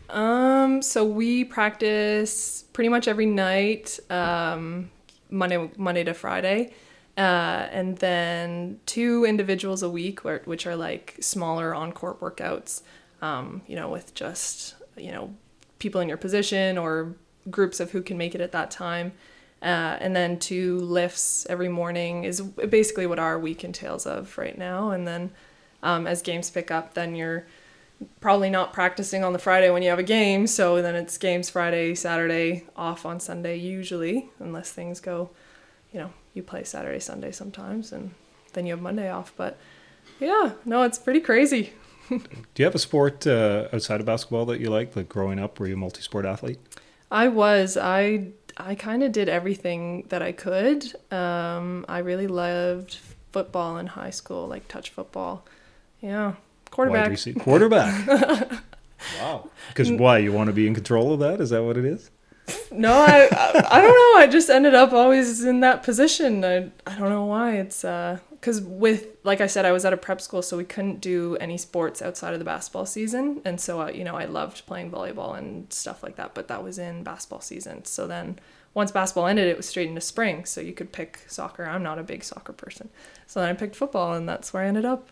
Um, 0.10 0.82
so 0.82 1.06
we 1.06 1.46
practice 1.46 2.66
pretty 2.74 2.90
much 2.90 3.08
every 3.08 3.26
night, 3.26 3.98
um, 4.10 4.92
Monday 5.32 5.72
Monday 5.78 6.04
to 6.04 6.14
Friday, 6.14 6.74
uh, 7.18 7.68
and 7.72 7.98
then 7.98 8.80
two 8.86 9.26
individuals 9.26 9.82
a 9.82 9.90
week, 9.90 10.24
which 10.24 10.68
are 10.68 10.76
like 10.76 11.18
smaller 11.20 11.74
on 11.74 11.92
court 11.92 12.20
workouts. 12.20 12.82
Um, 13.22 13.62
you 13.68 13.76
know, 13.76 13.90
with 13.90 14.14
just 14.14 14.76
you 14.98 15.12
know 15.12 15.34
people 15.80 16.02
in 16.02 16.08
your 16.08 16.18
position 16.18 16.78
or 16.78 17.16
groups 17.50 17.80
of 17.80 17.92
who 17.92 18.02
can 18.02 18.18
make 18.18 18.36
it 18.36 18.42
at 18.42 18.52
that 18.52 18.70
time. 18.70 19.14
Uh, 19.62 19.98
and 20.00 20.16
then 20.16 20.40
two 20.40 20.80
lifts 20.80 21.46
every 21.48 21.70
morning 21.70 22.24
is 22.24 22.42
basically 22.42 23.06
what 23.06 23.20
our 23.20 23.38
week 23.38 23.64
entails 23.64 24.08
of 24.08 24.36
right 24.38 24.58
now. 24.58 24.90
And 24.92 25.08
then 25.08 25.32
um, 25.84 26.08
as 26.08 26.22
games 26.22 26.50
pick 26.50 26.72
up, 26.72 26.94
then 26.96 27.16
you're 27.16 27.46
probably 28.20 28.50
not 28.50 28.74
practicing 28.74 29.24
on 29.24 29.34
the 29.34 29.40
Friday 29.40 29.70
when 29.70 29.84
you 29.84 29.90
have 29.90 30.00
a 30.00 30.04
game. 30.04 30.48
So 30.48 30.82
then 30.82 30.96
it's 30.96 31.18
games 31.18 31.50
Friday, 31.50 31.96
Saturday, 31.96 32.66
off 32.76 33.06
on 33.06 33.20
Sunday 33.20 33.58
usually, 33.58 34.30
unless 34.40 34.72
things 34.72 35.00
go, 35.00 35.30
you 35.92 36.00
know, 36.00 36.12
you 36.34 36.44
play 36.44 36.64
Saturday, 36.64 37.00
Sunday 37.00 37.32
sometimes, 37.32 37.92
and 37.92 38.12
then 38.54 38.66
you 38.66 38.74
have 38.74 38.82
Monday 38.82 39.10
off. 39.10 39.34
But 39.36 39.58
yeah, 40.20 40.54
no, 40.66 40.84
it's 40.84 40.98
pretty 40.98 41.20
crazy. 41.20 41.74
Do 42.10 42.20
you 42.58 42.66
have 42.66 42.76
a 42.76 42.80
sport 42.80 43.26
uh, 43.26 43.68
outside 43.74 44.00
of 44.00 44.06
basketball 44.06 44.46
that 44.46 44.60
you 44.60 44.70
like? 44.70 44.96
Like 44.96 45.10
growing 45.10 45.40
up, 45.40 45.60
were 45.60 45.68
you 45.68 45.76
a 45.76 45.78
multi-sport 45.78 46.26
athlete? 46.26 46.60
I 47.12 47.28
was 47.28 47.78
I 47.78 48.30
I 48.58 48.76
kind 48.76 49.04
of 49.04 49.12
did 49.12 49.30
everything 49.30 50.06
that 50.10 50.22
I 50.22 50.32
could. 50.32 50.86
Um, 51.12 51.86
I 51.88 52.00
really 52.00 52.28
loved 52.28 52.98
football 53.32 53.78
in 53.78 53.88
high 53.88 54.10
school, 54.10 54.48
like 54.48 54.68
touch 54.68 54.90
football. 54.90 55.46
Yeah, 56.02 56.34
Wide 56.72 56.76
quarterback. 56.76 57.10
receiver, 57.10 57.40
quarterback. 57.40 58.08
wow. 59.20 59.50
Because 59.70 59.92
why? 59.92 60.20
You 60.20 60.32
want 60.32 60.48
to 60.48 60.54
be 60.54 60.68
in 60.68 60.74
control 60.74 61.14
of 61.14 61.20
that? 61.20 61.42
Is 61.42 61.50
that 61.50 61.64
what 61.64 61.78
it 61.78 61.86
is? 61.86 62.10
no, 62.72 62.94
I, 62.94 63.28
I 63.32 63.78
I 63.78 63.82
don't 63.82 63.94
know. 63.94 64.20
I 64.22 64.28
just 64.30 64.50
ended 64.50 64.74
up 64.74 64.94
always 64.94 65.44
in 65.44 65.60
that 65.62 65.84
position. 65.84 66.44
I 66.44 66.72
I 66.88 66.98
don't 66.98 67.10
know 67.10 67.26
why. 67.26 67.58
It's 67.58 67.84
uh 67.84 68.20
because 68.32 68.62
with 68.62 69.08
like 69.24 69.40
I 69.40 69.48
said, 69.48 69.66
I 69.66 69.72
was 69.72 69.86
at 69.86 69.94
a 69.94 69.98
prep 69.98 70.20
school, 70.22 70.42
so 70.42 70.58
we 70.58 70.64
couldn't 70.64 71.00
do 71.00 71.38
any 71.38 71.58
sports 71.58 72.02
outside 72.02 72.34
of 72.34 72.40
the 72.40 72.46
basketball 72.46 72.86
season, 72.86 73.42
and 73.46 73.62
so 73.62 73.82
uh, 73.82 73.90
you 73.90 74.04
know 74.04 74.16
I 74.16 74.26
loved 74.26 74.66
playing 74.66 74.92
volleyball 74.92 75.38
and 75.38 75.72
stuff 75.72 76.02
like 76.04 76.16
that. 76.16 76.34
But 76.34 76.48
that 76.48 76.64
was 76.64 76.80
in 76.80 77.04
basketball 77.04 77.42
season. 77.42 77.86
So 77.86 78.08
then 78.08 78.40
once 78.74 78.92
basketball 78.92 79.28
ended, 79.28 79.48
it 79.48 79.58
was 79.58 79.68
straight 79.68 79.90
into 79.90 80.02
spring, 80.02 80.46
so 80.46 80.62
you 80.62 80.74
could 80.74 80.92
pick 80.92 81.20
soccer. 81.28 81.66
I'm 81.66 81.84
not 81.84 82.00
a 82.00 82.04
big 82.04 82.24
soccer 82.24 82.54
person, 82.54 82.90
so 83.28 83.40
then 83.40 83.50
I 83.50 83.54
picked 83.54 83.76
football, 83.76 84.14
and 84.14 84.28
that's 84.28 84.54
where 84.54 84.64
I 84.64 84.68
ended 84.68 84.86
up. 84.86 85.10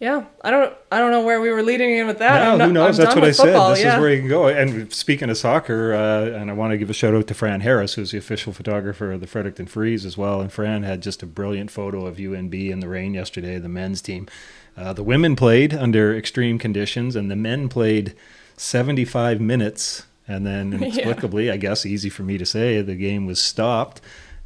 Yeah, 0.00 0.24
I 0.42 0.50
don't, 0.50 0.74
I 0.90 0.98
don't 0.98 1.10
know 1.10 1.20
where 1.22 1.42
we 1.42 1.50
were 1.50 1.62
leading 1.62 1.90
in 1.90 2.06
with 2.06 2.18
that. 2.20 2.42
Yeah, 2.42 2.52
I'm 2.54 2.60
who 2.60 2.72
knows? 2.72 2.98
I'm 2.98 3.04
That's 3.04 3.14
what 3.14 3.22
I 3.24 3.26
with 3.28 3.36
said. 3.36 3.44
football, 3.44 3.70
This 3.70 3.82
yeah. 3.82 3.96
is 3.96 4.00
where 4.00 4.10
you 4.10 4.20
can 4.20 4.28
go. 4.30 4.48
And 4.48 4.90
speaking 4.92 5.28
of 5.28 5.36
soccer, 5.36 5.92
uh, 5.94 6.40
and 6.40 6.50
I 6.50 6.54
want 6.54 6.70
to 6.70 6.78
give 6.78 6.88
a 6.88 6.94
shout 6.94 7.14
out 7.14 7.26
to 7.26 7.34
Fran 7.34 7.60
Harris, 7.60 7.94
who's 7.94 8.10
the 8.12 8.16
official 8.16 8.54
photographer 8.54 9.12
of 9.12 9.20
the 9.20 9.26
Fredericton 9.26 9.66
Freeze 9.66 10.06
as 10.06 10.16
well. 10.16 10.40
And 10.40 10.50
Fran 10.50 10.84
had 10.84 11.02
just 11.02 11.22
a 11.22 11.26
brilliant 11.26 11.70
photo 11.70 12.06
of 12.06 12.16
UNB 12.16 12.70
in 12.70 12.80
the 12.80 12.88
rain 12.88 13.12
yesterday, 13.12 13.58
the 13.58 13.68
men's 13.68 14.00
team. 14.00 14.26
Uh, 14.74 14.94
the 14.94 15.02
women 15.02 15.36
played 15.36 15.74
under 15.74 16.16
extreme 16.16 16.58
conditions, 16.58 17.14
and 17.14 17.30
the 17.30 17.36
men 17.36 17.68
played 17.68 18.14
75 18.56 19.38
minutes. 19.40 20.06
And 20.26 20.46
then, 20.46 20.70
Yeah. 20.72 20.78
inexplicably, 20.78 21.50
I 21.50 21.58
guess 21.58 21.84
easy 21.84 22.08
for 22.08 22.22
me 22.22 22.38
to 22.38 22.46
say, 22.46 22.80
the 22.80 22.94
game 22.94 23.26
was 23.26 23.38
stopped 23.38 24.00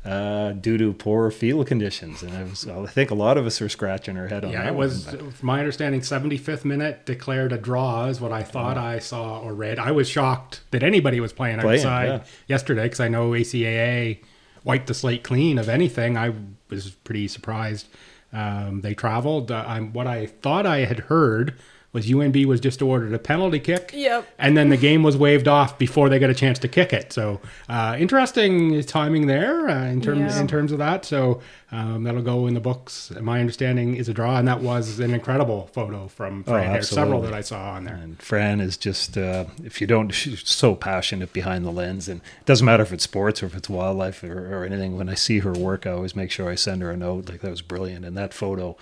uh, 0.04 0.52
due 0.52 0.76
to 0.76 0.92
poor 0.92 1.30
field 1.30 1.66
conditions. 1.66 2.22
And 2.22 2.36
I, 2.36 2.42
was, 2.42 2.68
I 2.68 2.86
think 2.86 3.10
a 3.10 3.14
lot 3.14 3.38
of 3.38 3.46
us 3.46 3.60
are 3.62 3.68
scratching 3.68 4.18
our 4.18 4.28
head 4.28 4.44
on 4.44 4.52
Yeah, 4.52 4.64
that 4.64 4.68
it 4.68 4.74
was, 4.74 5.06
one, 5.06 5.16
but- 5.30 5.42
my 5.42 5.58
understanding, 5.60 6.00
75th 6.02 6.64
minute 6.64 7.06
declared 7.06 7.52
a 7.52 7.58
draw 7.58 8.06
is 8.06 8.20
what 8.20 8.32
I 8.32 8.42
thought 8.42 8.76
I 8.76 8.98
saw 8.98 9.40
or 9.40 9.54
read. 9.54 9.78
I 9.78 9.92
was 9.92 10.08
shocked 10.08 10.60
that 10.72 10.82
anybody 10.82 11.20
was 11.20 11.32
playing, 11.32 11.58
Playing, 11.60 11.80
outside 11.80 12.06
yeah. 12.06 12.24
yesterday 12.48 12.82
because 12.84 13.00
I 13.00 13.08
know 13.08 13.30
ACAA 13.30 14.18
wiped 14.62 14.88
the 14.88 14.94
slate 14.94 15.22
clean 15.24 15.58
of 15.58 15.68
anything. 15.68 16.16
I 16.18 16.34
was 16.68 16.90
pretty 16.90 17.28
surprised. 17.28 17.86
Um, 18.32 18.80
they 18.80 18.94
traveled. 18.94 19.50
Uh, 19.50 19.64
I'm, 19.66 19.92
what 19.92 20.06
I 20.06 20.26
thought 20.26 20.66
I 20.66 20.80
had 20.80 21.00
heard 21.00 21.54
was 21.94 22.06
UNB 22.06 22.44
was 22.44 22.60
just 22.60 22.82
awarded 22.82 23.14
a 23.14 23.18
penalty 23.18 23.58
kick. 23.60 23.92
Yep. 23.94 24.26
And 24.38 24.54
then 24.56 24.68
the 24.68 24.76
game 24.76 25.02
was 25.02 25.16
waved 25.16 25.48
off 25.48 25.78
before 25.78 26.10
they 26.10 26.18
got 26.18 26.28
a 26.28 26.34
chance 26.34 26.58
to 26.58 26.68
kick 26.68 26.92
it. 26.92 27.10
So 27.14 27.40
uh, 27.70 27.96
interesting 27.98 28.82
timing 28.82 29.26
there 29.28 29.68
uh, 29.70 29.86
in 29.86 30.02
terms 30.02 30.34
Yeah. 30.34 30.40
in 30.40 30.46
terms 30.46 30.72
of 30.72 30.78
that. 30.78 31.06
So 31.06 31.40
um, 31.72 32.04
that'll 32.04 32.22
go 32.22 32.46
in 32.46 32.54
the 32.54 32.60
books. 32.60 33.10
My 33.20 33.40
understanding 33.40 33.96
is 33.96 34.08
a 34.08 34.14
draw, 34.14 34.36
and 34.36 34.46
that 34.46 34.60
was 34.60 35.00
an 35.00 35.12
incredible 35.14 35.68
photo 35.72 36.06
from 36.08 36.44
Oh, 36.46 36.52
Fran. 36.52 36.72
There's 36.72 36.88
several 36.88 37.20
that 37.22 37.32
I 37.32 37.40
saw 37.40 37.70
on 37.72 37.84
there. 37.84 37.94
And 37.96 38.20
Fran 38.22 38.60
is 38.60 38.76
just, 38.76 39.16
uh, 39.16 39.46
if 39.64 39.80
you 39.80 39.86
don't, 39.86 40.10
she's 40.10 40.48
so 40.48 40.74
passionate 40.76 41.32
behind 41.32 41.64
the 41.64 41.72
lens. 41.72 42.08
And 42.08 42.20
it 42.40 42.46
doesn't 42.46 42.64
matter 42.64 42.82
if 42.82 42.92
it's 42.92 43.04
sports 43.04 43.42
or 43.42 43.46
if 43.46 43.56
it's 43.56 43.68
wildlife 43.70 44.22
or, 44.22 44.54
or 44.60 44.64
anything. 44.64 44.96
When 44.96 45.08
I 45.08 45.14
see 45.14 45.40
her 45.40 45.52
work, 45.52 45.86
I 45.86 45.90
always 45.92 46.14
make 46.14 46.30
sure 46.30 46.48
I 46.48 46.54
send 46.54 46.82
her 46.82 46.90
a 46.90 46.96
note. 46.96 47.28
Like, 47.28 47.40
that 47.40 47.50
was 47.50 47.62
brilliant. 47.62 48.04
And 48.04 48.16
that 48.16 48.32
photo 48.34 48.76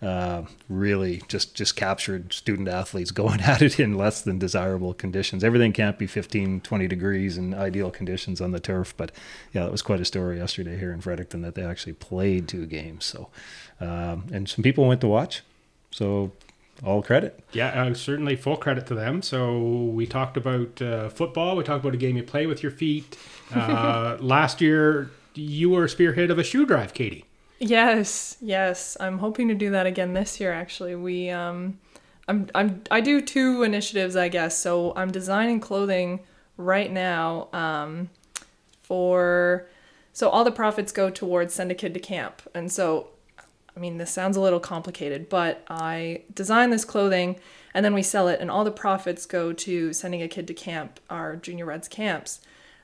uh, 0.00 0.42
really 0.68 1.22
just, 1.28 1.54
just 1.54 1.74
captured 1.74 2.32
student 2.32 2.68
athletes 2.68 3.10
going 3.12 3.40
at 3.40 3.62
it 3.62 3.80
in 3.80 3.94
less 3.94 4.22
than 4.22 4.38
desirable 4.38 4.94
conditions. 4.94 5.42
Everything 5.42 5.72
can't 5.72 5.98
be 5.98 6.06
15, 6.06 6.60
20 6.60 6.88
degrees 6.88 7.36
and 7.36 7.54
ideal 7.54 7.90
conditions 7.90 8.40
on 8.40 8.52
the 8.52 8.60
turf. 8.60 8.94
But 8.96 9.12
yeah, 9.52 9.64
that 9.64 9.72
was 9.72 9.82
quite 9.82 10.00
a 10.00 10.04
story 10.04 10.38
yesterday 10.38 10.78
here 10.78 10.92
in 10.92 11.00
Fredericton 11.00 11.42
that 11.42 11.54
they 11.54 11.64
actually 11.64 11.94
played 11.94 12.48
two 12.48 12.66
games. 12.66 13.04
So, 13.04 13.28
um, 13.80 14.26
and 14.32 14.48
some 14.48 14.62
people 14.62 14.86
went 14.86 15.00
to 15.00 15.08
watch. 15.08 15.42
So, 15.90 16.32
all 16.84 17.02
credit. 17.02 17.42
Yeah, 17.52 17.82
uh, 17.82 17.94
certainly 17.94 18.36
full 18.36 18.56
credit 18.56 18.86
to 18.86 18.94
them. 18.94 19.22
So 19.22 19.58
we 19.58 20.06
talked 20.06 20.36
about 20.36 20.80
uh, 20.80 21.08
football. 21.08 21.56
We 21.56 21.64
talked 21.64 21.84
about 21.84 21.94
a 21.94 21.98
game 21.98 22.16
you 22.16 22.22
play 22.22 22.46
with 22.46 22.62
your 22.62 22.70
feet. 22.70 23.18
Uh, 23.52 24.16
last 24.20 24.60
year, 24.60 25.10
you 25.34 25.70
were 25.70 25.84
a 25.84 25.88
spearhead 25.88 26.30
of 26.30 26.38
a 26.38 26.44
shoe 26.44 26.66
drive, 26.66 26.94
Katie. 26.94 27.24
Yes, 27.58 28.36
yes. 28.40 28.96
I'm 29.00 29.18
hoping 29.18 29.48
to 29.48 29.54
do 29.54 29.70
that 29.70 29.86
again 29.86 30.12
this 30.14 30.38
year. 30.38 30.52
Actually, 30.52 30.94
we 30.94 31.30
um, 31.30 31.78
I'm 32.28 32.48
I'm 32.54 32.82
I 32.90 33.00
do 33.00 33.20
two 33.20 33.62
initiatives, 33.62 34.14
I 34.16 34.28
guess. 34.28 34.56
So 34.56 34.92
I'm 34.94 35.10
designing 35.10 35.58
clothing 35.58 36.20
right 36.56 36.90
now 36.90 37.48
um, 37.52 38.10
for 38.82 39.66
so 40.12 40.28
all 40.28 40.44
the 40.44 40.52
profits 40.52 40.92
go 40.92 41.10
towards 41.10 41.54
send 41.54 41.70
a 41.72 41.74
kid 41.74 41.94
to 41.94 42.00
camp, 42.00 42.42
and 42.54 42.70
so 42.70 43.08
I 43.76 43.80
mean 43.80 43.98
this 43.98 44.10
sounds 44.10 44.36
a 44.36 44.40
little 44.40 44.60
complicated, 44.60 45.28
but 45.28 45.64
I 45.68 46.22
design 46.32 46.70
this 46.70 46.84
clothing 46.84 47.40
and 47.74 47.84
then 47.84 47.94
we 47.94 48.02
sell 48.02 48.28
it, 48.28 48.40
and 48.40 48.50
all 48.50 48.64
the 48.64 48.70
profits 48.70 49.26
go 49.26 49.52
to 49.52 49.92
sending 49.92 50.22
a 50.22 50.28
kid 50.28 50.46
to 50.46 50.54
camp, 50.54 51.00
our 51.10 51.36
Junior 51.36 51.66
Reds 51.66 51.88
camps. 51.88 52.40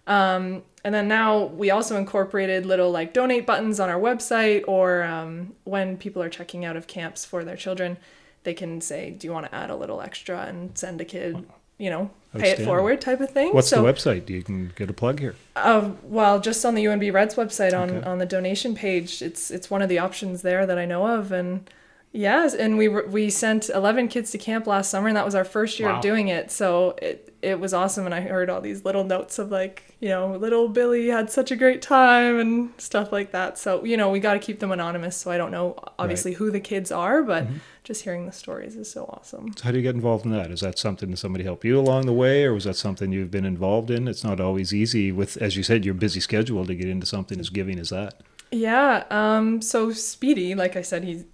Um, 0.07 0.63
and 0.85 0.95
then 0.95 1.09
now 1.09 1.45
we 1.47 1.71
also 1.71 1.97
incorporated 1.97 2.67
little 2.67 2.91
like 2.91 3.15
donate 3.15 3.47
buttons 3.47 3.81
on 3.81 3.89
our 3.89 3.99
website, 3.99 4.65
or 4.69 5.03
um, 5.03 5.55
when 5.65 5.97
people 5.97 6.23
are 6.23 6.29
checking 6.29 6.65
out 6.65 6.77
of 6.77 6.87
camps 6.87 7.25
for 7.25 7.45
their 7.45 7.57
children, 7.57 7.97
they 8.43 8.53
can 8.55 8.81
say, 8.81 9.11
"Do 9.11 9.27
you 9.27 9.33
want 9.33 9.47
to 9.47 9.55
add 9.55 9.71
a 9.71 9.77
little 9.77 10.03
extra 10.03 10.43
and 10.43 10.77
send 10.77 11.01
a 11.01 11.05
kid, 11.07 11.47
you 11.79 11.89
know, 11.89 12.11
pay 12.37 12.51
it 12.51 12.61
forward?" 12.61 13.01
type 13.01 13.21
of 13.21 13.31
thing. 13.31 13.55
What's 13.55 13.69
so, 13.69 13.83
the 13.83 13.91
website? 13.91 14.29
You 14.29 14.43
can 14.43 14.73
get 14.77 14.91
a 14.91 14.93
plug 14.93 15.21
here. 15.21 15.35
uh, 15.57 15.91
well, 16.03 16.39
just 16.39 16.65
on 16.67 16.75
the 16.75 16.85
UNB 16.85 17.11
Reds 17.13 17.37
website 17.37 17.73
on, 17.73 17.91
Okay. 17.91 18.07
on 18.07 18.19
the 18.19 18.27
donation 18.27 18.75
page, 18.75 19.23
it's 19.23 19.51
it's 19.51 19.71
one 19.71 19.81
of 19.81 19.89
the 19.89 19.99
options 19.99 20.43
there 20.43 20.67
that 20.67 20.79
I 20.79 20.85
know 20.85 21.07
of, 21.07 21.33
and 21.33 21.71
yes, 22.15 22.55
and 22.55 22.79
we 22.79 22.89
were, 22.89 23.07
we 23.07 23.29
sent 23.29 23.69
eleven 23.69 24.09
kids 24.09 24.31
to 24.31 24.39
camp 24.39 24.67
last 24.67 24.89
summer, 24.91 25.09
and 25.09 25.17
that 25.19 25.25
was 25.27 25.35
our 25.35 25.45
first 25.45 25.79
year 25.79 25.91
Wow. 25.91 25.97
of 25.97 26.03
doing 26.03 26.29
it. 26.29 26.51
So 26.51 26.97
it 27.03 27.35
it 27.43 27.61
was 27.61 27.75
awesome, 27.75 28.07
and 28.07 28.15
I 28.15 28.23
heard 28.23 28.49
all 28.49 28.63
these 28.63 28.87
little 28.87 29.05
notes 29.05 29.39
of 29.39 29.51
like 29.51 29.83
you 30.01 30.09
know 30.09 30.35
little 30.37 30.69
Billy 30.69 31.09
had 31.09 31.31
such 31.31 31.51
a 31.51 31.57
great 31.57 31.83
time 31.83 32.39
and 32.39 32.71
stuff 32.79 33.13
like 33.13 33.33
that. 33.33 33.59
So 33.59 33.85
you 33.85 33.97
know 33.99 34.11
we 34.11 34.19
got 34.21 34.33
to 34.33 34.39
keep 34.39 34.61
them 34.61 34.71
anonymous, 34.73 35.17
so 35.17 35.31
I 35.31 35.37
don't 35.37 35.51
know 35.51 35.77
obviously 35.99 36.33
who 36.33 36.51
the 36.51 36.61
kids 36.61 36.91
are, 36.91 37.23
but 37.23 37.47
just 37.83 38.03
hearing 38.05 38.25
the 38.25 38.33
stories 38.33 38.77
is 38.77 38.91
so 38.91 39.05
awesome. 39.05 39.53
So 39.59 39.65
how 39.65 39.71
do 39.73 39.77
you 39.77 39.83
get 39.83 39.95
involved 39.95 40.25
in 40.25 40.31
that? 40.33 40.51
Is 40.51 40.61
that 40.63 40.79
something 40.79 41.11
that 41.11 41.19
somebody 41.19 41.45
helped 41.45 41.65
you 41.67 41.79
along 41.79 42.07
the 42.07 42.15
way, 42.15 42.45
or 42.45 42.55
was 42.55 42.65
that 42.65 42.77
something 42.77 43.13
you've 43.13 43.31
been 43.31 43.45
involved 43.45 43.91
in? 43.91 44.09
It's 44.09 44.25
not 44.25 44.41
always 44.41 44.73
easy 44.73 45.13
with, 45.13 45.37
as 45.37 45.55
you 45.57 45.63
said, 45.63 45.85
your 45.85 45.93
busy 45.95 46.21
schedule 46.21 46.65
to 46.65 46.75
get 46.75 46.89
into 46.89 47.05
something 47.07 47.39
as 47.39 47.51
giving 47.51 47.79
as 47.79 47.91
that. 47.91 48.23
Yeah. 48.51 49.05
Um. 49.11 49.61
So 49.61 49.91
Speedy, 49.93 50.55
like 50.55 50.77
I 50.77 50.83
said, 50.83 51.05
he's. 51.05 51.25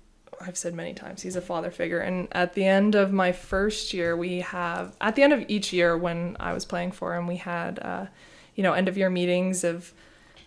I've 0.41 0.57
said 0.57 0.75
many 0.75 0.95
times 0.95 1.23
he's 1.23 1.37
a 1.37 1.41
father 1.41 1.71
figure, 1.71 2.01
and 2.01 2.29
at 2.33 2.55
the 2.55 2.65
end 2.65 2.95
of 2.95 3.13
my 3.13 3.33
first 3.33 3.93
year, 3.93 4.17
we 4.17 4.41
have 4.41 4.97
at 5.01 5.15
the 5.15 5.23
end 5.23 5.33
of 5.33 5.45
each 5.49 5.73
year 5.73 5.97
when 5.99 6.37
I 6.41 6.53
was 6.53 6.65
playing 6.65 6.93
for 6.93 7.15
him, 7.15 7.27
we 7.27 7.37
had, 7.37 7.79
uh, 7.81 8.07
you 8.55 8.63
know, 8.63 8.73
end 8.73 8.89
of 8.89 8.97
year 8.97 9.11
meetings 9.11 9.65
of, 9.65 9.93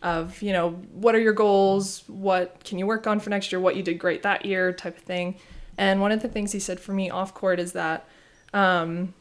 of 0.01 0.41
you 0.41 0.51
know, 0.51 0.71
what 0.93 1.13
are 1.15 1.21
your 1.21 1.33
goals? 1.33 2.03
What 2.07 2.63
can 2.63 2.79
you 2.79 2.87
work 2.87 3.05
on 3.05 3.19
for 3.19 3.29
next 3.29 3.51
year? 3.51 3.59
What 3.59 3.75
you 3.75 3.83
did 3.83 3.99
great 3.99 4.23
that 4.23 4.45
year, 4.45 4.73
type 4.73 4.97
of 4.97 5.03
thing. 5.03 5.35
And 5.77 6.01
one 6.01 6.11
of 6.11 6.21
the 6.21 6.27
things 6.27 6.51
he 6.51 6.59
said 6.59 6.79
for 6.79 6.93
me 6.93 7.09
off 7.09 7.33
court 7.33 7.59
is 7.59 7.73
that, 7.73 8.07
um, 8.53 9.13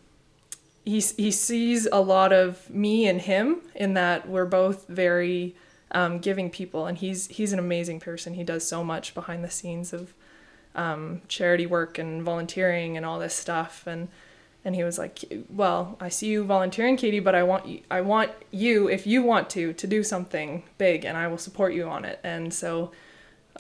he 0.85 1.01
he 1.01 1.31
sees 1.31 1.87
a 1.87 2.01
lot 2.01 2.33
of 2.33 2.69
me 2.69 3.07
and 3.07 3.21
him 3.21 3.61
in 3.75 3.95
that 3.95 4.29
we're 4.29 4.47
both 4.47 4.89
very 4.89 5.55
um, 5.93 6.19
giving 6.19 6.51
people, 6.51 6.87
and 6.87 6.99
he's 6.99 7.29
he's 7.29 7.53
an 7.53 7.59
amazing 7.59 8.01
person. 8.01 8.35
He 8.35 8.43
does 8.43 8.67
so 8.67 8.83
much 8.83 9.15
behind 9.15 9.45
the 9.45 9.51
scenes 9.51 9.93
of 9.93 10.13
um, 10.75 11.23
charity 11.29 11.67
work 11.67 11.99
and 11.99 12.23
volunteering 12.23 12.97
and 12.97 13.05
all 13.05 13.19
this 13.19 13.35
stuff, 13.35 13.87
and 13.87 14.09
and 14.65 14.75
he 14.75 14.85
was 14.85 14.99
like, 14.99 15.21
"Well, 15.49 15.97
I 16.01 16.09
see 16.09 16.29
you 16.29 16.45
volunteering, 16.45 16.97
Katie, 16.97 17.21
but 17.21 17.35
I 17.35 17.43
want 17.43 17.67
you, 17.67 17.81
I 17.91 18.01
want 18.01 18.31
you, 18.51 18.89
if 18.89 19.07
you 19.07 19.23
want 19.23 19.51
to, 19.51 19.73
to 19.73 19.87
do 19.87 20.03
something 20.03 20.63
big, 20.79 21.05
and 21.05 21.17
I 21.17 21.27
will 21.27 21.39
support 21.39 21.75
you 21.75 21.89
on 21.89 22.05
it." 22.05 22.21
And 22.23 22.53
so 22.55 22.93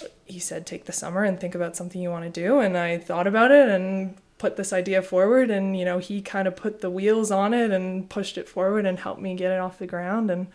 uh, 0.00 0.06
he 0.24 0.38
said, 0.38 0.66
"Take 0.66 0.84
the 0.84 0.92
summer 0.92 1.24
and 1.24 1.40
think 1.40 1.54
about 1.54 1.76
something 1.76 2.00
you 2.00 2.10
want 2.10 2.32
to 2.32 2.40
do." 2.40 2.60
And 2.60 2.76
I 2.76 2.98
thought 2.98 3.26
about 3.26 3.50
it 3.50 3.68
and 3.68 4.16
put 4.42 4.56
this 4.56 4.72
idea 4.72 5.00
forward 5.00 5.50
and 5.50 5.78
you 5.78 5.84
know 5.84 5.98
he 5.98 6.20
kind 6.20 6.48
of 6.48 6.56
put 6.56 6.80
the 6.80 6.90
wheels 6.90 7.30
on 7.30 7.54
it 7.54 7.70
and 7.70 8.10
pushed 8.10 8.36
it 8.36 8.48
forward 8.48 8.84
and 8.84 8.98
helped 8.98 9.20
me 9.20 9.36
get 9.36 9.52
it 9.52 9.60
off 9.60 9.78
the 9.78 9.86
ground 9.86 10.32
and 10.32 10.48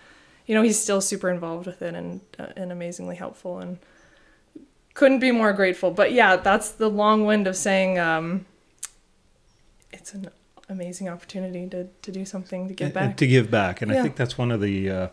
you 0.46 0.54
know 0.54 0.62
he's 0.62 0.78
still 0.78 1.00
super 1.00 1.30
involved 1.30 1.66
with 1.66 1.82
it 1.82 1.96
and 1.96 2.20
uh, 2.38 2.48
and 2.58 2.70
amazingly 2.70 3.16
helpful 3.16 3.60
and 3.60 3.78
couldn't 4.98 5.20
be 5.20 5.32
more 5.32 5.54
grateful 5.54 5.90
but 5.92 6.12
yeah 6.12 6.36
that's 6.36 6.70
the 6.72 6.90
long 6.90 7.26
wind 7.26 7.46
of 7.48 7.56
saying 7.56 7.98
um, 8.00 8.46
it's 9.94 10.14
an 10.14 10.30
amazing 10.70 11.08
opportunity 11.08 11.68
to, 11.68 11.88
to 12.02 12.12
do 12.12 12.26
something 12.26 12.68
to 12.68 12.74
give 12.74 12.88
And- 12.88 12.98
and 12.98 13.10
back 13.12 13.18
to 13.18 13.28
give 13.28 13.50
back, 13.52 13.82
and 13.82 13.92
I 13.92 14.02
think 14.02 14.16
that's 14.16 14.38
one 14.38 14.52
of 14.52 14.60
the 14.62 14.90
uh, 14.90 15.08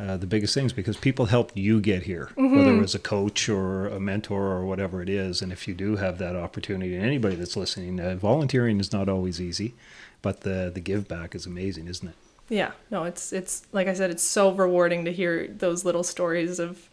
uh, 0.00 0.16
the 0.16 0.26
biggest 0.26 0.54
things 0.54 0.72
because 0.72 0.96
people 0.96 1.26
helped 1.26 1.56
you 1.56 1.80
get 1.80 2.04
here, 2.04 2.30
Mm-hmm. 2.36 2.56
whether 2.56 2.72
it 2.74 2.80
was 2.80 2.94
a 2.94 2.98
coach 3.00 3.48
or 3.48 3.88
a 3.88 3.98
mentor 4.00 4.44
or 4.52 4.64
whatever 4.64 5.02
it 5.02 5.08
is. 5.08 5.42
And 5.42 5.50
if 5.52 5.66
you 5.66 5.74
do 5.74 5.96
have 5.96 6.18
that 6.18 6.36
opportunity, 6.36 6.94
and 6.96 7.04
anybody 7.04 7.34
that's 7.34 7.56
listening, 7.56 7.98
uh, 8.00 8.14
volunteering 8.14 8.78
is 8.80 8.92
not 8.92 9.08
always 9.08 9.40
easy, 9.40 9.74
but 10.22 10.40
the 10.42 10.70
the 10.72 10.80
give 10.80 11.08
back 11.08 11.34
is 11.34 11.44
amazing, 11.46 11.86
isn't 11.88 12.08
it? 12.08 12.14
yeah 12.52 12.72
no 12.90 13.04
it's 13.04 13.32
it's 13.32 13.62
like 13.70 13.86
i 13.86 13.94
said 13.94 14.10
it's 14.10 14.24
so 14.24 14.50
rewarding 14.50 15.04
to 15.04 15.12
hear 15.12 15.46
those 15.46 15.84
little 15.84 16.02
stories 16.02 16.58
of 16.58 16.89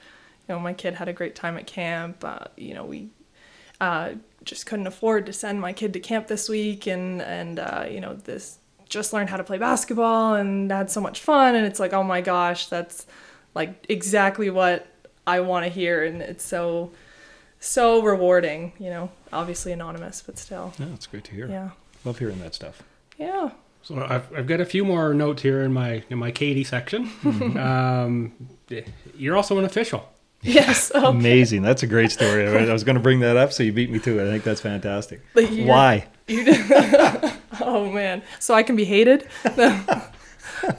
you 0.48 0.56
know 0.56 0.60
my 0.60 0.74
kid 0.74 0.96
had 0.96 1.08
a 1.08 1.14
great 1.14 1.36
time 1.36 1.58
at 1.58 1.68
camp 1.68 2.24
uh, 2.24 2.46
you 2.56 2.74
know 2.74 2.86
we 2.86 3.10
uh, 3.82 4.12
just 4.44 4.66
couldn't 4.66 4.88
afford 4.88 5.26
to 5.26 5.34
send 5.34 5.60
my 5.62 5.74
kid 5.74 5.94
to 5.94 6.00
camp 6.00 6.28
this 6.28 6.48
week 6.50 6.88
and 6.88 7.22
and 7.22 7.60
uh, 7.60 7.86
you 7.90 8.00
know 8.02 8.14
this 8.14 8.58
just 8.90 9.12
learned 9.14 9.30
how 9.30 9.38
to 9.38 9.44
play 9.44 9.58
basketball 9.58 10.36
and 10.36 10.72
had 10.72 10.90
so 10.90 11.02
much 11.02 11.20
fun 11.20 11.56
and 11.56 11.66
it's 11.66 11.80
like 11.80 11.94
oh 11.94 12.04
my 12.04 12.22
gosh 12.22 12.68
that's 12.68 13.06
like 13.54 13.86
exactly 13.90 14.50
what 14.50 14.88
I 15.26 15.42
want 15.42 15.66
to 15.66 15.70
hear 15.70 16.04
and 16.06 16.22
it's 16.22 16.46
so 16.46 16.92
so 17.60 18.02
rewarding 18.02 18.72
you 18.80 18.90
know 18.90 19.10
obviously 19.34 19.72
anonymous 19.74 20.22
but 20.26 20.38
still 20.38 20.74
Yeah, 20.80 20.86
it's 20.94 21.08
great 21.08 21.24
to 21.26 21.32
hear. 21.32 21.48
yeah 21.50 21.72
Love 22.06 22.20
hearing 22.20 22.40
that 22.40 22.54
stuff. 22.56 22.82
yeah 23.18 23.50
So 23.82 23.98
I've, 24.06 24.34
I've 24.34 24.48
got 24.48 24.62
a 24.62 24.66
few 24.66 24.86
more 24.86 25.14
notes 25.14 25.42
here 25.42 25.62
in 25.64 25.74
my 25.74 26.04
in 26.10 26.18
my 26.18 26.32
Katie 26.32 26.64
section. 26.64 27.10
um, 27.58 28.32
you're 29.18 29.36
also 29.36 29.58
an 29.58 29.66
official. 29.66 30.08
yes 30.42 30.92
okay. 30.96 31.08
Amazing. 31.08 31.62
That's 31.64 31.84
a 31.84 31.88
great 31.88 32.12
story. 32.12 32.48
I 32.48 32.72
was 32.72 32.84
going 32.84 32.96
to 32.96 33.02
bring 33.02 33.22
that 33.22 33.38
up, 33.38 33.52
so 33.54 33.64
you 33.64 33.74
beat 33.74 33.90
me 33.90 34.00
to 34.00 34.20
it. 34.20 34.28
I 34.28 34.32
think 34.32 34.44
that's 34.44 34.62
fantastic. 34.62 35.22
Why? 35.34 36.08
Oh 37.60 37.90
man, 37.90 38.22
so 38.40 38.54
I 38.54 38.62
can 38.62 38.76
be 38.76 38.86
hated. 38.86 39.28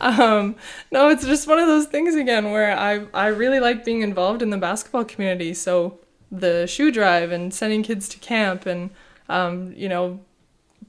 um, 0.00 0.54
no, 0.92 1.08
it's 1.08 1.24
just 1.24 1.48
one 1.48 1.58
of 1.58 1.66
those 1.66 1.86
things 1.86 2.14
again 2.14 2.50
where 2.50 2.76
I 2.76 3.06
I 3.12 3.26
really 3.28 3.58
like 3.58 3.84
being 3.84 4.02
involved 4.02 4.42
in 4.42 4.50
the 4.50 4.58
basketball 4.58 5.04
community. 5.04 5.54
So 5.54 5.98
the 6.30 6.66
shoe 6.66 6.92
drive 6.92 7.32
and 7.32 7.52
sending 7.52 7.82
kids 7.82 8.08
to 8.10 8.18
camp 8.18 8.64
and 8.66 8.90
um, 9.28 9.72
you 9.76 9.88
know 9.88 10.20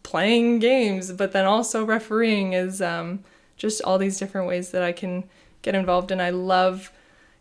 playing 0.03 0.59
games, 0.59 1.11
but 1.11 1.32
then 1.32 1.45
also 1.45 1.84
refereeing 1.84 2.53
is 2.53 2.82
um, 2.82 3.24
just 3.57 3.82
all 3.82 3.97
these 3.97 4.17
different 4.20 4.47
ways 4.47 4.72
that 4.72 4.84
I 4.84 4.91
can 4.91 5.24
get 5.61 5.76
involved. 5.76 6.11
And 6.11 6.22
I 6.22 6.30
love 6.30 6.91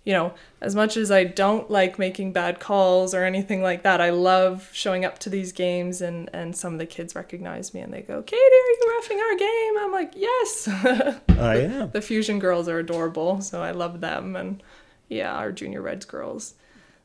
you 0.08 0.14
know, 0.14 0.32
as 0.62 0.74
much 0.74 0.96
as 0.96 1.10
I 1.10 1.24
don't 1.24 1.70
like 1.70 1.98
making 1.98 2.32
bad 2.32 2.60
calls 2.60 3.12
or 3.12 3.24
anything 3.24 3.62
like 3.62 3.82
that, 3.82 4.00
I 4.00 4.08
love 4.08 4.70
showing 4.72 5.04
up 5.04 5.18
to 5.18 5.28
these 5.28 5.52
games 5.52 6.00
and, 6.00 6.30
and 6.32 6.56
some 6.56 6.72
of 6.72 6.78
the 6.78 6.86
kids 6.86 7.14
recognize 7.14 7.74
me 7.74 7.80
and 7.80 7.92
they 7.92 8.00
go, 8.00 8.22
Katie, 8.22 8.40
are 8.40 8.40
you 8.40 9.02
refing 9.02 9.20
our 9.20 9.36
game? 9.36 9.78
I'm 9.80 9.92
like, 9.92 10.14
yes. 10.16 10.66
I 11.38 11.56
am. 11.56 11.90
the 11.90 12.00
Fusion 12.00 12.38
girls 12.38 12.68
are 12.68 12.78
adorable, 12.78 13.42
so 13.42 13.62
I 13.62 13.72
love 13.72 14.00
them. 14.00 14.34
And 14.34 14.62
yeah, 15.10 15.34
our 15.34 15.52
Junior 15.52 15.82
Reds 15.82 16.06
girls, 16.06 16.54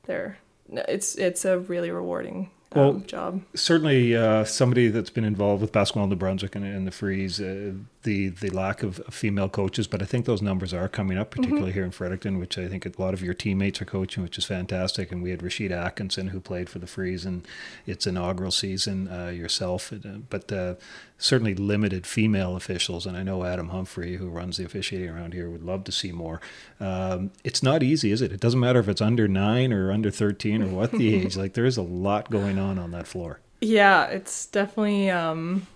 they're, 0.03 0.37
it's, 0.71 1.15
it's 1.15 1.43
a 1.43 1.59
really 1.59 1.91
rewarding 1.91 2.51
um, 2.71 3.03
job. 3.03 3.41
Certainly, 3.53 4.15
uh, 4.15 4.45
somebody 4.45 4.87
that's 4.87 5.09
been 5.09 5.25
involved 5.25 5.61
with 5.61 5.73
basketball 5.73 6.05
in 6.05 6.09
New 6.09 6.15
Brunswick 6.15 6.55
and, 6.55 6.63
and 6.63 6.87
the 6.87 6.91
Freeze, 6.91 7.41
uh, 7.41 7.73
the 8.03 8.29
the 8.29 8.49
lack 8.49 8.83
of 8.83 9.01
female 9.09 9.49
coaches, 9.49 9.87
but 9.87 10.01
I 10.01 10.05
think 10.05 10.25
those 10.25 10.41
numbers 10.41 10.73
are 10.73 10.87
coming 10.87 11.17
up, 11.17 11.31
particularly 11.31 11.71
here 11.71 11.83
in 11.83 11.91
Fredericton, 11.91 12.39
which 12.39 12.57
I 12.57 12.67
think 12.67 12.85
a 12.85 13.01
lot 13.01 13.13
of 13.13 13.21
your 13.21 13.33
teammates 13.33 13.81
are 13.81 13.85
coaching, 13.85 14.23
which 14.23 14.37
is 14.37 14.45
fantastic. 14.45 15.11
And 15.11 15.23
we 15.23 15.31
had 15.31 15.39
Rashida 15.39 15.71
Atkinson 15.71 16.27
who 16.27 16.39
played 16.39 16.69
for 16.69 16.79
the 16.79 16.87
Freeze 16.87 17.25
in 17.25 17.43
its 17.85 18.05
inaugural 18.05 18.51
season, 18.51 19.07
uh, 19.07 19.27
yourself, 19.27 19.91
uh, 19.91 20.19
but 20.29 20.51
uh, 20.51 20.75
certainly 21.17 21.55
limited 21.55 22.05
female 22.05 22.55
officials. 22.55 23.05
And 23.05 23.17
I 23.17 23.23
know 23.23 23.43
Adam 23.43 23.69
Humphrey, 23.69 24.17
who 24.17 24.29
runs 24.29 24.57
the 24.57 24.65
officiating 24.65 25.09
around 25.09 25.33
here, 25.33 25.49
would 25.49 25.63
love 25.63 25.83
to 25.85 25.91
see 25.91 26.11
more. 26.11 26.41
Um, 26.79 27.31
it's 27.43 27.63
not 27.63 27.81
easy, 27.83 28.11
is 28.11 28.21
it? 28.21 28.31
It 28.31 28.39
doesn't 28.39 28.59
matter 28.59 28.79
if 28.79 28.87
it's 28.87 29.01
under 29.01 29.27
nine 29.27 29.71
or 29.71 29.91
under 29.91 30.11
13 30.11 30.61
or 30.61 30.67
what 30.67 30.91
the 30.91 31.15
age, 31.15 31.37
like 31.37 31.53
there 31.53 31.65
is 31.65 31.77
a 31.77 31.81
lot 31.81 32.29
going 32.29 32.59
on 32.59 32.77
on 32.77 32.91
that 32.91 33.07
floor. 33.07 33.39
Yeah, 33.61 34.07
it's 34.07 34.45
definitely 34.47 35.09
um, 35.09 35.67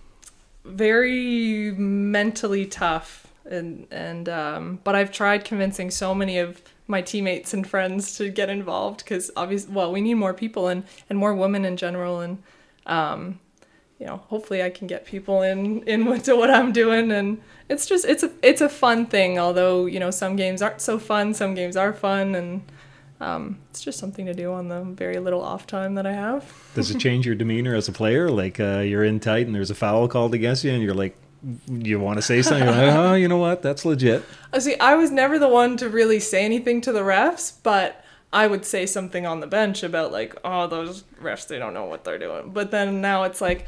very 0.64 1.72
mentally 1.72 2.66
tough, 2.66 3.26
and 3.44 3.86
and 3.90 4.28
um, 4.28 4.80
but 4.84 4.94
I've 4.94 5.12
tried 5.12 5.44
convincing 5.44 5.90
so 5.90 6.14
many 6.14 6.38
of 6.38 6.62
my 6.86 7.02
teammates 7.02 7.52
and 7.52 7.66
friends 7.66 8.16
to 8.16 8.30
get 8.30 8.48
involved 8.48 9.04
because 9.04 9.30
obviously, 9.36 9.74
well, 9.74 9.92
we 9.92 10.00
need 10.00 10.14
more 10.14 10.34
people 10.34 10.68
and 10.68 10.84
and 11.08 11.18
more 11.18 11.34
women 11.34 11.64
in 11.64 11.76
general, 11.76 12.20
and 12.20 12.42
um, 12.86 13.40
you 13.98 14.06
know, 14.06 14.16
hopefully, 14.28 14.62
I 14.62 14.70
can 14.70 14.86
get 14.86 15.04
people 15.04 15.42
in 15.42 15.82
into 15.84 16.36
what 16.36 16.50
I'm 16.50 16.72
doing, 16.72 17.10
and 17.10 17.40
it's 17.68 17.86
just 17.86 18.04
it's 18.04 18.22
a 18.22 18.30
it's 18.42 18.60
a 18.60 18.68
fun 18.68 19.06
thing. 19.06 19.38
Although 19.38 19.86
you 19.86 20.00
know, 20.00 20.10
some 20.10 20.36
games 20.36 20.62
aren't 20.62 20.80
so 20.80 20.98
fun, 20.98 21.34
some 21.34 21.54
games 21.54 21.76
are 21.76 21.92
fun, 21.92 22.34
and 22.34 22.62
um, 23.20 23.58
it's 23.70 23.80
just 23.80 23.98
something 23.98 24.26
to 24.26 24.34
do 24.34 24.52
on 24.52 24.68
the 24.68 24.82
very 24.82 25.18
little 25.18 25.42
off 25.42 25.66
time 25.66 25.94
that 25.96 26.06
I 26.06 26.12
have. 26.12 26.52
Does 26.74 26.90
it 26.90 26.98
change 26.98 27.26
your 27.26 27.34
demeanor 27.34 27.74
as 27.74 27.88
a 27.88 27.92
player? 27.92 28.28
Like 28.30 28.60
uh, 28.60 28.78
you're 28.78 29.04
in 29.04 29.20
tight 29.20 29.46
and 29.46 29.54
there's 29.54 29.70
a 29.70 29.74
foul 29.74 30.08
called 30.08 30.34
against 30.34 30.64
you, 30.64 30.72
and 30.72 30.82
you're 30.82 30.94
like, 30.94 31.16
you 31.68 32.00
want 32.00 32.18
to 32.18 32.22
say 32.22 32.42
something? 32.42 32.66
You're 32.66 32.86
like, 32.86 32.94
oh, 32.94 33.14
you 33.14 33.28
know 33.28 33.38
what? 33.38 33.62
That's 33.62 33.84
legit. 33.84 34.24
Uh, 34.50 34.60
See, 34.60 34.78
I 34.78 34.94
was 34.94 35.10
never 35.10 35.38
the 35.38 35.48
one 35.48 35.76
to 35.76 35.90
really 35.90 36.20
say 36.20 36.42
anything 36.42 36.80
to 36.80 36.90
the 36.90 37.00
refs, 37.00 37.52
but 37.62 38.02
I 38.32 38.46
would 38.46 38.64
say 38.64 38.86
something 38.86 39.26
on 39.26 39.40
the 39.40 39.46
bench 39.46 39.82
about 39.82 40.10
like, 40.10 40.34
oh, 40.42 40.66
those 40.66 41.02
refs, 41.20 41.46
they 41.46 41.58
don't 41.58 41.74
know 41.74 41.84
what 41.84 42.04
they're 42.04 42.18
doing. 42.18 42.50
But 42.50 42.70
then 42.70 43.02
now 43.02 43.24
it's 43.24 43.42
like, 43.42 43.66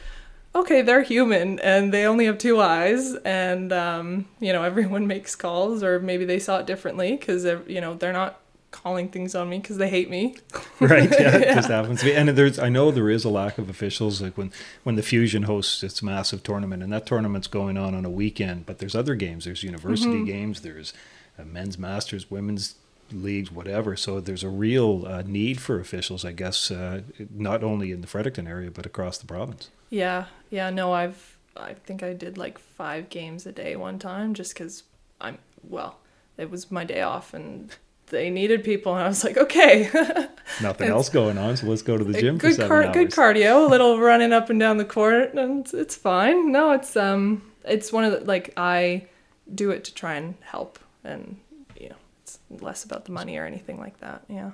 okay, 0.54 0.80
they're 0.80 1.02
human 1.02 1.58
and 1.60 1.92
they 1.92 2.06
only 2.06 2.24
have 2.24 2.38
two 2.38 2.60
eyes, 2.60 3.14
and 3.24 3.72
um, 3.74 4.26
you 4.40 4.52
know, 4.54 4.62
everyone 4.62 5.06
makes 5.14 5.36
calls, 5.36 5.82
or 5.82 6.00
maybe 6.00 6.24
they 6.24 6.38
saw 6.38 6.60
it 6.60 6.66
differently 6.66 7.16
because 7.16 7.44
you 7.66 7.80
know 7.80 7.94
they're 7.94 8.12
not 8.12 8.40
calling 8.70 9.08
things 9.08 9.34
on 9.34 9.48
me 9.48 9.58
because 9.58 9.76
they 9.76 9.88
hate 9.88 10.10
me. 10.10 10.36
right? 10.80 11.10
Yeah, 11.10 11.36
it 11.36 11.54
just 11.54 11.68
happens 11.68 12.00
to 12.00 12.06
be. 12.06 12.14
And 12.14 12.28
there's, 12.30 12.58
I 12.58 12.68
know 12.68 12.90
there 12.90 13.10
is 13.10 13.24
a 13.24 13.30
lack 13.30 13.58
of 13.58 13.68
officials. 13.68 14.20
Like 14.20 14.36
when 14.36 14.52
when 14.82 14.96
the 14.96 15.02
Fusion 15.02 15.44
hosts 15.44 15.82
its 15.82 16.02
massive 16.02 16.42
tournament, 16.42 16.82
and 16.82 16.92
that 16.92 17.06
tournament's 17.06 17.48
going 17.48 17.76
on 17.76 17.94
on 17.94 18.04
a 18.04 18.10
weekend. 18.10 18.66
But 18.66 18.78
there's 18.78 18.94
other 18.94 19.14
games. 19.14 19.44
There's 19.44 19.62
university 19.62 20.24
games. 20.24 20.62
There's 20.62 20.92
uh, 21.38 21.44
men's 21.44 21.78
masters, 21.78 22.30
women's 22.30 22.76
leagues, 23.12 23.50
whatever. 23.50 23.96
So 23.96 24.20
there's 24.20 24.44
a 24.44 24.48
real 24.48 25.06
uh, 25.06 25.22
need 25.22 25.60
for 25.60 25.80
officials, 25.80 26.24
I 26.24 26.32
guess, 26.32 26.70
uh, 26.70 27.02
not 27.30 27.62
only 27.64 27.92
in 27.92 28.00
the 28.00 28.06
Fredericton 28.06 28.46
area 28.46 28.70
but 28.70 28.86
across 28.86 29.18
the 29.18 29.26
province. 29.26 29.70
Yeah, 29.88 30.26
yeah, 30.50 30.70
no, 30.70 30.92
I've 30.92 31.36
I 31.56 31.74
think 31.74 32.02
I 32.02 32.12
did 32.12 32.38
like 32.38 32.58
five 32.58 33.08
games 33.08 33.44
a 33.46 33.52
day 33.52 33.76
one 33.76 33.98
time 33.98 34.34
just 34.34 34.54
because 34.54 34.84
I'm 35.20 35.38
well, 35.62 35.98
it 36.36 36.50
was 36.50 36.70
my 36.70 36.84
day 36.84 37.02
off 37.02 37.34
and 37.34 37.74
they 38.10 38.30
needed 38.30 38.62
people 38.64 38.94
and 38.94 39.04
I 39.04 39.08
was 39.08 39.24
like, 39.24 39.36
okay, 39.36 39.88
Nothing 40.62 40.88
else 40.88 41.08
going 41.08 41.38
on, 41.38 41.56
so 41.56 41.66
let's 41.66 41.82
go 41.82 41.96
to 41.96 42.04
the 42.04 42.20
gym 42.20 42.38
for 42.38 42.48
good 42.48 42.68
car- 42.68 42.92
good 42.92 43.10
cardio, 43.10 43.66
a 43.66 43.68
little 43.70 43.98
running 43.98 44.32
up 44.32 44.50
and 44.50 44.58
down 44.58 44.76
the 44.76 44.84
court, 44.84 45.34
and 45.34 45.60
it's, 45.60 45.72
it's 45.72 45.96
fine. 45.96 46.52
No, 46.52 46.72
it's 46.72 46.96
um, 46.96 47.42
it's 47.64 47.92
one 47.92 48.04
of 48.04 48.12
the 48.12 48.20
like 48.20 48.52
I 48.56 49.06
do 49.54 49.70
it 49.70 49.84
to 49.84 49.94
try 49.94 50.14
and 50.14 50.34
help, 50.42 50.78
and 51.04 51.38
you 51.78 51.88
know, 51.88 51.96
it's 52.22 52.38
less 52.50 52.84
about 52.84 53.04
the 53.04 53.12
money 53.12 53.36
or 53.38 53.46
anything 53.46 53.78
like 53.78 53.98
that. 54.00 54.24
Yeah. 54.28 54.50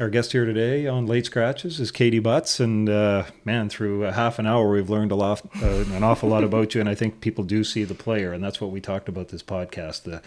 Our 0.00 0.08
guest 0.08 0.32
here 0.32 0.46
today 0.46 0.86
on 0.86 1.04
Late 1.04 1.26
Scratches 1.26 1.78
is 1.78 1.90
Katie 1.90 2.20
Butts, 2.20 2.58
and 2.58 2.88
uh, 2.88 3.24
man, 3.44 3.68
through 3.68 4.00
half 4.00 4.38
an 4.38 4.46
hour, 4.46 4.70
we've 4.70 4.88
learned 4.88 5.12
a 5.12 5.14
lot, 5.14 5.42
uh, 5.62 5.84
an 5.92 6.02
awful 6.02 6.30
lot 6.30 6.42
about 6.42 6.74
you. 6.74 6.80
And 6.80 6.88
I 6.88 6.94
think 6.94 7.20
people 7.20 7.44
do 7.44 7.62
see 7.62 7.84
the 7.84 7.94
player, 7.94 8.32
and 8.32 8.42
that's 8.42 8.62
what 8.62 8.70
we 8.70 8.80
talked 8.80 9.10
about 9.10 9.28
this 9.28 9.42
podcast: 9.42 10.04
the 10.04 10.22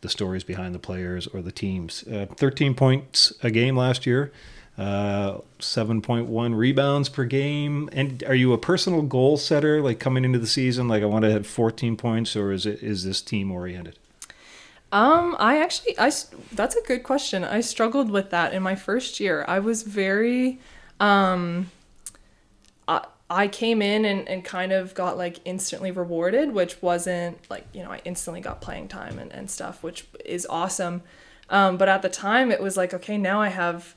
the 0.00 0.08
stories 0.08 0.44
behind 0.44 0.74
the 0.74 0.78
players 0.78 1.26
or 1.26 1.42
the 1.42 1.52
teams. 1.52 2.04
Uh, 2.08 2.24
Thirteen 2.36 2.74
points 2.74 3.34
a 3.42 3.50
game 3.50 3.76
last 3.76 4.06
year, 4.06 4.32
uh, 4.78 5.40
seven 5.58 6.00
point 6.00 6.24
one 6.24 6.54
rebounds 6.54 7.10
per 7.10 7.26
game. 7.26 7.90
And 7.92 8.24
are 8.24 8.34
you 8.34 8.54
a 8.54 8.58
personal 8.58 9.02
goal 9.02 9.36
setter, 9.36 9.82
like 9.82 10.00
coming 10.00 10.24
into 10.24 10.38
the 10.38 10.46
season, 10.46 10.88
like 10.88 11.02
I 11.02 11.06
want 11.06 11.26
to 11.26 11.30
have 11.30 11.46
fourteen 11.46 11.98
points, 11.98 12.34
or 12.34 12.50
is 12.50 12.64
it 12.64 12.82
is 12.82 13.04
this 13.04 13.20
team 13.20 13.50
oriented? 13.50 13.98
Um, 14.90 15.36
I 15.38 15.60
actually, 15.60 15.98
I 15.98 16.10
that's 16.52 16.74
a 16.76 16.82
good 16.86 17.02
question. 17.02 17.44
I 17.44 17.60
struggled 17.60 18.10
with 18.10 18.30
that 18.30 18.54
in 18.54 18.62
my 18.62 18.74
first 18.74 19.20
year. 19.20 19.44
I 19.46 19.58
was 19.58 19.82
very, 19.82 20.60
um, 20.98 21.70
I, 22.86 23.04
I 23.28 23.48
came 23.48 23.82
in 23.82 24.06
and, 24.06 24.26
and 24.28 24.42
kind 24.42 24.72
of 24.72 24.94
got 24.94 25.18
like 25.18 25.40
instantly 25.44 25.90
rewarded, 25.90 26.52
which 26.52 26.80
wasn't 26.80 27.38
like, 27.50 27.66
you 27.74 27.82
know, 27.82 27.90
I 27.90 28.00
instantly 28.04 28.40
got 28.40 28.62
playing 28.62 28.88
time 28.88 29.18
and, 29.18 29.30
and 29.30 29.50
stuff, 29.50 29.82
which 29.82 30.06
is 30.24 30.46
awesome. 30.48 31.02
Um, 31.50 31.76
but 31.76 31.88
at 31.88 32.00
the 32.00 32.08
time 32.08 32.50
it 32.50 32.60
was 32.60 32.76
like, 32.76 32.94
okay, 32.94 33.18
now 33.18 33.42
I 33.42 33.48
have 33.48 33.94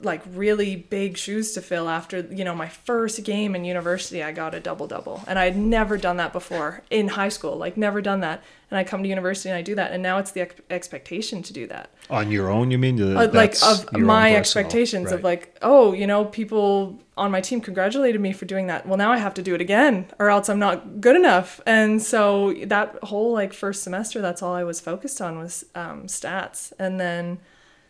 like 0.00 0.22
really 0.32 0.76
big 0.76 1.16
shoes 1.16 1.52
to 1.52 1.60
fill 1.60 1.88
after 1.88 2.20
you 2.20 2.44
know 2.44 2.54
my 2.54 2.68
first 2.68 3.24
game 3.24 3.56
in 3.56 3.64
university 3.64 4.22
i 4.22 4.30
got 4.30 4.54
a 4.54 4.60
double 4.60 4.86
double 4.86 5.22
and 5.26 5.38
i 5.38 5.44
had 5.44 5.56
never 5.56 5.96
done 5.96 6.16
that 6.16 6.32
before 6.32 6.82
in 6.90 7.08
high 7.08 7.28
school 7.28 7.56
like 7.56 7.76
never 7.76 8.00
done 8.00 8.20
that. 8.20 8.42
And 8.70 8.76
i 8.78 8.84
come 8.84 9.02
to 9.02 9.08
university 9.08 9.48
and 9.48 9.56
i 9.56 9.62
do 9.62 9.74
that 9.74 9.92
and 9.92 10.02
now 10.02 10.18
it's 10.18 10.30
the 10.30 10.42
ex- 10.42 10.60
expectation 10.70 11.42
to 11.42 11.52
do 11.52 11.66
that. 11.68 11.90
On 12.10 12.30
your 12.30 12.50
own, 12.50 12.70
you 12.70 12.78
mean? 12.78 13.00
uh, 13.00 13.28
like 13.32 13.56
of 13.62 13.92
my 13.92 14.34
expectations 14.34 15.10
of 15.10 15.24
like 15.24 15.56
oh 15.62 15.92
you 15.92 16.06
know 16.06 16.26
people 16.26 16.98
on 17.16 17.30
my 17.30 17.40
team 17.40 17.60
congratulated 17.60 18.20
me 18.20 18.32
for 18.32 18.44
doing 18.44 18.66
that. 18.68 18.86
Well 18.86 18.98
now 18.98 19.10
i 19.10 19.16
have 19.18 19.34
to 19.34 19.42
do 19.42 19.54
it 19.54 19.60
again 19.60 20.06
or 20.18 20.30
else 20.30 20.48
i'm 20.48 20.58
not 20.58 21.00
good 21.00 21.16
enough. 21.16 21.60
And 21.66 22.00
so 22.00 22.54
that 22.66 23.02
whole 23.04 23.32
like 23.32 23.52
first 23.52 23.82
semester 23.82 24.20
that's 24.20 24.42
all 24.42 24.54
i 24.54 24.64
was 24.64 24.80
focused 24.80 25.20
on 25.20 25.38
was 25.38 25.64
um, 25.74 26.04
stats. 26.04 26.72
And 26.78 27.00
then 27.00 27.38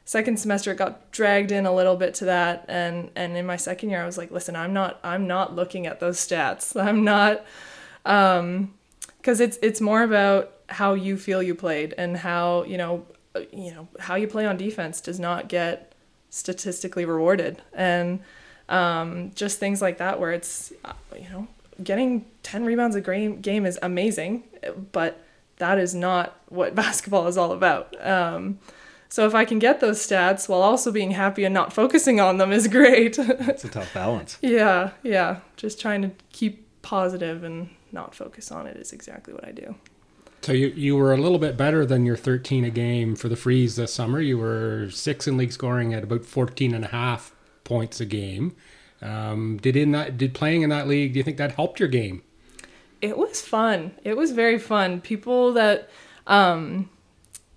second 0.09 0.39
semester 0.39 0.73
it 0.73 0.79
got 0.79 1.13
dragged 1.13 1.53
in 1.53 1.67
a 1.67 1.75
little 1.75 1.95
bit 1.95 2.15
to 2.15 2.25
that. 2.25 2.65
And 2.67 3.11
and 3.15 3.37
in 3.37 3.45
my 3.45 3.57
second 3.57 3.91
year 3.91 4.03
i 4.03 4.07
was 4.07 4.17
like 4.17 4.31
listen 4.31 4.57
i'm 4.57 4.73
not 4.73 4.99
i'm 5.05 5.27
not 5.27 5.55
looking 5.55 5.87
at 5.87 6.01
those 6.01 6.17
stats. 6.17 6.81
I'm 6.89 7.05
not 7.05 7.45
um 8.07 8.73
because 9.19 9.39
it's 9.39 9.59
it's 9.61 9.83
more 9.83 10.03
about 10.03 10.55
how 10.71 10.95
you 10.95 11.19
feel 11.19 11.43
you 11.43 11.55
played 11.55 11.95
and 11.99 12.17
how 12.17 12.63
you 12.63 12.79
know 12.79 13.05
uh, 13.35 13.41
you 13.53 13.71
know 13.71 13.87
how 14.01 14.15
you 14.15 14.27
play 14.27 14.47
on 14.47 14.57
defense 14.57 15.03
does 15.03 15.21
not 15.21 15.47
get 15.47 15.93
statistically 16.31 17.05
rewarded. 17.05 17.61
And 17.75 18.21
um 18.71 19.33
just 19.35 19.59
things 19.59 19.83
like 19.83 19.99
that 19.99 20.19
where 20.19 20.33
it's 20.33 20.73
uh, 20.87 20.95
you 21.15 21.29
know 21.29 21.49
getting 21.85 22.25
10 22.45 22.65
rebounds 22.65 22.97
a 22.97 23.03
game, 23.03 23.43
game 23.43 23.67
is 23.67 23.79
amazing, 23.83 24.45
but 24.91 25.23
that 25.59 25.77
is 25.79 25.95
not 25.95 26.41
what 26.49 26.75
basketball 26.85 27.27
is 27.27 27.37
all 27.37 27.53
about. 27.53 27.95
Um, 28.05 28.59
so 29.09 29.27
if 29.27 29.35
I 29.35 29.45
can 29.45 29.59
get 29.59 29.81
those 29.81 29.99
stats 29.99 30.49
while 30.49 30.63
also 30.63 30.93
being 30.93 31.13
happy 31.13 31.45
and 31.45 31.55
not 31.55 31.73
focusing 31.73 32.21
on 32.21 32.39
them 32.39 32.53
is 32.53 32.69
great. 32.69 33.19
It's 33.49 33.65
a 33.65 33.69
tough 33.69 33.93
balance. 33.95 34.39
yeah, 34.43 34.91
yeah. 35.03 35.41
Just 35.57 35.81
trying 35.81 36.03
to 36.03 36.11
keep 36.33 36.67
positive 36.83 37.43
and 37.43 37.71
not 37.93 38.15
focus 38.15 38.53
on 38.53 38.67
it 38.67 38.77
is 38.77 38.93
exactly 38.93 39.33
what 39.33 39.47
I 39.47 39.53
do. 39.53 39.75
So 40.43 40.53
you, 40.53 40.69
you 40.69 40.97
were 40.97 41.13
a 41.13 41.17
little 41.17 41.39
bit 41.39 41.57
better 41.57 41.85
than 41.85 42.07
your 42.07 42.17
13 42.17 42.65
a 42.65 42.71
game 42.71 43.17
for 43.17 43.29
the 43.29 43.37
Freeze 43.37 43.77
this 43.77 43.93
summer. 43.93 44.21
You 44.21 44.39
were 44.39 44.89
six 44.91 45.27
in 45.27 45.37
league 45.37 45.53
scoring 45.53 45.93
at 45.95 46.05
about 46.05 46.25
14 46.25 46.75
and 46.75 46.85
a 46.85 46.89
half 46.89 47.35
points 47.65 48.01
a 48.01 48.07
game. 48.07 48.55
Um, 49.03 49.59
did 49.59 49.77
in 49.77 49.93
that 49.93 50.17
did 50.17 50.35
playing 50.35 50.63
in 50.63 50.71
that 50.71 50.89
league? 50.89 51.13
Do 51.13 51.19
you 51.19 51.23
think 51.25 51.37
that 51.39 51.53
helped 51.53 51.81
your 51.81 51.89
game? 51.89 52.23
It 53.01 53.17
was 53.17 53.41
fun. 53.41 53.93
It 54.05 54.17
was 54.17 54.33
very 54.33 54.59
fun. 54.59 55.01
People 55.01 55.53
that, 55.53 55.89
um, 56.27 56.91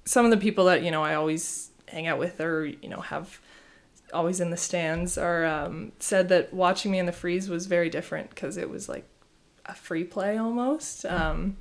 some 0.05 0.25
of 0.25 0.31
the 0.31 0.37
people 0.37 0.65
that 0.65 0.83
you 0.83 0.91
know 0.91 1.03
I 1.03 1.15
always 1.15 1.69
hang 1.87 2.07
out 2.07 2.19
with 2.19 2.39
or 2.39 2.65
you 2.65 2.89
know 2.89 3.01
have 3.01 3.39
always 4.13 4.39
in 4.39 4.49
the 4.49 4.57
stands 4.57 5.17
are 5.17 5.45
um, 5.45 5.91
said 5.99 6.29
that 6.29 6.53
watching 6.53 6.91
me 6.91 6.99
in 6.99 7.05
the 7.05 7.11
freeze 7.11 7.49
was 7.49 7.67
very 7.67 7.89
different 7.89 8.29
because 8.29 8.57
it 8.57 8.69
was 8.69 8.89
like 8.89 9.07
a 9.65 9.73
free 9.73 10.03
play 10.03 10.37
almost. 10.37 11.05
Um, 11.05 11.57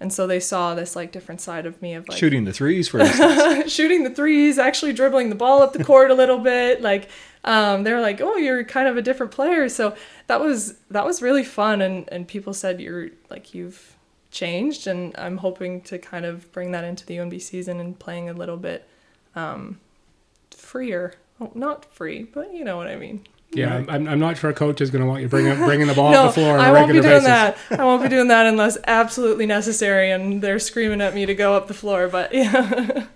and 0.00 0.12
so 0.12 0.26
they 0.26 0.40
saw 0.40 0.74
this 0.74 0.96
like 0.96 1.12
different 1.12 1.40
side 1.40 1.66
of 1.66 1.80
me 1.80 1.94
of 1.94 2.08
like 2.08 2.18
Shooting 2.18 2.44
the 2.44 2.52
threes, 2.52 2.88
for 2.88 2.98
instance. 3.00 3.72
shooting 3.72 4.04
the 4.04 4.10
threes, 4.10 4.58
actually 4.58 4.92
dribbling 4.92 5.28
the 5.28 5.34
ball 5.34 5.62
up 5.62 5.72
the 5.72 5.84
court 5.84 6.10
a 6.10 6.14
little 6.14 6.38
bit. 6.38 6.82
Like 6.82 7.08
um, 7.44 7.84
they're 7.84 8.00
like, 8.00 8.20
"Oh, 8.20 8.36
you're 8.36 8.64
kind 8.64 8.88
of 8.88 8.96
a 8.96 9.02
different 9.02 9.32
player." 9.32 9.68
So 9.68 9.96
that 10.26 10.40
was 10.40 10.74
that 10.90 11.06
was 11.06 11.22
really 11.22 11.44
fun, 11.44 11.80
and 11.80 12.08
and 12.10 12.26
people 12.26 12.52
said 12.52 12.80
you're 12.80 13.10
like 13.30 13.54
you've 13.54 13.93
changed, 14.34 14.86
and 14.86 15.14
I'm 15.16 15.38
hoping 15.38 15.80
to 15.82 15.98
kind 15.98 16.26
of 16.26 16.50
bring 16.52 16.72
that 16.72 16.84
into 16.84 17.06
the 17.06 17.16
UNB 17.16 17.40
season 17.40 17.80
and 17.80 17.98
playing 17.98 18.28
a 18.28 18.34
little 18.34 18.58
bit 18.58 18.86
um, 19.34 19.80
freer. 20.50 21.14
Oh, 21.40 21.50
not 21.54 21.84
free, 21.86 22.24
but 22.24 22.52
you 22.52 22.64
know 22.64 22.76
what 22.76 22.88
I 22.88 22.96
mean. 22.96 23.26
Yeah, 23.52 23.84
I'm, 23.88 24.08
I'm 24.08 24.18
not 24.18 24.36
sure 24.36 24.50
a 24.50 24.54
coach 24.54 24.80
is 24.80 24.90
going 24.90 25.02
to 25.02 25.08
want 25.08 25.22
you 25.22 25.28
bring 25.28 25.46
up, 25.48 25.58
bringing 25.58 25.86
the 25.86 25.94
ball 25.94 26.10
no, 26.12 26.24
off 26.24 26.34
the 26.34 26.40
floor 26.40 26.58
on 26.58 26.64
I 26.64 26.68
a 26.68 26.72
won't 26.72 26.88
be 26.88 26.94
doing 26.94 27.04
basis. 27.04 27.24
that. 27.24 27.56
I 27.70 27.84
won't 27.84 28.02
be 28.02 28.08
doing 28.08 28.28
that 28.28 28.46
unless 28.46 28.76
absolutely 28.86 29.46
necessary, 29.46 30.10
and 30.10 30.42
they're 30.42 30.58
screaming 30.58 31.00
at 31.00 31.14
me 31.14 31.24
to 31.26 31.34
go 31.34 31.54
up 31.54 31.68
the 31.68 31.74
floor. 31.74 32.08
But 32.08 32.34
yeah. 32.34 33.06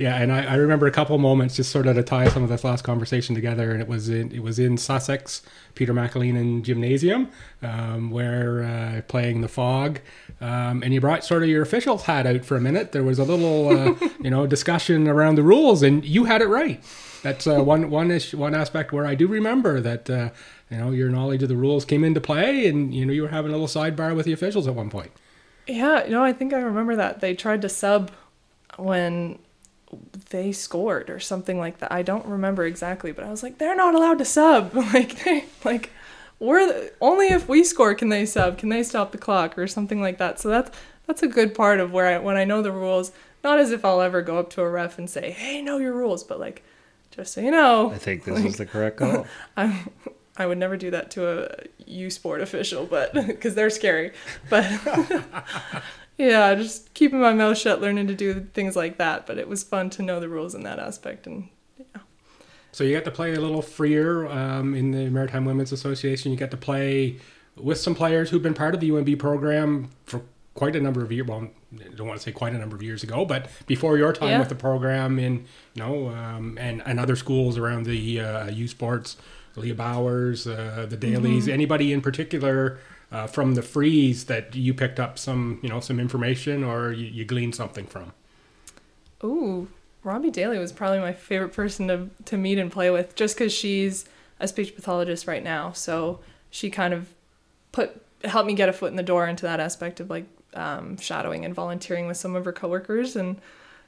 Yeah, 0.00 0.16
and 0.16 0.32
I, 0.32 0.44
I 0.44 0.54
remember 0.54 0.86
a 0.86 0.90
couple 0.90 1.18
moments 1.18 1.56
just 1.56 1.70
sort 1.70 1.86
of 1.86 1.94
to 1.94 2.02
tie 2.02 2.26
some 2.30 2.42
of 2.42 2.48
this 2.48 2.64
last 2.64 2.84
conversation 2.84 3.34
together, 3.34 3.70
and 3.70 3.82
it 3.82 3.86
was 3.86 4.08
in 4.08 4.32
it 4.32 4.42
was 4.42 4.58
in 4.58 4.78
Sussex, 4.78 5.42
Peter 5.74 5.92
McAleenan 5.92 6.62
Gymnasium, 6.62 7.28
um, 7.62 8.10
where 8.10 8.62
uh, 8.62 9.02
playing 9.08 9.42
the 9.42 9.48
fog, 9.48 10.00
um, 10.40 10.82
and 10.82 10.94
you 10.94 11.02
brought 11.02 11.22
sort 11.22 11.42
of 11.42 11.50
your 11.50 11.60
official's 11.60 12.04
hat 12.04 12.26
out 12.26 12.46
for 12.46 12.56
a 12.56 12.62
minute. 12.62 12.92
There 12.92 13.02
was 13.02 13.18
a 13.18 13.24
little 13.24 13.68
uh, 13.68 13.94
you 14.22 14.30
know 14.30 14.46
discussion 14.46 15.06
around 15.06 15.34
the 15.34 15.42
rules, 15.42 15.82
and 15.82 16.02
you 16.02 16.24
had 16.24 16.40
it 16.40 16.48
right. 16.48 16.82
That's 17.22 17.46
uh, 17.46 17.62
one 17.62 17.90
one 17.90 18.10
ish, 18.10 18.32
one 18.32 18.54
aspect 18.54 18.92
where 18.92 19.04
I 19.04 19.14
do 19.14 19.26
remember 19.26 19.82
that 19.82 20.08
uh, 20.08 20.30
you 20.70 20.78
know 20.78 20.92
your 20.92 21.10
knowledge 21.10 21.42
of 21.42 21.50
the 21.50 21.58
rules 21.58 21.84
came 21.84 22.04
into 22.04 22.22
play, 22.22 22.66
and 22.66 22.94
you 22.94 23.04
know 23.04 23.12
you 23.12 23.20
were 23.20 23.28
having 23.28 23.50
a 23.50 23.58
little 23.58 23.66
sidebar 23.66 24.16
with 24.16 24.24
the 24.24 24.32
officials 24.32 24.66
at 24.66 24.74
one 24.74 24.88
point. 24.88 25.10
Yeah, 25.66 26.06
no, 26.08 26.24
I 26.24 26.32
think 26.32 26.54
I 26.54 26.60
remember 26.60 26.96
that. 26.96 27.20
They 27.20 27.34
tried 27.34 27.60
to 27.60 27.68
sub 27.68 28.10
when 28.78 29.38
they 30.30 30.52
scored 30.52 31.10
or 31.10 31.20
something 31.20 31.58
like 31.58 31.78
that. 31.78 31.92
I 31.92 32.02
don't 32.02 32.26
remember 32.26 32.64
exactly, 32.64 33.12
but 33.12 33.24
I 33.24 33.30
was 33.30 33.42
like, 33.42 33.58
they're 33.58 33.76
not 33.76 33.94
allowed 33.94 34.18
to 34.18 34.24
sub. 34.24 34.74
Like 34.92 35.24
they 35.24 35.44
like 35.64 35.90
we're 36.38 36.66
the, 36.66 36.92
only 37.00 37.26
if 37.26 37.48
we 37.48 37.64
score 37.64 37.94
can 37.94 38.08
they 38.08 38.26
sub. 38.26 38.58
Can 38.58 38.68
they 38.68 38.82
stop 38.82 39.12
the 39.12 39.18
clock 39.18 39.58
or 39.58 39.66
something 39.66 40.00
like 40.00 40.18
that? 40.18 40.40
So 40.40 40.48
that's 40.48 40.70
that's 41.06 41.22
a 41.22 41.28
good 41.28 41.54
part 41.54 41.80
of 41.80 41.92
where 41.92 42.06
I 42.06 42.18
when 42.18 42.36
I 42.36 42.44
know 42.44 42.62
the 42.62 42.72
rules. 42.72 43.12
Not 43.42 43.58
as 43.58 43.72
if 43.72 43.84
I'll 43.84 44.00
ever 44.02 44.20
go 44.20 44.38
up 44.38 44.50
to 44.50 44.62
a 44.62 44.68
ref 44.68 44.98
and 44.98 45.08
say, 45.08 45.30
"Hey, 45.30 45.62
know 45.62 45.78
your 45.78 45.92
rules," 45.92 46.24
but 46.24 46.38
like 46.40 46.62
just 47.10 47.34
so 47.34 47.40
you 47.40 47.50
know, 47.50 47.90
I 47.90 47.98
think 47.98 48.24
this 48.24 48.44
is 48.44 48.56
the 48.56 48.66
correct 48.66 48.96
call. 48.98 49.26
I 49.56 49.84
I 50.36 50.46
would 50.46 50.58
never 50.58 50.76
do 50.76 50.90
that 50.92 51.10
to 51.12 51.44
a 51.44 51.48
U 51.86 52.10
Sport 52.10 52.40
official, 52.40 52.86
but 52.86 53.12
because 53.26 53.54
they're 53.54 53.70
scary. 53.70 54.12
But 54.48 54.64
yeah, 56.28 56.54
just 56.54 56.92
keeping 56.94 57.20
my 57.20 57.32
mouth 57.32 57.56
shut, 57.58 57.80
learning 57.80 58.06
to 58.08 58.14
do 58.14 58.46
things 58.54 58.76
like 58.76 58.98
that. 58.98 59.26
But 59.26 59.38
it 59.38 59.48
was 59.48 59.62
fun 59.62 59.90
to 59.90 60.02
know 60.02 60.20
the 60.20 60.28
rules 60.28 60.54
in 60.54 60.62
that 60.64 60.78
aspect, 60.78 61.26
and 61.26 61.48
yeah. 61.78 62.02
So 62.72 62.84
you 62.84 62.94
got 62.94 63.04
to 63.04 63.10
play 63.10 63.34
a 63.34 63.40
little 63.40 63.62
freer 63.62 64.26
um, 64.28 64.74
in 64.74 64.90
the 64.92 65.08
Maritime 65.10 65.44
Women's 65.44 65.72
Association. 65.72 66.30
You 66.30 66.36
get 66.38 66.50
to 66.52 66.56
play 66.56 67.16
with 67.56 67.78
some 67.78 67.94
players 67.94 68.30
who've 68.30 68.42
been 68.42 68.54
part 68.54 68.74
of 68.74 68.80
the 68.80 68.90
UNB 68.90 69.18
program 69.18 69.90
for 70.04 70.22
quite 70.54 70.76
a 70.76 70.80
number 70.80 71.02
of 71.02 71.10
years. 71.10 71.26
Well, 71.26 71.48
I 71.74 71.88
don't 71.96 72.06
want 72.06 72.18
to 72.20 72.22
say 72.22 72.32
quite 72.32 72.52
a 72.52 72.58
number 72.58 72.76
of 72.76 72.82
years 72.82 73.02
ago, 73.02 73.24
but 73.24 73.48
before 73.66 73.96
your 73.98 74.12
time 74.12 74.28
Yeah. 74.30 74.38
with 74.40 74.48
the 74.50 74.54
program 74.54 75.18
in 75.18 75.46
you 75.74 75.82
know 75.82 76.08
um, 76.10 76.58
and 76.60 76.82
and 76.86 77.00
other 77.00 77.16
schools 77.16 77.56
around 77.58 77.86
the 77.86 78.20
uh, 78.20 78.50
U 78.50 78.68
Sports, 78.68 79.16
Leah 79.56 79.74
Bowers, 79.74 80.46
uh, 80.46 80.86
the 80.88 80.96
Dailies. 80.96 81.48
Anybody 81.48 81.92
in 81.92 82.00
particular? 82.00 82.78
Uh, 83.12 83.26
from 83.26 83.54
the 83.54 83.62
freeze 83.62 84.26
that 84.26 84.54
you 84.54 84.72
picked 84.72 85.00
up 85.00 85.18
some, 85.18 85.58
you 85.62 85.68
know, 85.68 85.80
some 85.80 85.98
information 85.98 86.62
or 86.62 86.92
you, 86.92 87.06
you 87.06 87.24
gleaned 87.24 87.56
something 87.56 87.84
from. 87.84 88.12
Ooh, 89.24 89.66
Robbie 90.04 90.30
Daly 90.30 90.58
was 90.58 90.72
probably 90.72 91.00
my 91.00 91.12
favorite 91.12 91.52
person 91.52 91.88
to 91.88 92.08
to 92.26 92.36
meet 92.36 92.58
and 92.58 92.70
play 92.70 92.88
with, 92.90 93.14
just 93.16 93.34
because 93.36 93.52
she's 93.52 94.04
a 94.38 94.46
speech 94.46 94.74
pathologist 94.76 95.26
right 95.26 95.42
now. 95.42 95.72
So 95.72 96.20
she 96.50 96.70
kind 96.70 96.94
of 96.94 97.08
put 97.72 98.00
helped 98.24 98.46
me 98.46 98.54
get 98.54 98.68
a 98.68 98.72
foot 98.72 98.90
in 98.90 98.96
the 98.96 99.02
door 99.02 99.26
into 99.26 99.42
that 99.42 99.60
aspect 99.60 99.98
of 100.00 100.08
like 100.08 100.26
um, 100.54 100.96
shadowing 100.96 101.44
and 101.44 101.54
volunteering 101.54 102.06
with 102.06 102.16
some 102.16 102.36
of 102.36 102.44
her 102.44 102.52
coworkers, 102.52 103.16
and 103.16 103.40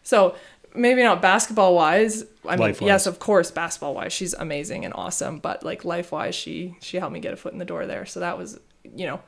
so 0.02 0.34
maybe 0.74 1.02
not 1.02 1.22
basketball 1.22 1.74
wise. 1.74 2.24
I 2.44 2.56
mean, 2.56 2.58
Life-wise. 2.58 2.86
yes, 2.86 3.06
of 3.06 3.18
course, 3.20 3.50
basketball 3.50 3.94
wise, 3.94 4.12
she's 4.12 4.34
amazing 4.34 4.84
and 4.84 4.92
awesome, 4.94 5.38
but 5.38 5.62
like 5.62 5.84
life 5.84 6.12
wise, 6.12 6.34
she 6.34 6.76
she 6.80 6.98
helped 6.98 7.12
me 7.14 7.20
get 7.20 7.32
a 7.32 7.36
foot 7.36 7.52
in 7.52 7.58
the 7.58 7.64
door 7.64 7.86
there. 7.86 8.04
So 8.04 8.20
that 8.20 8.36
was 8.36 8.58
you 8.84 9.06
know. 9.06 9.20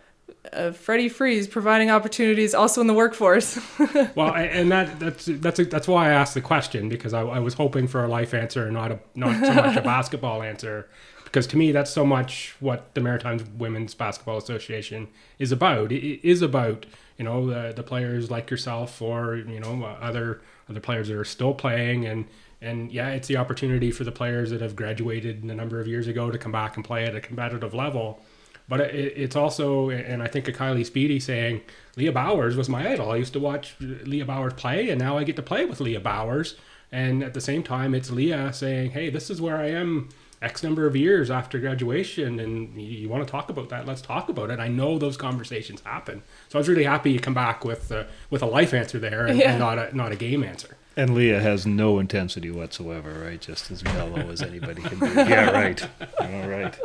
Uh, 0.53 0.73
Freddie 0.73 1.11
Freeze 1.11 1.47
providing 1.47 1.91
opportunities 1.91 2.55
also 2.55 2.81
in 2.81 2.87
the 2.87 2.95
workforce. 2.95 3.59
well, 4.15 4.33
a- 4.35 4.39
and 4.39 4.71
that 4.73 4.99
that's 4.99 5.27
that's 5.27 5.59
that's 5.67 5.87
why 5.89 6.09
I 6.09 6.13
asked 6.13 6.33
the 6.35 6.41
question 6.41 6.89
because 6.89 7.13
I, 7.13 7.21
I 7.23 7.39
was 7.41 7.55
hoping 7.55 7.87
for 7.87 8.05
a 8.05 8.09
life 8.09 8.33
answer 8.33 8.71
not 8.71 8.91
a 8.91 8.99
not 9.15 9.45
so 9.45 9.53
much 9.53 9.77
a 9.77 9.83
basketball 9.95 10.43
answer 10.43 10.89
because 11.25 11.47
to 11.49 11.57
me 11.59 11.73
that's 11.73 11.91
so 11.91 12.07
much 12.07 12.57
what 12.61 12.95
the 12.95 13.03
Maritime 13.03 13.39
Women's 13.59 13.95
Basketball 13.95 14.39
Association 14.39 15.09
is 15.39 15.53
about. 15.53 15.93
It 15.93 16.03
it 16.03 16.21
is 16.27 16.41
about 16.41 16.87
you 17.19 17.25
know 17.25 17.47
the, 17.47 17.73
the 17.75 17.83
players 17.83 18.31
like 18.31 18.51
yourself 18.51 19.03
or 19.03 19.37
you 19.37 19.61
know 19.61 19.85
other 19.85 20.41
other 20.71 20.81
players 20.81 21.09
that 21.09 21.17
are 21.19 21.25
still 21.25 21.53
playing 21.53 22.07
and 22.07 22.27
and 22.63 22.91
yeah, 22.93 23.11
it's 23.11 23.29
the 23.29 23.37
opportunity 23.37 23.91
for 23.91 24.05
the 24.05 24.13
players 24.13 24.51
that 24.51 24.63
have 24.63 24.75
graduated 24.75 25.43
a 25.43 25.55
number 25.55 25.81
of 25.81 25.87
years 25.87 26.07
ago 26.07 26.31
to 26.31 26.39
come 26.39 26.53
back 26.53 26.77
and 26.77 26.85
play 26.85 27.05
at 27.05 27.15
a 27.15 27.21
competitive 27.21 27.75
level. 27.75 28.21
But 28.69 28.81
it, 28.81 29.13
it's 29.17 29.37
also, 29.37 29.91
and 29.91 30.23
I 30.23 30.27
think 30.27 30.49
of 30.49 30.55
Kylie 30.57 30.87
Speedy 30.87 31.21
saying, 31.21 31.61
Leah 31.97 32.13
Bowers 32.13 32.57
was 32.57 32.69
my 32.69 32.89
idol. 32.91 33.11
I 33.11 33.17
used 33.17 33.33
to 33.35 33.41
watch 33.41 33.75
Leah 33.81 34.25
Bowers 34.25 34.55
play, 34.55 34.89
and 34.91 34.99
now 34.99 35.19
I 35.19 35.25
get 35.25 35.37
to 35.37 35.43
play 35.43 35.65
with 35.67 35.81
Leah 35.81 36.01
Bowers. 36.01 36.57
And 36.91 37.23
at 37.23 37.35
the 37.35 37.41
same 37.41 37.63
time, 37.63 37.95
it's 37.95 38.11
Leah 38.11 38.53
saying, 38.53 38.93
hey, 38.93 39.11
this 39.11 39.29
is 39.29 39.41
where 39.41 39.57
I 39.59 39.71
am 39.71 40.09
X 40.41 40.63
number 40.63 40.87
of 40.87 40.95
years 40.95 41.31
after 41.31 41.59
graduation, 41.59 42.39
and 42.41 42.75
you, 42.81 42.87
you 43.01 43.09
want 43.09 43.27
to 43.27 43.31
talk 43.31 43.49
about 43.51 43.69
that? 43.71 43.87
Let's 43.87 44.03
talk 44.03 44.29
about 44.29 44.51
it. 44.51 44.59
I 44.61 44.69
know 44.69 44.99
those 44.99 45.17
conversations 45.17 45.81
happen. 45.83 46.23
So 46.49 46.59
I 46.59 46.61
was 46.61 46.69
really 46.69 46.85
happy 46.85 47.11
you 47.11 47.19
come 47.21 47.35
back 47.35 47.65
with 47.65 47.91
uh, 47.91 48.05
with 48.31 48.43
a 48.43 48.47
life 48.47 48.73
answer 48.75 48.99
there 48.99 49.27
and, 49.27 49.39
Yeah. 49.39 49.51
and 49.53 49.59
not 49.59 49.79
a 49.79 49.97
not 49.97 50.13
a 50.13 50.17
game 50.17 50.45
answer. 50.45 50.77
And 50.97 51.15
Leah 51.15 51.41
has 51.41 51.67
no 51.67 51.99
intensity 51.99 52.51
whatsoever, 52.51 53.13
right? 53.25 53.41
Just 53.41 53.71
as 53.71 53.83
mellow 53.83 54.31
as 54.31 54.43
anybody 54.43 54.81
can 54.83 54.99
be. 55.01 55.07
Yeah, 55.29 55.51
right. 55.51 55.83
All 56.21 56.49
right. 56.49 56.79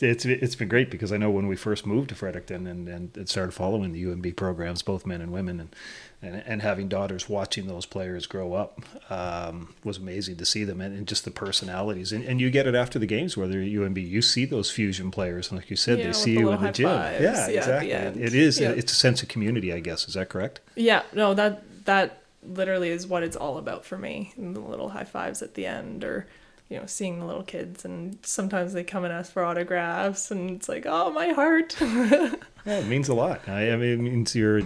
It's 0.00 0.24
it's 0.24 0.54
been 0.54 0.68
great 0.68 0.90
because 0.90 1.12
I 1.12 1.16
know 1.16 1.30
when 1.30 1.48
we 1.48 1.56
first 1.56 1.84
moved 1.86 2.10
to 2.10 2.14
Fredericton 2.14 2.66
and, 2.66 2.88
and, 2.88 3.16
and 3.16 3.28
started 3.28 3.52
following 3.52 3.92
the 3.92 4.04
UNB 4.04 4.36
programs, 4.36 4.82
both 4.82 5.04
men 5.06 5.20
and 5.20 5.32
women, 5.32 5.58
and 5.60 5.74
and, 6.20 6.42
and 6.46 6.62
having 6.62 6.88
daughters 6.88 7.28
watching 7.28 7.66
those 7.66 7.86
players 7.86 8.26
grow 8.26 8.54
up 8.54 8.80
um, 9.08 9.74
was 9.84 9.98
amazing 9.98 10.36
to 10.36 10.44
see 10.44 10.64
them 10.64 10.80
and, 10.80 10.96
and 10.96 11.06
just 11.06 11.24
the 11.24 11.30
personalities. 11.30 12.12
And, 12.12 12.24
and 12.24 12.40
you 12.40 12.50
get 12.50 12.66
it 12.66 12.74
after 12.74 12.98
the 12.98 13.06
games, 13.06 13.36
whether 13.36 13.54
UNB, 13.54 14.04
you 14.08 14.20
see 14.20 14.44
those 14.44 14.70
fusion 14.70 15.10
players, 15.12 15.50
and 15.50 15.60
like 15.60 15.70
you 15.70 15.76
said, 15.76 15.98
Yeah, 15.98 16.06
they 16.06 16.12
see 16.12 16.34
the 16.34 16.40
you 16.40 16.50
in 16.50 16.62
the 16.62 16.72
gym. 16.72 16.88
fives, 16.88 17.22
Yeah, 17.22 17.48
yeah, 17.48 17.56
exactly. 17.56 17.90
It 18.22 18.34
is. 18.34 18.58
Yeah. 18.58 18.70
It's 18.70 18.92
a 18.92 18.96
sense 18.96 19.22
of 19.22 19.28
community, 19.28 19.72
I 19.72 19.78
guess. 19.80 20.08
Is 20.08 20.14
that 20.14 20.28
correct? 20.28 20.60
Yeah, 20.74 21.02
no, 21.12 21.34
that 21.34 21.62
that 21.84 22.22
literally 22.42 22.90
is 22.90 23.06
what 23.06 23.22
it's 23.22 23.36
all 23.36 23.58
about 23.58 23.84
for 23.84 23.96
me. 23.98 24.32
And 24.36 24.56
the 24.56 24.60
little 24.60 24.88
high 24.90 25.04
fives 25.04 25.40
at 25.42 25.54
the 25.54 25.66
end, 25.66 26.02
or 26.02 26.26
you 26.68 26.78
know, 26.78 26.86
seeing 26.86 27.20
the 27.20 27.26
little 27.26 27.42
kids, 27.42 27.84
and 27.84 28.18
sometimes 28.22 28.72
they 28.72 28.84
come 28.84 29.04
and 29.04 29.12
ask 29.12 29.32
for 29.32 29.44
autographs, 29.44 30.30
and 30.30 30.50
it's 30.50 30.68
like, 30.68 30.84
oh, 30.86 31.10
my 31.10 31.28
heart. 31.28 31.76
Yeah, 32.66 32.80
it 32.80 32.86
means 32.86 33.08
a 33.08 33.14
lot. 33.14 33.48
I, 33.48 33.72
I 33.72 33.76
mean, 33.76 33.92
it 33.92 33.96
means 33.96 34.34
you're 34.36 34.60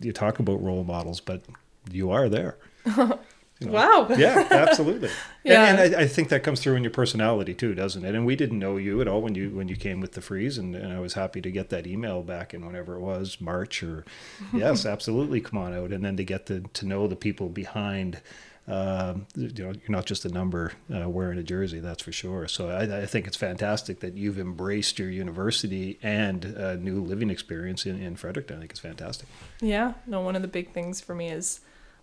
you 0.00 0.12
talk 0.12 0.38
about 0.38 0.62
role 0.62 0.84
models, 0.84 1.20
but 1.20 1.42
you 1.90 2.10
are 2.10 2.28
there. 2.28 2.56
you 2.86 2.94
know. 2.96 3.72
Wow. 3.72 4.06
Yeah, 4.16 4.46
absolutely. 4.50 5.10
Yeah. 5.42 5.64
And, 5.64 5.80
and 5.80 5.96
I, 5.96 6.02
I 6.02 6.06
think 6.06 6.28
that 6.28 6.42
comes 6.42 6.60
through 6.60 6.76
in 6.76 6.84
your 6.84 6.92
personality 6.92 7.54
too, 7.54 7.74
doesn't 7.74 8.04
it? 8.04 8.14
And 8.14 8.24
we 8.24 8.36
didn't 8.36 8.58
know 8.58 8.76
you 8.76 9.00
at 9.00 9.08
all 9.08 9.20
when 9.20 9.34
you 9.34 9.50
when 9.50 9.68
you 9.68 9.76
came 9.76 10.00
with 10.00 10.12
the 10.12 10.20
freeze, 10.20 10.58
and, 10.58 10.74
and 10.74 10.92
I 10.92 11.00
was 11.00 11.14
happy 11.14 11.40
to 11.40 11.50
get 11.50 11.70
that 11.70 11.86
email 11.86 12.22
back 12.22 12.54
in 12.54 12.64
whenever 12.64 12.94
it 12.94 13.00
was 13.00 13.40
March 13.40 13.82
or 13.82 14.04
yes, 14.52 14.86
absolutely, 14.86 15.40
come 15.40 15.58
on 15.58 15.74
out, 15.74 15.92
and 15.92 16.04
then 16.04 16.16
to 16.16 16.24
get 16.24 16.46
to 16.46 16.60
to 16.60 16.86
know 16.86 17.06
the 17.06 17.16
people 17.16 17.48
behind. 17.48 18.20
Um, 18.68 19.26
you 19.34 19.48
know, 19.48 19.72
you're 19.72 19.80
not 19.88 20.04
just 20.04 20.26
a 20.26 20.28
number 20.28 20.72
uh, 20.94 21.08
wearing 21.08 21.38
a 21.38 21.42
jersey, 21.42 21.80
that's 21.80 22.02
for 22.02 22.12
sure. 22.12 22.46
So 22.48 22.68
I, 22.68 23.02
I 23.02 23.06
think 23.06 23.26
it's 23.26 23.36
fantastic 23.36 24.00
that 24.00 24.14
you've 24.14 24.38
embraced 24.38 24.98
your 24.98 25.08
university 25.08 25.98
and 26.02 26.54
uh, 26.56 26.74
new 26.74 27.00
living 27.00 27.30
experience 27.30 27.86
in, 27.86 28.00
in 28.00 28.16
Fredericton. 28.16 28.58
I 28.58 28.60
think 28.60 28.72
it's 28.72 28.80
fantastic. 28.80 29.26
Yeah, 29.62 29.94
no, 30.06 30.20
one 30.20 30.36
of 30.36 30.42
the 30.42 30.48
big 30.48 30.72
things 30.72 31.00
for 31.00 31.14
me 31.14 31.30
is 31.30 31.60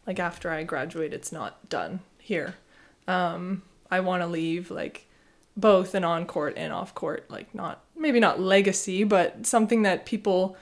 like 0.08 0.20
after 0.20 0.50
I 0.50 0.64
graduate, 0.64 1.14
it's 1.14 1.32
not 1.32 1.70
done 1.70 2.00
here. 2.18 2.56
Um, 3.08 3.62
I 3.92 4.00
want 4.00 4.24
to 4.24 4.28
leave 4.28 4.72
like 4.72 5.08
both 5.56 5.94
an 5.96 6.04
on 6.04 6.26
court 6.26 6.56
and 6.58 6.74
off 6.74 6.96
court, 6.96 7.30
like 7.30 7.54
not 7.54 7.84
maybe 7.96 8.20
not 8.20 8.40
legacy, 8.40 9.04
but 9.04 9.46
something 9.46 9.84
that 9.84 10.06
people, 10.06 10.58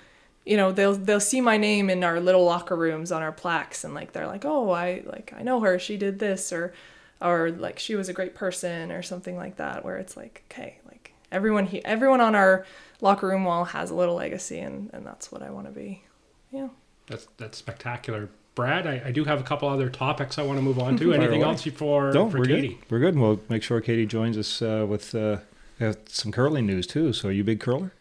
you 0.45 0.57
know, 0.57 0.71
they'll 0.71 0.95
they'll 0.95 1.19
see 1.19 1.41
my 1.41 1.57
name 1.57 1.89
in 1.89 2.03
our 2.03 2.19
little 2.19 2.43
locker 2.45 2.75
rooms 2.75 3.11
on 3.11 3.21
our 3.21 3.31
plaques, 3.31 3.83
and 3.83 3.93
like 3.93 4.11
they're 4.13 4.27
like, 4.27 4.45
oh, 4.45 4.71
I 4.71 5.03
like 5.05 5.33
I 5.37 5.43
know 5.43 5.61
her, 5.61 5.79
she 5.79 5.97
did 5.97 6.19
this, 6.19 6.51
or 6.51 6.73
or 7.21 7.51
like 7.51 7.79
she 7.79 7.95
was 7.95 8.09
a 8.09 8.13
great 8.13 8.35
person, 8.35 8.91
or 8.91 9.01
something 9.01 9.37
like 9.37 9.55
that, 9.57 9.85
where 9.85 9.97
it's 9.97 10.17
like, 10.17 10.43
okay, 10.51 10.79
like 10.85 11.13
everyone 11.31 11.65
he 11.67 11.83
everyone 11.85 12.19
on 12.21 12.35
our 12.35 12.65
locker 13.01 13.27
room 13.27 13.43
wall 13.45 13.65
has 13.65 13.89
a 13.89 13.95
little 13.95 14.15
legacy, 14.15 14.59
and 14.59 14.89
and 14.93 15.05
that's 15.05 15.31
what 15.31 15.41
I 15.41 15.49
want 15.49 15.67
to 15.67 15.71
be. 15.71 16.03
Yeah. 16.51 16.67
That's 17.07 17.27
that's 17.37 17.57
spectacular. 17.57 18.29
Brad, 18.55 18.85
I, 18.85 19.01
I 19.07 19.11
do 19.11 19.23
have 19.25 19.39
a 19.39 19.43
couple 19.43 19.67
other 19.67 19.89
topics 19.89 20.37
I 20.37 20.43
want 20.43 20.59
to 20.59 20.61
move 20.61 20.77
on 20.77 20.95
to. 20.97 21.11
Anything 21.15 21.41
away. 21.41 21.49
else 21.51 21.63
for, 21.63 22.11
No, 22.13 22.29
for 22.29 22.37
we're 22.37 22.45
Katie? 22.45 22.67
good. 22.67 22.77
We're 22.91 22.99
good. 22.99 23.17
We'll 23.17 23.41
make 23.49 23.63
sure 23.63 23.81
Katie 23.81 24.05
joins 24.05 24.37
us 24.37 24.61
uh, 24.61 24.85
with 24.87 25.15
uh, 25.15 25.37
uh, 25.81 25.93
some 26.05 26.31
curling 26.31 26.67
news 26.67 26.85
too. 26.85 27.11
So, 27.13 27.29
are 27.29 27.31
you 27.31 27.41
a 27.41 27.45
big 27.45 27.59
curler? 27.59 27.91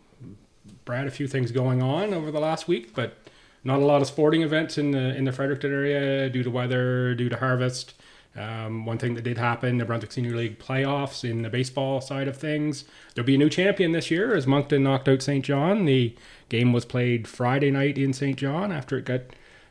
Brad, 0.85 1.07
a 1.07 1.11
few 1.11 1.27
things 1.27 1.51
going 1.51 1.83
on 1.83 2.13
over 2.13 2.31
the 2.31 2.39
last 2.39 2.69
week, 2.69 2.95
but 2.95 3.17
not 3.63 3.79
a 3.79 3.85
lot 3.85 4.01
of 4.01 4.07
sporting 4.07 4.41
events 4.41 4.77
in 4.77 4.91
the 4.91 5.15
in 5.15 5.25
the 5.25 5.31
Fredericton 5.31 5.71
area 5.71 6.29
due 6.29 6.43
to 6.43 6.49
weather, 6.49 7.15
due 7.15 7.29
to 7.29 7.37
harvest. 7.37 7.93
Um, 8.35 8.85
one 8.85 8.97
thing 8.97 9.13
that 9.13 9.23
did 9.23 9.37
happen: 9.37 9.77
the 9.77 9.85
Brunswick 9.85 10.11
Senior 10.11 10.35
League 10.35 10.59
playoffs 10.59 11.27
in 11.27 11.43
the 11.43 11.49
baseball 11.49 12.01
side 12.01 12.27
of 12.27 12.35
things. 12.35 12.85
There'll 13.13 13.27
be 13.27 13.35
a 13.35 13.37
new 13.37 13.49
champion 13.49 13.91
this 13.91 14.09
year 14.09 14.35
as 14.35 14.47
Moncton 14.47 14.83
knocked 14.83 15.07
out 15.07 15.21
Saint 15.21 15.45
John. 15.45 15.85
The 15.85 16.15
game 16.49 16.73
was 16.73 16.85
played 16.85 17.27
Friday 17.27 17.71
night 17.71 17.97
in 17.97 18.11
Saint 18.13 18.37
John 18.37 18.71
after 18.71 18.97
it 18.97 19.05
got 19.05 19.21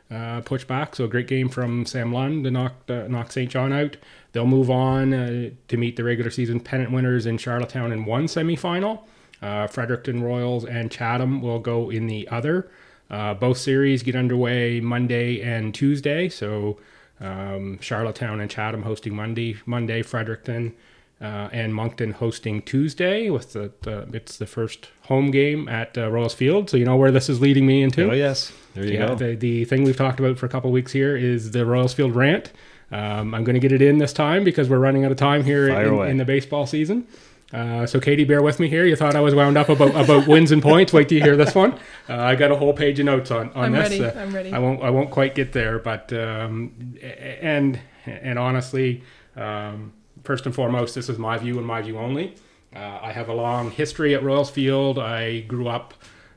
uh, 0.09 0.41
pushed 0.41 0.67
back. 0.67 0.95
So 0.95 1.05
a 1.05 1.07
great 1.07 1.27
game 1.27 1.49
from 1.49 1.85
Sam 1.85 2.13
Lund 2.13 2.43
to 2.45 2.51
knock 2.51 2.73
uh, 2.89 3.07
knock 3.07 3.31
Saint 3.31 3.51
John 3.51 3.73
out. 3.73 3.97
They'll 4.31 4.47
move 4.47 4.71
on 4.71 5.13
uh, 5.13 5.49
to 5.67 5.77
meet 5.77 5.95
the 5.95 6.03
regular 6.03 6.31
season 6.31 6.59
pennant 6.59 6.91
winners 6.91 7.25
in 7.25 7.37
Charlottetown 7.37 7.91
in 7.91 8.05
one 8.05 8.25
semifinal. 8.25 9.01
Uh, 9.41 9.67
Fredericton 9.67 10.23
Royals 10.23 10.63
and 10.63 10.89
Chatham 10.89 11.41
will 11.41 11.59
go 11.59 11.89
in 11.89 12.07
the 12.07 12.27
other. 12.29 12.71
Uh, 13.09 13.33
both 13.33 13.57
series 13.57 14.01
get 14.03 14.15
underway 14.15 14.79
Monday 14.79 15.41
and 15.41 15.73
Tuesday. 15.73 16.29
So 16.29 16.79
um, 17.19 17.79
Charlottetown 17.79 18.39
and 18.39 18.49
Chatham 18.49 18.83
hosting 18.83 19.15
Monday, 19.15 19.57
Monday 19.65 20.01
Fredericton 20.01 20.73
uh, 21.21 21.47
and 21.51 21.73
Moncton 21.75 22.11
hosting 22.11 22.61
Tuesday. 22.63 23.29
With 23.29 23.53
the, 23.53 23.71
the 23.81 24.09
it's 24.13 24.37
the 24.37 24.47
first 24.47 24.89
home 25.03 25.31
game 25.31 25.67
at 25.69 25.97
uh, 25.97 26.09
Royals 26.09 26.33
Field. 26.33 26.69
So 26.69 26.77
you 26.77 26.85
know 26.85 26.95
where 26.97 27.11
this 27.11 27.29
is 27.29 27.39
leading 27.39 27.65
me 27.67 27.83
into. 27.83 28.09
Oh 28.09 28.13
yes. 28.13 28.51
There 28.73 28.85
you 28.85 28.93
Yeah, 28.93 29.07
go. 29.09 29.15
the, 29.15 29.35
the 29.35 29.65
thing 29.65 29.83
we've 29.83 29.95
talked 29.95 30.19
about 30.19 30.37
for 30.39 30.47
a 30.47 30.49
couple 30.49 30.69
of 30.69 30.73
weeks 30.73 30.91
here 30.91 31.15
is 31.15 31.51
the 31.51 31.65
Royals 31.65 31.93
Field 31.93 32.15
rant. 32.15 32.51
Um, 32.91 33.33
I'm 33.33 33.43
going 33.43 33.53
to 33.55 33.59
get 33.59 33.71
it 33.71 33.81
in 33.81 33.97
this 33.99 34.13
time 34.13 34.43
because 34.43 34.69
we're 34.69 34.79
running 34.79 35.05
out 35.05 35.11
of 35.11 35.17
time 35.17 35.43
here 35.43 35.67
in, 35.69 36.09
in 36.09 36.17
the 36.17 36.25
baseball 36.25 36.65
season. 36.67 37.07
Uh, 37.53 37.85
so, 37.85 37.99
Katie, 37.99 38.23
bear 38.23 38.41
with 38.41 38.59
me 38.59 38.67
here. 38.67 38.85
You 38.85 38.95
thought 38.95 39.15
I 39.15 39.19
was 39.19 39.35
wound 39.35 39.57
up 39.57 39.69
about, 39.69 39.95
about 39.95 40.27
wins 40.27 40.51
and 40.51 40.61
points. 40.61 40.91
Wait 40.91 41.07
till 41.07 41.19
you 41.19 41.23
hear 41.23 41.37
this 41.37 41.53
one. 41.53 41.73
Uh, 42.09 42.17
I 42.17 42.35
got 42.35 42.49
a 42.51 42.55
whole 42.55 42.73
page 42.73 42.99
of 42.99 43.05
notes 43.05 43.29
on, 43.29 43.51
on 43.51 43.65
I'm 43.65 43.71
this. 43.73 43.99
ready. 43.99 44.03
Uh, 44.03 44.21
I'm 44.21 44.33
ready. 44.33 44.51
I 44.51 44.59
won't 44.59 44.81
I 44.81 44.89
won't 44.89 45.11
quite 45.11 45.35
get 45.35 45.53
there, 45.53 45.77
but 45.77 46.11
um, 46.13 46.95
and 47.01 47.79
and 48.05 48.39
honestly, 48.39 49.03
um, 49.35 49.93
first 50.23 50.45
and 50.47 50.55
foremost, 50.55 50.95
this 50.95 51.09
is 51.09 51.19
my 51.19 51.37
view 51.37 51.57
and 51.59 51.67
my 51.67 51.81
view 51.81 51.99
only. 51.99 52.35
Uh, 52.75 52.99
I 53.03 53.11
have 53.11 53.29
a 53.29 53.33
long 53.33 53.69
history 53.69 54.15
at 54.15 54.23
Royals 54.23 54.49
Field. 54.49 54.97
I 54.97 55.41
grew 55.41 55.67
up. 55.67 55.93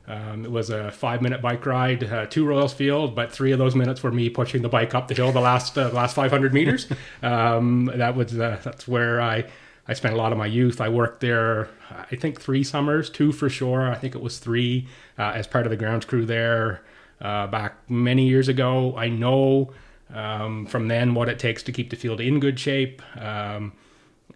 Um, 0.09 0.45
it 0.45 0.51
was 0.51 0.69
a 0.69 0.89
five-minute 0.91 1.41
bike 1.41 1.65
ride 1.65 2.03
uh, 2.05 2.27
to 2.27 2.45
Royals 2.45 2.73
Field, 2.73 3.13
but 3.13 3.29
three 3.29 3.51
of 3.51 3.59
those 3.59 3.75
minutes 3.75 4.01
were 4.03 4.11
me 4.11 4.29
pushing 4.29 4.61
the 4.61 4.69
bike 4.69 4.95
up 4.95 5.09
the 5.09 5.13
hill 5.15 5.33
the 5.33 5.41
last 5.41 5.77
uh, 5.77 5.89
last 5.89 6.15
500 6.15 6.53
meters. 6.53 6.87
um, 7.23 7.91
that 7.95 8.15
was 8.15 8.39
uh, 8.39 8.59
that's 8.63 8.87
where 8.87 9.19
I 9.19 9.45
I 9.87 9.93
spent 9.93 10.13
a 10.13 10.17
lot 10.17 10.31
of 10.31 10.37
my 10.37 10.45
youth. 10.45 10.81
I 10.81 10.89
worked 10.89 11.21
there, 11.21 11.69
I 11.89 12.15
think 12.15 12.41
three 12.41 12.63
summers, 12.63 13.09
two 13.09 13.31
for 13.31 13.49
sure. 13.49 13.89
I 13.89 13.95
think 13.95 14.15
it 14.15 14.21
was 14.21 14.39
three 14.39 14.87
uh, 15.17 15.31
as 15.33 15.47
part 15.47 15.65
of 15.65 15.69
the 15.69 15.77
grounds 15.77 16.05
crew 16.05 16.25
there 16.25 16.81
uh, 17.21 17.47
back 17.47 17.77
many 17.89 18.27
years 18.27 18.49
ago. 18.49 18.95
I 18.97 19.07
know 19.09 19.71
um, 20.13 20.65
from 20.65 20.87
then 20.87 21.13
what 21.13 21.29
it 21.29 21.39
takes 21.39 21.63
to 21.63 21.71
keep 21.71 21.89
the 21.89 21.95
field 21.95 22.19
in 22.19 22.39
good 22.39 22.59
shape. 22.59 23.01
Um, 23.17 23.73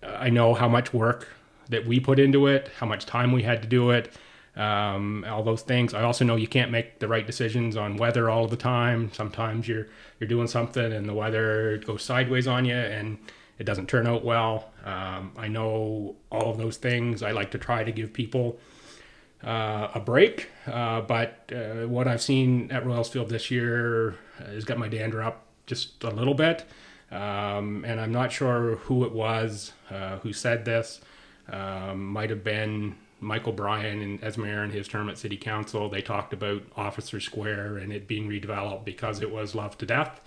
I 0.03 0.29
know 0.29 0.53
how 0.53 0.67
much 0.67 0.93
work 0.93 1.27
that 1.69 1.85
we 1.85 1.99
put 1.99 2.19
into 2.19 2.47
it, 2.47 2.69
how 2.77 2.85
much 2.85 3.05
time 3.05 3.31
we 3.31 3.43
had 3.43 3.61
to 3.61 3.67
do 3.67 3.91
it, 3.91 4.11
um, 4.55 5.25
all 5.29 5.43
those 5.43 5.61
things. 5.61 5.93
I 5.93 6.03
also 6.03 6.25
know 6.25 6.35
you 6.35 6.47
can't 6.47 6.71
make 6.71 6.99
the 6.99 7.07
right 7.07 7.25
decisions 7.25 7.77
on 7.77 7.97
weather 7.97 8.29
all 8.29 8.47
the 8.47 8.57
time. 8.57 9.11
Sometimes 9.13 9.67
you're 9.67 9.87
you're 10.19 10.27
doing 10.27 10.47
something 10.47 10.91
and 10.91 11.07
the 11.07 11.13
weather 11.13 11.77
goes 11.85 12.03
sideways 12.03 12.47
on 12.47 12.65
you 12.65 12.75
and 12.75 13.17
it 13.61 13.65
doesn't 13.65 13.87
turn 13.87 14.07
out 14.07 14.25
well. 14.25 14.71
Um, 14.83 15.33
I 15.37 15.47
know 15.47 16.15
all 16.31 16.49
of 16.49 16.57
those 16.57 16.77
things. 16.77 17.21
I 17.21 17.29
like 17.29 17.51
to 17.51 17.59
try 17.59 17.83
to 17.83 17.91
give 17.91 18.11
people 18.11 18.57
uh, 19.43 19.89
a 19.93 19.99
break, 19.99 20.49
uh, 20.65 21.01
but 21.01 21.51
uh, 21.55 21.87
what 21.87 22.07
I've 22.07 22.23
seen 22.23 22.71
at 22.71 22.87
Royals 22.87 23.09
Field 23.09 23.29
this 23.29 23.51
year 23.51 24.15
has 24.39 24.65
got 24.65 24.79
my 24.79 24.87
dander 24.87 25.21
up 25.21 25.45
just 25.67 26.03
a 26.03 26.09
little 26.09 26.33
bit. 26.33 26.65
Um, 27.11 27.85
and 27.85 28.01
I'm 28.01 28.11
not 28.11 28.31
sure 28.31 28.77
who 28.77 29.05
it 29.05 29.11
was 29.11 29.73
uh, 29.91 30.17
who 30.17 30.33
said 30.33 30.65
this. 30.65 30.99
Um, 31.47 32.03
might 32.07 32.31
have 32.31 32.43
been 32.43 32.95
Michael 33.19 33.53
Bryan 33.53 34.19
and 34.23 34.37
mayor 34.39 34.63
in 34.63 34.71
his 34.71 34.87
term 34.87 35.07
at 35.07 35.19
City 35.19 35.37
Council. 35.37 35.87
They 35.87 36.01
talked 36.01 36.33
about 36.33 36.63
Officers' 36.75 37.25
Square 37.25 37.77
and 37.77 37.93
it 37.93 38.07
being 38.07 38.27
redeveloped 38.27 38.85
because 38.85 39.21
it 39.21 39.29
was 39.29 39.53
loved 39.53 39.77
to 39.81 39.85
death. 39.85 40.19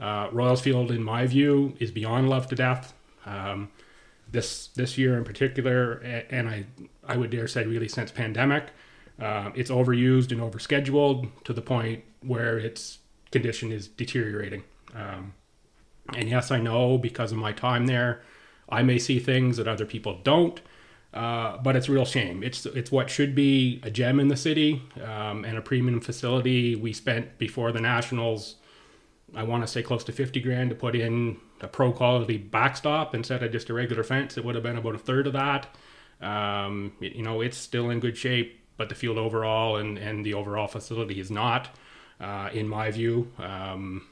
Uh, 0.00 0.28
Royals 0.32 0.60
Field, 0.60 0.90
in 0.90 1.02
my 1.02 1.26
view, 1.26 1.74
is 1.78 1.90
beyond 1.90 2.28
love 2.28 2.46
to 2.48 2.54
death. 2.54 2.94
Um, 3.26 3.70
this 4.30 4.68
this 4.68 4.98
year 4.98 5.16
in 5.16 5.24
particular, 5.24 5.94
and 6.30 6.48
I 6.48 6.66
I 7.06 7.16
would 7.16 7.30
dare 7.30 7.48
say 7.48 7.64
really 7.64 7.88
since 7.88 8.10
pandemic, 8.10 8.70
uh, 9.20 9.50
it's 9.54 9.70
overused 9.70 10.32
and 10.32 10.40
overscheduled 10.40 11.30
to 11.44 11.52
the 11.52 11.62
point 11.62 12.04
where 12.22 12.58
its 12.58 12.98
condition 13.30 13.72
is 13.72 13.88
deteriorating. 13.88 14.64
Um, 14.94 15.34
and 16.14 16.28
yes, 16.28 16.50
I 16.50 16.58
know 16.58 16.98
because 16.98 17.32
of 17.32 17.38
my 17.38 17.52
time 17.52 17.86
there, 17.86 18.22
I 18.68 18.82
may 18.82 18.98
see 18.98 19.18
things 19.18 19.56
that 19.56 19.68
other 19.68 19.84
people 19.84 20.20
don't. 20.22 20.60
Uh, 21.14 21.56
but 21.58 21.74
it's 21.74 21.88
a 21.88 21.92
real 21.92 22.04
shame. 22.04 22.42
It's 22.42 22.66
it's 22.66 22.92
what 22.92 23.08
should 23.08 23.34
be 23.34 23.80
a 23.82 23.90
gem 23.90 24.20
in 24.20 24.28
the 24.28 24.36
city 24.36 24.82
um, 25.02 25.44
and 25.44 25.56
a 25.56 25.62
premium 25.62 26.00
facility. 26.00 26.76
We 26.76 26.92
spent 26.92 27.38
before 27.38 27.72
the 27.72 27.80
Nationals, 27.80 28.56
I 29.34 29.42
want 29.42 29.62
to 29.62 29.66
say 29.66 29.82
close 29.82 30.04
to 30.04 30.12
fifty 30.12 30.40
grand 30.40 30.70
to 30.70 30.76
put 30.76 30.94
in 30.94 31.38
a 31.60 31.68
pro 31.68 31.92
quality 31.92 32.38
backstop 32.38 33.14
instead 33.14 33.42
of 33.42 33.52
just 33.52 33.68
a 33.68 33.74
regular 33.74 34.02
fence. 34.02 34.38
It 34.38 34.44
would 34.44 34.54
have 34.54 34.64
been 34.64 34.78
about 34.78 34.94
a 34.94 34.98
third 34.98 35.26
of 35.26 35.32
that. 35.34 35.68
Um, 36.20 36.92
you 37.00 37.22
know, 37.22 37.40
it's 37.40 37.56
still 37.56 37.90
in 37.90 38.00
good 38.00 38.16
shape, 38.16 38.58
but 38.76 38.88
the 38.88 38.94
field 38.94 39.18
overall 39.18 39.76
and 39.76 39.98
and 39.98 40.24
the 40.24 40.34
overall 40.34 40.66
facility 40.66 41.20
is 41.20 41.30
not, 41.30 41.68
uh, 42.20 42.48
in 42.52 42.68
my 42.68 42.90
view. 42.90 43.30
Um, 43.38 44.06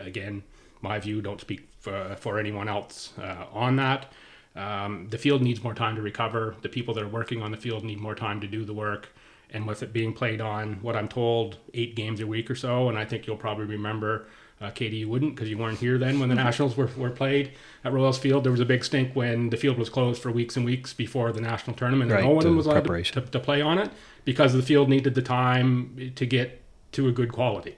again, 0.00 0.42
my 0.80 0.98
view. 0.98 1.20
Don't 1.20 1.40
speak 1.40 1.68
for, 1.80 2.16
for 2.20 2.38
anyone 2.38 2.68
else 2.68 3.12
uh, 3.18 3.46
on 3.52 3.76
that. 3.76 4.12
Um, 4.54 5.08
the 5.10 5.18
field 5.18 5.42
needs 5.42 5.62
more 5.62 5.74
time 5.74 5.96
to 5.96 6.02
recover. 6.02 6.56
The 6.62 6.68
people 6.68 6.94
that 6.94 7.02
are 7.02 7.08
working 7.08 7.42
on 7.42 7.50
the 7.50 7.58
field 7.58 7.84
need 7.84 8.00
more 8.00 8.14
time 8.14 8.40
to 8.40 8.46
do 8.46 8.64
the 8.64 8.72
work. 8.72 9.08
And 9.50 9.66
with 9.66 9.82
it 9.82 9.92
being 9.92 10.12
played 10.12 10.40
on 10.40 10.74
what 10.82 10.96
I'm 10.96 11.08
told, 11.08 11.58
eight 11.72 11.94
games 11.94 12.20
a 12.20 12.26
week 12.26 12.50
or 12.50 12.54
so, 12.54 12.88
and 12.88 12.98
I 12.98 13.04
think 13.04 13.26
you'll 13.26 13.36
probably 13.36 13.64
remember, 13.64 14.26
uh, 14.60 14.70
Katie, 14.70 14.96
you 14.96 15.08
wouldn't 15.08 15.36
because 15.36 15.48
you 15.48 15.56
weren't 15.56 15.78
here 15.78 15.98
then 15.98 16.18
when 16.18 16.28
the 16.28 16.34
Nationals 16.46 16.76
were, 16.76 16.90
were 16.96 17.10
played 17.10 17.52
at 17.84 17.92
Royals 17.92 18.18
Field. 18.18 18.44
There 18.44 18.50
was 18.50 18.60
a 18.60 18.64
big 18.64 18.84
stink 18.84 19.14
when 19.14 19.50
the 19.50 19.56
field 19.56 19.78
was 19.78 19.88
closed 19.88 20.20
for 20.20 20.32
weeks 20.32 20.56
and 20.56 20.64
weeks 20.64 20.92
before 20.92 21.30
the 21.32 21.40
national 21.40 21.76
tournament. 21.76 22.10
Right, 22.10 22.20
and 22.20 22.28
no 22.28 22.34
one 22.34 22.56
was 22.56 22.66
allowed 22.66 22.84
to, 22.84 23.02
to, 23.02 23.20
to 23.20 23.38
play 23.38 23.62
on 23.62 23.78
it 23.78 23.90
because 24.24 24.52
the 24.52 24.62
field 24.62 24.88
needed 24.88 25.14
the 25.14 25.22
time 25.22 26.12
to 26.16 26.26
get 26.26 26.62
to 26.92 27.08
a 27.08 27.12
good 27.12 27.32
quality, 27.32 27.76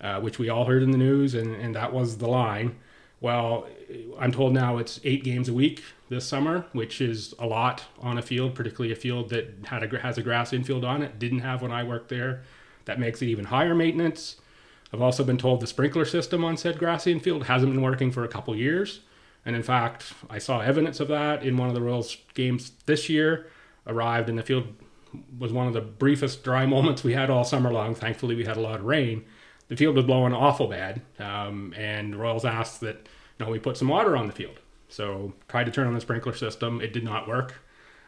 uh, 0.00 0.20
which 0.20 0.38
we 0.38 0.48
all 0.48 0.64
heard 0.66 0.82
in 0.82 0.92
the 0.92 0.98
news, 0.98 1.34
and, 1.34 1.56
and 1.56 1.74
that 1.74 1.92
was 1.92 2.18
the 2.18 2.28
line. 2.28 2.76
Well, 3.20 3.66
I'm 4.18 4.32
told 4.32 4.54
now 4.54 4.78
it's 4.78 5.00
eight 5.04 5.24
games 5.24 5.48
a 5.48 5.52
week 5.52 5.82
this 6.10 6.26
summer, 6.26 6.66
which 6.72 7.00
is 7.00 7.32
a 7.38 7.46
lot 7.46 7.84
on 8.00 8.18
a 8.18 8.22
field, 8.22 8.54
particularly 8.54 8.92
a 8.92 8.96
field 8.96 9.30
that 9.30 9.54
had 9.64 9.82
a, 9.82 9.98
has 10.00 10.18
a 10.18 10.22
grass 10.22 10.52
infield 10.52 10.84
on 10.84 11.02
it. 11.02 11.18
Didn't 11.18 11.38
have 11.38 11.62
when 11.62 11.70
I 11.70 11.84
worked 11.84 12.08
there. 12.08 12.42
That 12.84 12.98
makes 12.98 13.22
it 13.22 13.26
even 13.26 13.46
higher 13.46 13.74
maintenance. 13.74 14.36
I've 14.92 15.00
also 15.00 15.22
been 15.22 15.38
told 15.38 15.60
the 15.60 15.68
sprinkler 15.68 16.04
system 16.04 16.44
on 16.44 16.56
said 16.56 16.80
grass 16.80 17.06
infield 17.06 17.44
hasn't 17.44 17.72
been 17.72 17.80
working 17.80 18.10
for 18.10 18.24
a 18.24 18.28
couple 18.28 18.54
years. 18.56 19.00
And 19.46 19.54
in 19.54 19.62
fact, 19.62 20.12
I 20.28 20.38
saw 20.38 20.58
evidence 20.60 20.98
of 20.98 21.08
that 21.08 21.44
in 21.44 21.56
one 21.56 21.68
of 21.68 21.74
the 21.74 21.80
Royals 21.80 22.16
games 22.34 22.72
this 22.86 23.08
year. 23.08 23.46
Arrived 23.86 24.28
and 24.28 24.36
the 24.36 24.42
field 24.42 24.66
was 25.38 25.52
one 25.52 25.68
of 25.68 25.72
the 25.72 25.80
briefest 25.80 26.42
dry 26.42 26.66
moments 26.76 27.04
we 27.04 27.14
had 27.14 27.30
all 27.30 27.44
summer 27.44 27.72
long. 27.72 27.94
Thankfully, 27.94 28.34
we 28.34 28.44
had 28.44 28.56
a 28.56 28.60
lot 28.60 28.80
of 28.80 28.84
rain. 28.84 29.24
The 29.68 29.76
field 29.76 29.94
was 29.94 30.04
blowing 30.04 30.32
awful 30.32 30.66
bad, 30.66 31.00
um, 31.20 31.72
and 31.76 32.16
Royals 32.16 32.44
asked 32.44 32.80
that 32.80 33.08
you 33.38 33.46
know 33.46 33.52
we 33.52 33.60
put 33.60 33.76
some 33.76 33.86
water 33.86 34.16
on 34.16 34.26
the 34.26 34.32
field. 34.32 34.58
So 34.90 35.32
tried 35.48 35.64
to 35.64 35.70
turn 35.72 35.86
on 35.86 35.94
the 35.94 36.00
sprinkler 36.00 36.34
system. 36.34 36.80
It 36.80 36.92
did 36.92 37.04
not 37.04 37.26
work. 37.26 37.54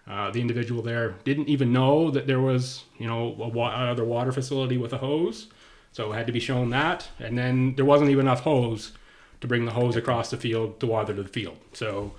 Uh, 0.07 0.31
the 0.31 0.41
individual 0.41 0.83
there 0.83 1.15
didn't 1.25 1.49
even 1.49 1.73
know 1.73 2.11
that 2.11 2.27
there 2.27 2.41
was 2.41 2.85
you 2.99 3.07
know 3.07 3.29
wa- 3.29 3.75
another 3.75 4.05
water 4.05 4.33
facility 4.33 4.77
with 4.77 4.93
a 4.93 4.99
hose. 4.99 5.47
So 5.93 6.13
had 6.13 6.27
to 6.27 6.33
be 6.33 6.41
shown 6.41 6.71
that, 6.71 7.09
and 7.19 7.37
then 7.37 7.75
there 7.77 7.85
wasn't 7.85 8.11
even 8.11 8.27
enough 8.27 8.41
hose 8.41 8.93
to 9.41 9.47
bring 9.47 9.65
the 9.65 9.73
hose 9.73 9.95
across 9.95 10.31
the 10.31 10.37
field 10.37 10.81
to 10.81 10.87
water 10.87 11.13
the 11.13 11.25
field. 11.25 11.59
So 11.73 12.13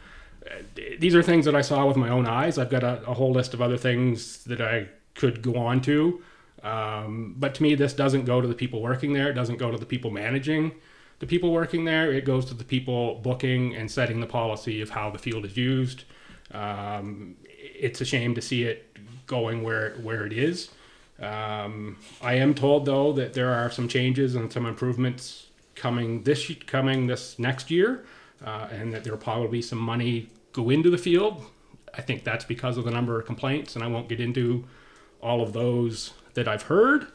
uh, 0.46 0.62
these 1.00 1.16
are 1.16 1.24
things 1.24 1.46
that 1.46 1.56
I 1.56 1.62
saw 1.62 1.86
with 1.88 1.98
my 1.98 2.10
own 2.10 2.28
eyes. 2.28 2.58
I've 2.58 2.70
got 2.70 2.84
a, 2.84 3.02
a 3.08 3.14
whole 3.14 3.32
list 3.32 3.54
of 3.54 3.62
other 3.62 3.78
things 3.78 4.44
that 4.44 4.62
I 4.62 4.90
could 5.16 5.42
go 5.42 5.56
on 5.58 5.82
to. 5.82 6.22
Um, 6.62 7.36
but 7.38 7.56
to 7.56 7.64
me, 7.64 7.76
this 7.76 7.94
doesn't 7.94 8.26
go 8.26 8.42
to 8.42 8.48
the 8.48 8.54
people 8.54 8.82
working 8.82 9.14
there. 9.14 9.30
It 9.30 9.34
doesn't 9.34 9.58
go 9.58 9.72
to 9.72 9.78
the 9.78 9.86
people 9.86 10.12
managing 10.12 10.74
the 11.24 11.28
people 11.28 11.54
working 11.54 11.86
there. 11.86 12.12
It 12.12 12.26
goes 12.26 12.44
to 12.48 12.54
the 12.54 12.66
people 12.66 13.22
booking 13.24 13.78
and 13.78 13.90
setting 13.90 14.20
the 14.20 14.28
policy 14.28 14.82
of 14.82 14.90
how 14.90 15.10
the 15.10 15.18
field 15.18 15.46
is 15.46 15.56
used. 15.56 16.04
Um, 16.52 17.38
it's 17.48 18.02
a 18.02 18.06
shame 18.06 18.36
to 18.36 18.42
see 18.42 18.64
it 18.64 18.98
going 19.26 19.64
where 19.64 19.92
where 20.02 20.26
it 20.26 20.34
is. 20.34 20.72
Um, 21.22 21.96
I 22.22 22.34
am 22.34 22.54
told 22.54 22.86
though 22.86 23.14
that 23.14 23.34
there 23.34 23.54
are 23.54 23.72
some 23.72 23.88
changes 23.88 24.36
and 24.36 24.52
some 24.52 24.66
improvements 24.66 25.48
coming 25.76 26.24
this 26.24 26.52
coming 26.68 27.08
this 27.08 27.40
next 27.40 27.72
year, 27.72 28.04
uh, 28.46 28.68
and 28.70 28.94
that 28.94 29.06
there'll 29.06 29.18
probably 29.18 29.48
be 29.48 29.62
some 29.62 29.80
money 29.80 30.28
go 30.52 30.70
into 30.70 30.90
the 30.90 30.98
field. 30.98 31.46
I 31.94 32.02
think 32.02 32.26
that's 32.26 32.44
because 32.44 32.76
of 32.76 32.84
the 32.84 32.92
number 32.92 33.18
of 33.18 33.26
complaints, 33.26 33.76
and 33.76 33.84
I 33.84 33.88
won't 33.88 34.10
get 34.10 34.20
into 34.20 34.66
all 35.22 35.42
of 35.42 35.54
those 35.54 36.12
that 36.34 36.50
I've 36.50 36.64
heard. 36.64 37.08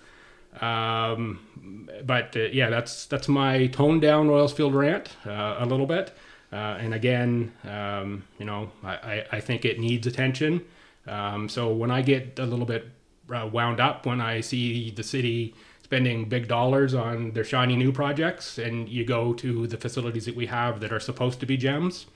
Um, 0.61 1.89
but 2.05 2.37
uh, 2.37 2.41
yeah, 2.53 2.71
that's 2.71 3.07
that's 3.07 3.29
my 3.29 3.67
toned 3.69 4.03
down 4.03 4.29
Royals 4.29 4.53
Field 4.53 4.75
rant 4.75 5.11
uh, 5.27 5.57
a 5.59 5.67
little 5.67 5.87
bit. 5.87 6.13
Uh, 6.53 6.79
and 6.81 6.95
again, 6.95 7.53
um, 7.65 8.25
you 8.39 8.47
know, 8.47 8.71
I, 8.83 8.95
I, 8.95 9.27
I 9.33 9.41
think 9.41 9.65
it 9.65 9.79
needs 9.79 10.07
attention. 10.07 10.65
Um, 11.07 11.49
so 11.49 11.73
when 11.73 11.91
I 11.91 12.03
get 12.03 12.39
a 12.39 12.47
little 12.47 12.65
bit 12.65 12.87
uh, 13.33 13.49
wound 13.53 13.81
up 13.81 14.07
when 14.07 14.21
I 14.21 14.41
see 14.41 14.91
the 14.91 15.03
city 15.03 15.55
spending 15.83 16.29
big 16.29 16.49
dollars 16.49 16.95
on 16.95 17.33
their 17.33 17.45
shiny 17.45 17.77
new 17.77 17.93
projects, 17.93 18.59
and 18.59 18.89
you 18.89 19.05
go 19.05 19.33
to 19.35 19.67
the 19.67 19.77
facilities 19.77 20.27
that 20.27 20.37
we 20.37 20.47
have 20.47 20.81
that 20.81 20.93
are 20.93 21.01
supposed 21.01 21.41
to 21.41 21.47
be 21.47 21.57
gems, 21.57 22.07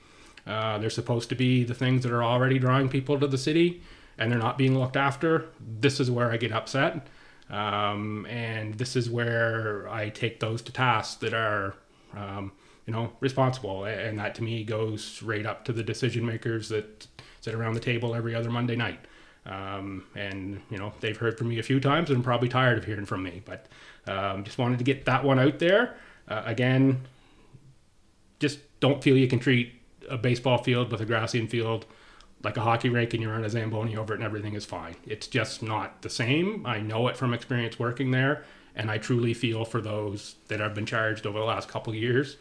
uh, 0.45 0.77
they're 0.77 0.89
supposed 0.89 1.29
to 1.29 1.35
be 1.35 1.63
the 1.63 1.73
things 1.73 2.03
that 2.03 2.11
are 2.11 2.23
already 2.23 2.59
drawing 2.59 2.89
people 2.89 3.19
to 3.19 3.27
the 3.27 3.37
city, 3.37 3.81
and 4.17 4.31
they're 4.31 4.39
not 4.39 4.57
being 4.57 4.77
looked 4.77 4.97
after. 4.97 5.47
This 5.59 5.99
is 5.99 6.11
where 6.11 6.31
I 6.31 6.37
get 6.37 6.51
upset. 6.51 7.07
Um, 7.49 8.25
and 8.29 8.75
this 8.75 8.95
is 8.95 9.09
where 9.09 9.87
I 9.89 10.09
take 10.09 10.39
those 10.39 10.61
to 10.63 10.71
task 10.71 11.19
that 11.19 11.33
are, 11.33 11.75
um, 12.15 12.51
you 12.85 12.93
know, 12.93 13.11
responsible. 13.19 13.85
And 13.85 14.17
that 14.19 14.35
to 14.35 14.43
me 14.43 14.63
goes 14.63 15.21
right 15.21 15.45
up 15.45 15.65
to 15.65 15.73
the 15.73 15.83
decision 15.83 16.25
makers 16.25 16.69
that 16.69 17.07
sit 17.41 17.53
around 17.53 17.73
the 17.73 17.79
table 17.79 18.15
every 18.15 18.33
other 18.33 18.49
Monday 18.49 18.75
night. 18.75 18.99
Um, 19.45 20.05
and 20.15 20.61
you 20.69 20.77
know 20.77 20.93
they've 21.01 21.17
heard 21.17 21.37
from 21.37 21.49
me 21.49 21.59
a 21.59 21.63
few 21.63 21.79
times 21.81 22.09
and 22.09 22.23
probably 22.23 22.47
tired 22.47 22.77
of 22.77 22.85
hearing 22.85 23.05
from 23.05 23.23
me, 23.23 23.41
but 23.43 23.65
um, 24.07 24.45
just 24.45 24.57
wanted 24.57 24.77
to 24.77 24.85
get 24.85 25.03
that 25.05 25.23
one 25.23 25.37
out 25.37 25.59
there. 25.59 25.97
Uh, 26.29 26.43
again, 26.45 27.01
just 28.39 28.59
don't 28.79 29.03
feel 29.03 29.17
you 29.17 29.27
can 29.27 29.39
treat 29.39 29.73
a 30.09 30.17
baseball 30.17 30.63
field 30.63 30.91
with 30.91 31.01
a 31.01 31.05
grassy 31.05 31.39
infield 31.39 31.85
like 32.43 32.57
a 32.57 32.61
hockey 32.61 32.89
rink 32.89 33.13
and 33.13 33.23
you're 33.23 33.31
run 33.31 33.45
a 33.45 33.49
Zamboni 33.49 33.95
over 33.95 34.13
it 34.13 34.17
and 34.17 34.25
everything 34.25 34.53
is 34.53 34.65
fine. 34.65 34.95
It's 35.05 35.27
just 35.27 35.63
not 35.63 36.01
the 36.01 36.09
same. 36.09 36.65
I 36.65 36.79
know 36.79 37.07
it 37.07 37.17
from 37.17 37.33
experience 37.33 37.79
working 37.79 38.11
there, 38.11 38.43
and 38.75 38.91
I 38.91 38.97
truly 38.97 39.33
feel 39.33 39.65
for 39.65 39.81
those 39.81 40.35
that 40.49 40.59
have 40.59 40.75
been 40.75 40.85
charged 40.85 41.25
over 41.25 41.39
the 41.39 41.45
last 41.45 41.69
couple 41.69 41.95
years 41.95 42.37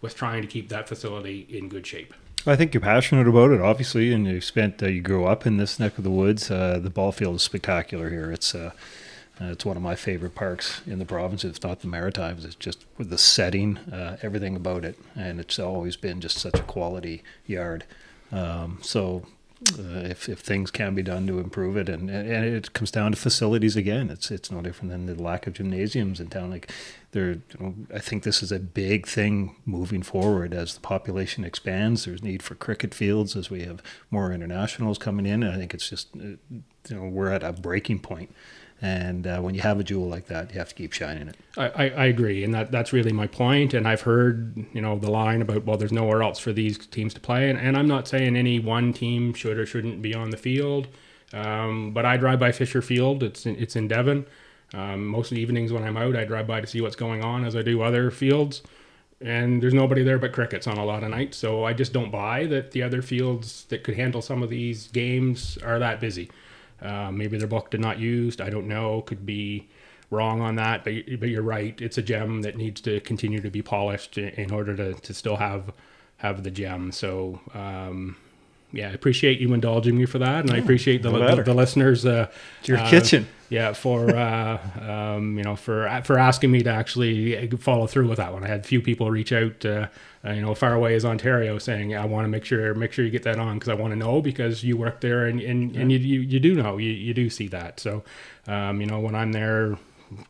with 0.00 0.14
trying 0.14 0.42
to 0.42 0.48
keep 0.48 0.68
that 0.68 0.88
facility 0.88 1.46
in 1.48 1.68
good 1.68 1.86
shape. 1.86 2.12
I 2.46 2.54
think 2.54 2.74
you're 2.74 2.80
passionate 2.80 3.26
about 3.26 3.50
it, 3.50 3.60
obviously, 3.60 4.12
and 4.12 4.26
you 4.26 4.40
spent 4.40 4.80
uh, 4.82 4.86
you 4.86 5.00
grew 5.00 5.24
up 5.24 5.46
in 5.46 5.56
this 5.56 5.80
neck 5.80 5.98
of 5.98 6.04
the 6.04 6.10
woods. 6.10 6.50
Uh, 6.50 6.78
the 6.80 6.90
ball 6.90 7.10
field 7.10 7.36
is 7.36 7.42
spectacular 7.42 8.10
here. 8.10 8.30
It's 8.30 8.54
uh, 8.54 8.70
uh, 9.40 9.46
it's 9.46 9.64
one 9.64 9.76
of 9.76 9.82
my 9.82 9.96
favorite 9.96 10.34
parks 10.34 10.80
in 10.86 10.98
the 10.98 11.04
province, 11.04 11.44
if 11.44 11.62
not 11.62 11.80
the 11.80 11.88
Maritimes. 11.88 12.44
It's 12.44 12.54
just 12.54 12.84
with 12.96 13.10
the 13.10 13.18
setting, 13.18 13.78
uh, 13.78 14.16
everything 14.22 14.54
about 14.54 14.84
it, 14.84 14.98
and 15.16 15.40
it's 15.40 15.58
always 15.58 15.96
been 15.96 16.20
just 16.20 16.38
such 16.38 16.58
a 16.58 16.62
quality 16.62 17.22
yard. 17.46 17.84
Um, 18.30 18.78
so 18.80 19.24
uh, 19.78 20.04
if, 20.04 20.28
if 20.28 20.40
things 20.40 20.70
can 20.70 20.94
be 20.94 21.02
done 21.02 21.26
to 21.26 21.38
improve 21.38 21.78
it, 21.78 21.88
and, 21.88 22.10
and 22.10 22.44
it 22.44 22.74
comes 22.74 22.90
down 22.90 23.12
to 23.12 23.16
facilities 23.16 23.74
again. 23.74 24.10
It's 24.10 24.30
it's 24.30 24.50
no 24.50 24.60
different 24.60 24.90
than 24.90 25.06
the 25.06 25.14
lack 25.20 25.46
of 25.46 25.54
gymnasiums 25.54 26.20
in 26.20 26.28
town. 26.28 26.50
Like 26.50 26.70
there, 27.12 27.30
you 27.30 27.42
know, 27.58 27.74
I 27.94 27.98
think 27.98 28.22
this 28.22 28.42
is 28.42 28.52
a 28.52 28.58
big 28.58 29.06
thing 29.06 29.56
moving 29.64 30.02
forward 30.02 30.52
as 30.52 30.74
the 30.74 30.80
population 30.80 31.42
expands. 31.42 32.04
There's 32.04 32.22
need 32.22 32.42
for 32.42 32.54
cricket 32.54 32.92
fields 32.92 33.34
as 33.34 33.48
we 33.48 33.62
have 33.62 33.82
more 34.10 34.30
internationals 34.30 34.98
coming 34.98 35.24
in. 35.24 35.42
And 35.42 35.54
I 35.54 35.56
think 35.56 35.72
it's 35.72 35.88
just 35.88 36.14
uh, 36.16 36.36
you 36.50 36.62
know 36.90 37.04
we're 37.08 37.30
at 37.30 37.42
a 37.42 37.52
breaking 37.52 38.00
point. 38.00 38.34
And 38.82 39.26
uh, 39.26 39.40
when 39.40 39.54
you 39.54 39.62
have 39.62 39.80
a 39.80 39.84
jewel 39.84 40.06
like 40.06 40.26
that, 40.26 40.52
you 40.52 40.58
have 40.58 40.68
to 40.68 40.74
keep 40.74 40.92
shining 40.92 41.28
it. 41.28 41.36
I, 41.56 41.88
I, 41.88 42.04
agree, 42.06 42.44
and 42.44 42.54
that, 42.54 42.70
that's 42.70 42.92
really 42.92 43.12
my 43.12 43.26
point. 43.26 43.72
And 43.72 43.88
I've 43.88 44.02
heard, 44.02 44.66
you 44.74 44.82
know, 44.82 44.98
the 44.98 45.10
line 45.10 45.40
about 45.40 45.64
well, 45.64 45.78
there's 45.78 45.92
nowhere 45.92 46.22
else 46.22 46.38
for 46.38 46.52
these 46.52 46.76
teams 46.86 47.14
to 47.14 47.20
play, 47.20 47.48
and, 47.48 47.58
and 47.58 47.76
I'm 47.76 47.88
not 47.88 48.06
saying 48.06 48.36
any 48.36 48.58
one 48.58 48.92
team 48.92 49.32
should 49.32 49.58
or 49.58 49.64
shouldn't 49.64 50.02
be 50.02 50.14
on 50.14 50.28
the 50.28 50.36
field. 50.36 50.88
Um, 51.32 51.92
but 51.92 52.04
I 52.04 52.18
drive 52.18 52.38
by 52.38 52.52
Fisher 52.52 52.82
Field. 52.82 53.22
It's 53.22 53.46
in, 53.46 53.56
it's 53.56 53.76
in 53.76 53.88
Devon. 53.88 54.26
Um, 54.74 55.06
most 55.06 55.32
of 55.32 55.36
the 55.36 55.42
evenings 55.42 55.72
when 55.72 55.82
I'm 55.82 55.96
out, 55.96 56.14
I 56.14 56.24
drive 56.24 56.46
by 56.46 56.60
to 56.60 56.66
see 56.66 56.82
what's 56.82 56.96
going 56.96 57.24
on, 57.24 57.44
as 57.44 57.56
I 57.56 57.62
do 57.62 57.80
other 57.80 58.10
fields. 58.10 58.62
And 59.22 59.62
there's 59.62 59.72
nobody 59.72 60.02
there 60.02 60.18
but 60.18 60.32
crickets 60.32 60.66
on 60.66 60.76
a 60.76 60.84
lot 60.84 61.02
of 61.02 61.08
nights, 61.08 61.38
so 61.38 61.64
I 61.64 61.72
just 61.72 61.94
don't 61.94 62.10
buy 62.10 62.44
that 62.46 62.72
the 62.72 62.82
other 62.82 63.00
fields 63.00 63.64
that 63.70 63.82
could 63.84 63.96
handle 63.96 64.20
some 64.20 64.42
of 64.42 64.50
these 64.50 64.88
games 64.88 65.56
are 65.64 65.78
that 65.78 66.00
busy. 66.00 66.30
Uh, 66.80 67.10
maybe 67.10 67.38
they're 67.38 67.48
booked 67.48 67.74
and 67.74 67.82
not 67.82 67.98
used. 67.98 68.40
I 68.40 68.50
don't 68.50 68.68
know. 68.68 69.02
Could 69.02 69.24
be 69.24 69.68
wrong 70.10 70.40
on 70.40 70.56
that, 70.56 70.84
but 70.84 70.94
but 71.20 71.28
you're 71.28 71.42
right. 71.42 71.80
It's 71.80 71.98
a 71.98 72.02
gem 72.02 72.42
that 72.42 72.56
needs 72.56 72.80
to 72.82 73.00
continue 73.00 73.40
to 73.40 73.50
be 73.50 73.62
polished 73.62 74.18
in 74.18 74.50
order 74.50 74.76
to, 74.76 74.94
to 74.94 75.14
still 75.14 75.36
have 75.36 75.72
have 76.18 76.42
the 76.42 76.50
gem. 76.50 76.92
So 76.92 77.40
um, 77.54 78.16
yeah, 78.72 78.88
I 78.88 78.92
appreciate 78.92 79.40
you 79.40 79.54
indulging 79.54 79.96
me 79.96 80.06
for 80.06 80.18
that, 80.18 80.44
and 80.44 80.50
I 80.50 80.58
appreciate 80.58 81.02
the, 81.02 81.10
the, 81.10 81.42
the 81.42 81.54
listeners. 81.54 82.04
Uh, 82.04 82.28
It's 82.60 82.68
your 82.68 82.78
uh, 82.78 82.90
kitchen. 82.90 83.26
Yeah, 83.48 83.72
for 83.72 84.10
uh, 84.10 84.58
um, 85.16 85.38
you 85.38 85.44
know 85.44 85.56
for 85.56 85.88
for 86.04 86.18
asking 86.18 86.50
me 86.50 86.62
to 86.62 86.70
actually 86.70 87.48
follow 87.58 87.86
through 87.86 88.08
with 88.08 88.18
that 88.18 88.32
one. 88.32 88.44
I 88.44 88.48
had 88.48 88.60
a 88.60 88.64
few 88.64 88.80
people 88.80 89.10
reach 89.10 89.32
out, 89.32 89.64
uh, 90.26 90.32
you 90.32 90.40
know, 90.40 90.54
far 90.54 90.74
away 90.74 90.94
as 90.94 91.04
Ontario, 91.04 91.58
saying 91.58 91.94
I 91.94 92.04
want 92.04 92.24
to 92.24 92.28
make 92.28 92.44
sure 92.44 92.74
make 92.74 92.92
sure 92.92 93.04
you 93.04 93.10
get 93.10 93.22
that 93.24 93.38
on 93.38 93.54
because 93.58 93.68
I 93.68 93.74
want 93.74 93.92
to 93.92 93.96
know 93.96 94.20
because 94.20 94.64
you 94.64 94.76
work 94.76 95.00
there 95.00 95.26
and 95.26 95.40
and, 95.40 95.76
and 95.76 95.92
you, 95.92 95.98
you 95.98 96.20
you 96.20 96.40
do 96.40 96.54
know 96.54 96.78
you 96.78 96.90
you 96.90 97.14
do 97.14 97.30
see 97.30 97.48
that. 97.48 97.78
So 97.80 98.02
um, 98.46 98.80
you 98.80 98.86
know 98.86 98.98
when 98.98 99.14
I'm 99.14 99.32
there, 99.32 99.78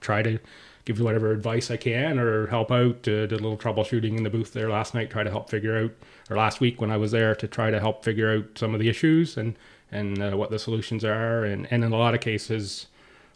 try 0.01 0.23
to 0.23 0.39
give 0.85 0.99
you 0.99 1.05
whatever 1.05 1.33
advice 1.33 1.71
I 1.71 1.77
can 1.77 2.19
or 2.19 2.47
help 2.47 2.71
out. 2.71 3.09
Uh, 3.09 3.27
did 3.27 3.33
a 3.33 3.37
little 3.37 3.57
troubleshooting 3.57 4.17
in 4.17 4.23
the 4.23 4.31
booth 4.31 4.53
there 4.53 4.71
last 4.71 4.95
night, 4.95 5.11
try 5.11 5.23
to 5.23 5.31
help 5.31 5.51
figure 5.51 5.77
out, 5.77 5.91
or 6.31 6.37
last 6.37 6.61
week 6.61 6.81
when 6.81 6.91
I 6.91 6.97
was 6.97 7.11
there 7.11 7.35
to 7.35 7.49
try 7.49 7.71
to 7.71 7.81
help 7.81 8.05
figure 8.05 8.33
out 8.33 8.59
some 8.59 8.75
of 8.75 8.81
the 8.81 8.89
issues 8.89 9.37
and 9.37 9.57
and 9.91 10.23
uh, 10.23 10.37
what 10.37 10.51
the 10.51 10.59
solutions 10.59 11.05
are. 11.05 11.45
And 11.45 11.67
and 11.71 11.85
in 11.85 11.93
a 11.93 11.99
lot 11.99 12.15
of 12.15 12.21
cases, 12.21 12.87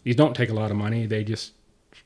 these 0.03 0.17
don't 0.17 0.35
take 0.35 0.51
a 0.51 0.55
lot 0.55 0.71
of 0.71 0.77
money. 0.77 1.07
They 1.07 1.25
just 1.25 1.53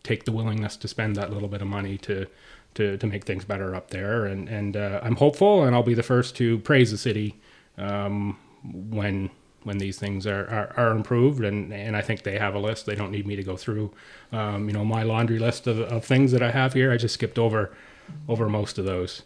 take 0.03 0.25
the 0.25 0.33
willingness 0.33 0.77
to 0.77 0.89
spend 0.89 1.17
that 1.17 1.33
little 1.33 1.49
bit 1.49 1.63
of 1.63 1.69
money 1.69 1.99
to 1.99 2.27
to, 2.75 2.97
to 2.99 3.07
make 3.07 3.25
things 3.25 3.45
better 3.45 3.75
up 3.75 3.91
there. 3.91 4.27
And 4.27 4.49
and 4.49 4.77
uh, 4.77 5.01
I'm 5.03 5.17
hopeful, 5.17 5.65
and 5.65 5.75
I'll 5.75 5.83
be 5.83 5.95
the 5.95 6.03
first 6.03 6.37
to 6.37 6.59
praise 6.61 6.91
the 6.91 6.99
city 6.99 7.41
um, 7.79 8.39
when 8.63 9.31
when 9.65 9.79
these 9.79 9.99
things 9.99 10.27
are, 10.27 10.47
are, 10.49 10.75
are, 10.77 10.91
improved 10.91 11.43
and, 11.43 11.73
and 11.73 11.97
I 11.97 12.03
think 12.03 12.23
they 12.23 12.39
have 12.39 12.55
a 12.55 12.59
list. 12.59 12.85
They 12.85 12.95
don't 12.95 13.11
need 13.11 13.27
me 13.27 13.35
to 13.35 13.43
go 13.43 13.57
through 13.57 13.93
um, 14.31 14.69
you 14.69 14.75
know 14.75 14.85
my 14.85 15.03
laundry 15.03 15.39
list 15.39 15.67
of, 15.67 15.81
of 15.81 16.05
things 16.05 16.33
that 16.33 16.43
I 16.43 16.51
have 16.51 16.75
here. 16.75 16.93
I 16.93 16.97
just 16.97 17.15
skipped 17.15 17.39
over 17.39 17.75
over 18.29 18.49
most 18.49 18.79
of 18.79 18.85
those. 18.85 19.23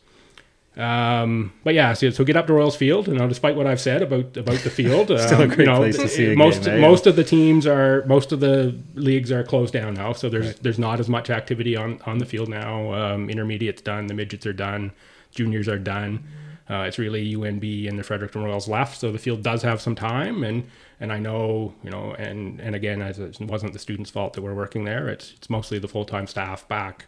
Um, 0.79 1.53
but 1.65 1.75
yeah, 1.75 1.93
so, 1.93 2.11
so 2.11 2.23
get 2.23 2.37
up 2.37 2.47
to 2.47 2.53
Royals 2.53 2.77
Field. 2.77 3.09
You 3.09 3.15
know, 3.15 3.27
despite 3.27 3.57
what 3.57 3.67
I've 3.67 3.81
said 3.81 4.01
about 4.01 4.37
about 4.37 4.59
the 4.61 4.71
field, 4.71 5.07
still 5.21 5.43
um, 5.43 5.43
a 5.43 5.47
great 5.49 5.59
you 5.61 5.65
know, 5.67 5.79
place 5.79 5.99
to 5.99 6.09
see 6.09 6.33
a 6.33 6.37
most 6.37 6.63
game, 6.63 6.77
eh? 6.77 6.81
most 6.81 7.07
of 7.09 7.17
the 7.17 7.25
teams 7.25 7.67
are 7.67 8.05
most 8.07 8.31
of 8.31 8.39
the 8.39 8.79
leagues 8.95 9.33
are 9.33 9.43
closed 9.43 9.73
down 9.73 9.95
now. 9.95 10.13
So 10.13 10.29
there's 10.29 10.47
Right. 10.47 10.63
there's 10.63 10.79
not 10.79 11.01
as 11.01 11.09
much 11.09 11.31
activity 11.31 11.77
on 11.77 12.01
on 12.07 12.19
the 12.19 12.25
field 12.27 12.49
now. 12.49 12.93
Um, 12.95 13.29
intermediates 13.29 13.83
done, 13.83 14.07
the 14.07 14.15
midgets 14.15 14.47
are 14.47 14.53
done, 14.53 14.93
juniors 15.33 15.69
are 15.69 15.81
done. 15.81 16.23
Uh, 16.71 16.83
it's 16.87 16.99
really 16.99 17.35
UNB 17.35 17.89
and 17.89 17.99
the 17.99 18.03
Fredericton 18.05 18.45
Royals 18.45 18.69
left, 18.69 19.01
so 19.01 19.11
the 19.11 19.19
field 19.19 19.43
does 19.43 19.63
have 19.63 19.81
some 19.81 19.97
time, 19.97 20.45
and 20.45 20.65
and 21.01 21.13
I 21.13 21.19
know 21.19 21.75
you 21.83 21.91
know, 21.91 22.15
and 22.19 22.61
and 22.61 22.77
again, 22.77 23.03
as 23.03 23.19
it 23.19 23.41
wasn't 23.41 23.73
the 23.73 23.79
students' 23.81 24.11
fault 24.11 24.35
that 24.35 24.43
we're 24.43 24.55
working 24.55 24.85
there, 24.85 25.09
it's 25.09 25.33
it's 25.33 25.51
mostly 25.51 25.81
the 25.81 25.89
full 25.89 26.05
time 26.05 26.29
staff 26.29 26.69
back 26.69 27.07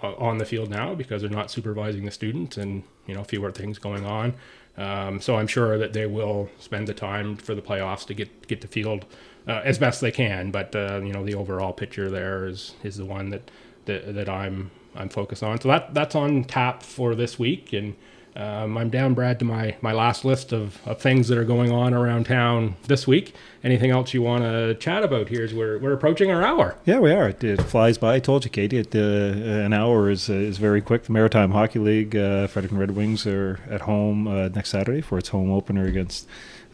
on 0.00 0.38
the 0.38 0.44
field 0.44 0.70
now 0.70 0.94
because 0.94 1.22
they're 1.22 1.30
not 1.30 1.50
supervising 1.50 2.04
the 2.04 2.10
students 2.10 2.56
and 2.56 2.82
you 3.06 3.14
know 3.14 3.24
fewer 3.24 3.50
things 3.50 3.78
going 3.78 4.04
on. 4.04 4.34
Um, 4.76 5.20
so 5.20 5.36
I'm 5.36 5.46
sure 5.46 5.76
that 5.76 5.92
they 5.92 6.06
will 6.06 6.48
spend 6.58 6.88
the 6.88 6.94
time 6.94 7.36
for 7.36 7.54
the 7.54 7.62
playoffs 7.62 8.06
to 8.06 8.14
get 8.14 8.48
get 8.48 8.60
the 8.60 8.68
field 8.68 9.04
uh, 9.46 9.60
as 9.64 9.78
best 9.78 10.00
they 10.00 10.12
can. 10.12 10.50
But 10.50 10.74
uh, 10.74 11.00
you 11.04 11.12
know 11.12 11.24
the 11.24 11.34
overall 11.34 11.72
picture 11.72 12.10
there 12.10 12.46
is 12.46 12.74
is 12.82 12.96
the 12.96 13.04
one 13.04 13.30
that 13.30 13.50
that, 13.84 14.14
that 14.14 14.28
I'm 14.28 14.70
I'm 14.94 15.08
focused 15.08 15.42
on. 15.42 15.60
So 15.60 15.68
that 15.68 15.94
that's 15.94 16.14
on 16.14 16.44
tap 16.44 16.82
for 16.82 17.14
this 17.14 17.38
week 17.38 17.72
and. 17.72 17.94
Um, 18.34 18.78
I'm 18.78 18.88
down, 18.88 19.12
Brad, 19.12 19.38
to 19.40 19.44
my, 19.44 19.76
my 19.82 19.92
last 19.92 20.24
list 20.24 20.52
of, 20.52 20.80
of 20.86 20.98
things 20.98 21.28
that 21.28 21.36
are 21.36 21.44
going 21.44 21.70
on 21.70 21.92
around 21.92 22.24
town 22.24 22.76
this 22.86 23.06
week. 23.06 23.34
Anything 23.62 23.90
else 23.90 24.14
you 24.14 24.22
want 24.22 24.42
to 24.42 24.74
chat 24.74 25.04
about 25.04 25.28
here 25.28 25.44
as 25.44 25.52
we're, 25.52 25.78
we're 25.78 25.92
approaching 25.92 26.30
our 26.30 26.42
hour? 26.42 26.74
Yeah, 26.86 26.98
we 26.98 27.12
are. 27.12 27.28
It, 27.28 27.44
it 27.44 27.62
flies 27.62 27.98
by. 27.98 28.14
I 28.14 28.18
told 28.20 28.44
you, 28.44 28.50
Katie, 28.50 28.78
it, 28.78 28.94
uh, 28.94 28.98
an 28.98 29.74
hour 29.74 30.08
is 30.10 30.30
uh, 30.30 30.34
is 30.34 30.56
very 30.56 30.80
quick. 30.80 31.04
The 31.04 31.12
Maritime 31.12 31.50
Hockey 31.50 31.78
League, 31.78 32.16
uh, 32.16 32.46
Fredericton 32.46 32.78
Red 32.78 32.92
Wings 32.92 33.26
are 33.26 33.60
at 33.68 33.82
home 33.82 34.26
uh, 34.26 34.48
next 34.48 34.70
Saturday 34.70 35.02
for 35.02 35.18
its 35.18 35.28
home 35.28 35.50
opener 35.50 35.84
against 35.84 36.26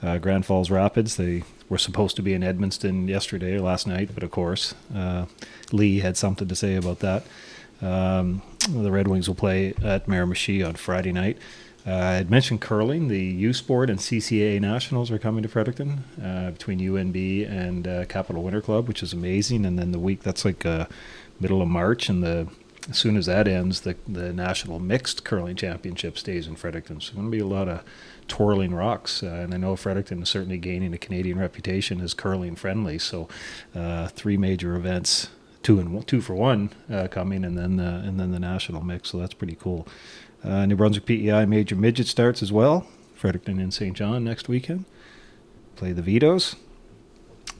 uh, 0.02 0.18
Grand 0.18 0.46
Falls 0.46 0.70
Rapids. 0.70 1.16
They 1.16 1.42
were 1.68 1.78
supposed 1.78 2.16
to 2.16 2.22
be 2.22 2.34
in 2.34 2.42
Edmundston 2.42 3.08
yesterday 3.08 3.56
or 3.56 3.60
last 3.60 3.86
night, 3.86 4.10
but 4.14 4.22
of 4.22 4.30
course, 4.30 4.74
uh, 4.94 5.26
Lee 5.72 6.00
had 6.00 6.16
something 6.16 6.46
to 6.48 6.54
say 6.54 6.76
about 6.76 7.00
that. 7.00 7.24
Um, 7.80 8.42
the 8.68 8.90
Red 8.90 9.08
Wings 9.08 9.28
will 9.28 9.34
play 9.34 9.74
at 9.82 10.06
Miramichi 10.06 10.66
on 10.66 10.74
Friday 10.74 11.12
night. 11.12 11.38
Uh, 11.86 11.94
I 11.94 12.12
had 12.14 12.30
mentioned 12.30 12.60
curling. 12.60 13.08
The 13.08 13.22
U 13.22 13.52
Sport 13.52 13.88
and 13.88 13.98
CCAA 13.98 14.60
Nationals 14.60 15.10
are 15.10 15.18
coming 15.18 15.42
to 15.42 15.48
Fredericton 15.48 16.04
uh, 16.22 16.50
between 16.50 16.80
UNB 16.80 17.48
and 17.50 17.88
uh, 17.88 18.04
Capital 18.04 18.42
Winter 18.42 18.60
Club, 18.60 18.88
which 18.88 19.02
is 19.02 19.12
amazing. 19.12 19.64
And 19.64 19.78
then 19.78 19.92
the 19.92 19.98
week 19.98 20.22
that's 20.22 20.44
like 20.44 20.66
uh, 20.66 20.86
middle 21.40 21.62
of 21.62 21.68
March, 21.68 22.08
and 22.08 22.22
the 22.22 22.48
as 22.90 22.98
soon 22.98 23.16
as 23.16 23.26
that 23.26 23.48
ends, 23.48 23.82
the 23.82 23.96
the 24.06 24.32
National 24.32 24.78
Mixed 24.78 25.24
Curling 25.24 25.56
Championship 25.56 26.18
stays 26.18 26.46
in 26.46 26.56
Fredericton. 26.56 27.00
So 27.00 27.14
going 27.14 27.26
to 27.26 27.30
be 27.30 27.38
a 27.38 27.46
lot 27.46 27.68
of 27.68 27.82
twirling 28.26 28.74
rocks. 28.74 29.22
Uh, 29.22 29.26
and 29.26 29.54
I 29.54 29.56
know 29.56 29.74
Fredericton 29.74 30.22
is 30.22 30.28
certainly 30.28 30.58
gaining 30.58 30.92
a 30.92 30.98
Canadian 30.98 31.38
reputation 31.38 32.00
as 32.00 32.12
curling 32.12 32.56
friendly. 32.56 32.98
So 32.98 33.28
uh, 33.74 34.08
three 34.08 34.36
major 34.36 34.76
events 34.76 35.30
two 35.62 35.78
and 35.78 36.06
two 36.06 36.20
for 36.20 36.34
one 36.34 36.70
uh, 36.90 37.08
coming, 37.08 37.44
and 37.44 37.56
then 37.56 37.76
the, 37.76 37.84
and 37.84 38.18
then 38.18 38.32
the 38.32 38.38
national 38.38 38.82
mix. 38.82 39.10
So 39.10 39.18
that's 39.18 39.34
pretty 39.34 39.56
cool. 39.56 39.86
Uh, 40.44 40.66
New 40.66 40.76
Brunswick 40.76 41.06
PEI 41.06 41.46
major 41.46 41.76
midget 41.76 42.06
starts 42.06 42.42
as 42.42 42.52
well. 42.52 42.86
Fredericton 43.14 43.58
and 43.58 43.74
Saint 43.74 43.96
John 43.96 44.24
next 44.24 44.48
weekend. 44.48 44.84
Play 45.76 45.92
the 45.92 46.02
Vitoes. 46.02 46.56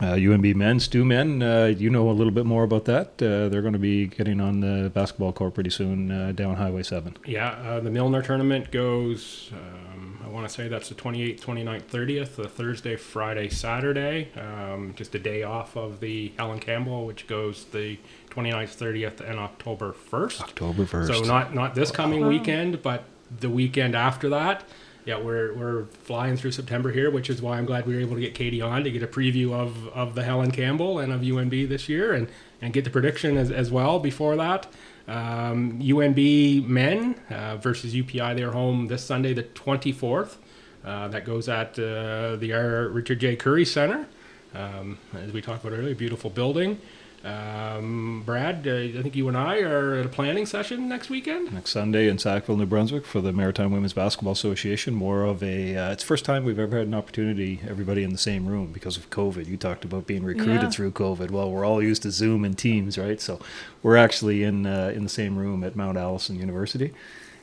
Uh, 0.01 0.15
UNB 0.15 0.55
men, 0.55 0.79
Stu 0.79 1.05
men, 1.05 1.43
uh, 1.43 1.65
you 1.65 1.91
know 1.91 2.09
a 2.09 2.13
little 2.13 2.31
bit 2.31 2.47
more 2.47 2.63
about 2.63 2.85
that. 2.85 3.21
Uh, 3.21 3.49
they're 3.49 3.63
going 3.63 3.73
to 3.73 3.81
be 3.81 4.07
getting 4.07 4.41
on 4.41 4.61
the 4.61 4.91
basketball 4.91 5.33
court 5.33 5.55
pretty 5.55 5.71
soon 5.71 6.13
uh, 6.13 6.31
down 6.31 6.55
Highway 6.55 6.85
7. 6.85 7.17
Yeah, 7.27 7.81
the 7.81 7.91
Milner 7.91 8.23
tournament 8.23 8.71
goes, 8.71 9.51
um, 9.53 10.08
I 10.29 10.31
want 10.31 10.47
to 10.47 10.53
say 10.55 10.69
that's 10.69 10.91
the 10.91 10.95
28th, 10.95 11.41
29th, 11.41 11.85
30th, 11.85 12.37
the 12.37 12.49
Thursday, 12.49 12.97
Friday, 12.97 13.49
Saturday. 13.49 14.29
Um, 14.37 14.93
just 14.95 15.15
a 15.15 15.19
day 15.19 15.43
off 15.43 15.75
of 15.75 16.01
the 16.01 16.33
Helen 16.37 16.61
Campbell, 16.61 17.07
which 17.07 17.27
goes 17.27 17.65
the 17.67 17.99
29th, 18.31 18.77
30th, 18.77 19.21
and 19.21 19.39
October 19.39 19.95
1st. 19.95 20.41
October 20.43 20.85
1st. 20.85 21.07
So 21.07 21.23
not 21.23 21.55
not 21.55 21.75
this 21.75 21.91
coming 21.91 22.27
weekend, 22.27 22.83
but 22.83 23.05
the 23.41 23.49
weekend 23.49 23.95
after 23.95 24.29
that. 24.29 24.65
Yeah, 25.07 25.19
we're 25.19 25.55
we're 25.55 25.85
flying 25.87 26.37
through 26.37 26.53
September 26.53 26.93
here, 26.93 27.11
which 27.11 27.31
is 27.31 27.41
why 27.41 27.57
I'm 27.57 27.65
glad 27.65 27.87
we 27.87 27.95
were 27.95 28.01
able 28.01 28.17
to 28.17 28.21
get 28.21 28.35
Katie 28.35 28.61
on 28.61 28.85
to 28.85 28.91
get 28.91 29.03
a 29.03 29.07
preview 29.07 29.55
of, 29.55 29.89
of 29.89 30.15
the 30.15 30.25
Helen 30.25 30.51
Campbell 30.51 30.99
and 30.99 31.11
of 31.11 31.23
UNB 31.23 31.71
this 31.71 31.89
year, 31.89 32.13
and 32.13 32.29
and 32.61 32.75
get 32.75 32.85
the 32.85 32.91
prediction 32.91 33.39
as, 33.39 33.51
as 33.51 33.71
well 33.71 33.99
before 33.99 34.37
that. 34.37 34.67
Um, 35.09 35.81
UNB 35.81 36.67
men 36.67 37.15
uh, 37.31 37.57
versus 37.57 37.95
UPEI. 37.95 38.37
They're 38.37 38.53
home 38.53 38.89
this 38.89 39.03
Sunday, 39.03 39.33
the 39.33 39.43
24th. 39.43 40.37
Uh, 40.85 41.09
that 41.09 41.25
goes 41.25 41.49
at 41.49 41.79
uh, 41.79 42.37
the. 42.37 42.53
Richard 42.93 43.19
J. 43.21 43.35
Currie 43.35 43.65
Center. 43.65 44.07
Um, 44.55 44.99
as 45.15 45.33
we 45.33 45.43
talked 45.43 45.65
about 45.65 45.77
earlier, 45.77 45.95
beautiful 45.95 46.31
building. 46.31 46.81
Um, 47.25 48.23
Brad, 48.25 48.67
uh, 48.67 48.99
I 48.99 49.03
think 49.03 49.17
you 49.17 49.29
and 49.29 49.37
I 49.37 49.61
are 49.61 49.95
at 49.97 50.07
a 50.07 50.09
planning 50.09 50.47
session 50.47 50.89
next 50.89 51.11
weekend. 51.11 51.53
next 51.53 51.71
Sunday 51.71 52.09
in 52.09 52.19
Sackville, 52.19 52.57
New 52.57 52.67
Brunswick, 52.67 53.05
for 53.05 53.21
the 53.21 53.33
Maritime 53.33 53.73
Women's 53.73 53.93
Basketball 53.93 54.33
Association. 54.33 54.95
More 54.95 55.25
of 55.25 55.43
a, 55.43 55.77
uh, 55.77 55.93
it's 55.93 56.03
first 56.05 56.25
time 56.25 56.45
we've 56.45 56.59
ever 56.59 56.79
had 56.79 56.87
an 56.87 56.95
opportunity, 56.95 57.61
everybody 57.69 58.03
in 58.05 58.11
the 58.11 58.19
same 58.19 58.47
room 58.47 58.73
because 58.73 58.97
of 58.97 59.11
COVID. 59.11 59.47
You 59.47 59.57
talked 59.57 59.85
about 59.85 60.07
being 60.07 60.23
recruited 60.25 60.63
Yeah. 60.63 60.71
through 60.71 60.93
COVID. 60.93 61.31
Well, 61.31 61.51
we're 61.51 61.65
all 61.65 61.83
used 61.83 62.03
to 62.03 62.11
Zoom 62.11 62.45
and 62.45 62.57
Teams, 62.57 62.97
right? 62.97 63.21
So 63.21 63.41
we're 63.83 63.97
actually 63.97 64.43
in 64.45 64.67
uh, 64.67 64.93
in 64.95 65.03
the 65.03 65.09
same 65.09 65.37
room 65.37 65.65
at 65.65 65.75
Mount 65.77 65.99
Allison 65.99 66.39
University. 66.39 66.93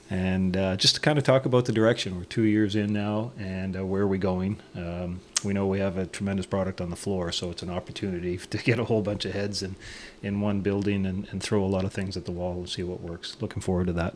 And 0.09 0.55
uh, 0.55 0.75
just 0.77 0.95
to 0.95 1.01
kind 1.01 1.17
of 1.17 1.23
talk 1.23 1.45
about 1.45 1.65
the 1.65 1.71
direction. 1.71 2.15
We're 2.17 2.25
two 2.25 2.43
years 2.43 2.75
in 2.75 2.93
now, 2.93 3.31
and 3.39 3.75
uh, 3.75 3.85
where 3.85 4.03
are 4.03 4.07
we 4.07 4.19
going? 4.19 4.57
Um, 4.75 5.19
we 5.45 5.53
know 5.53 5.67
we 5.67 5.79
have 5.79 5.97
a 5.97 6.05
tremendous 6.05 6.45
product 6.45 6.81
on 6.81 6.89
the 6.89 6.95
floor, 6.95 7.31
so 7.31 7.51
it's 7.51 7.63
an 7.63 7.69
opportunity 7.69 8.37
to 8.49 8.57
get 8.57 8.79
a 8.79 8.85
whole 8.85 9.01
bunch 9.01 9.25
of 9.25 9.33
heads 9.33 9.63
in, 9.63 9.75
in 10.21 10.41
one 10.41 10.61
building 10.61 11.05
and, 11.05 11.27
and 11.31 11.41
throw 11.41 11.63
a 11.63 11.67
lot 11.67 11.85
of 11.85 11.93
things 11.93 12.17
at 12.17 12.25
the 12.25 12.31
wall 12.31 12.53
and 12.53 12.69
see 12.69 12.83
what 12.83 13.01
works. 13.01 13.37
Looking 13.39 13.61
forward 13.61 13.87
to 13.87 13.93
that. 13.93 14.15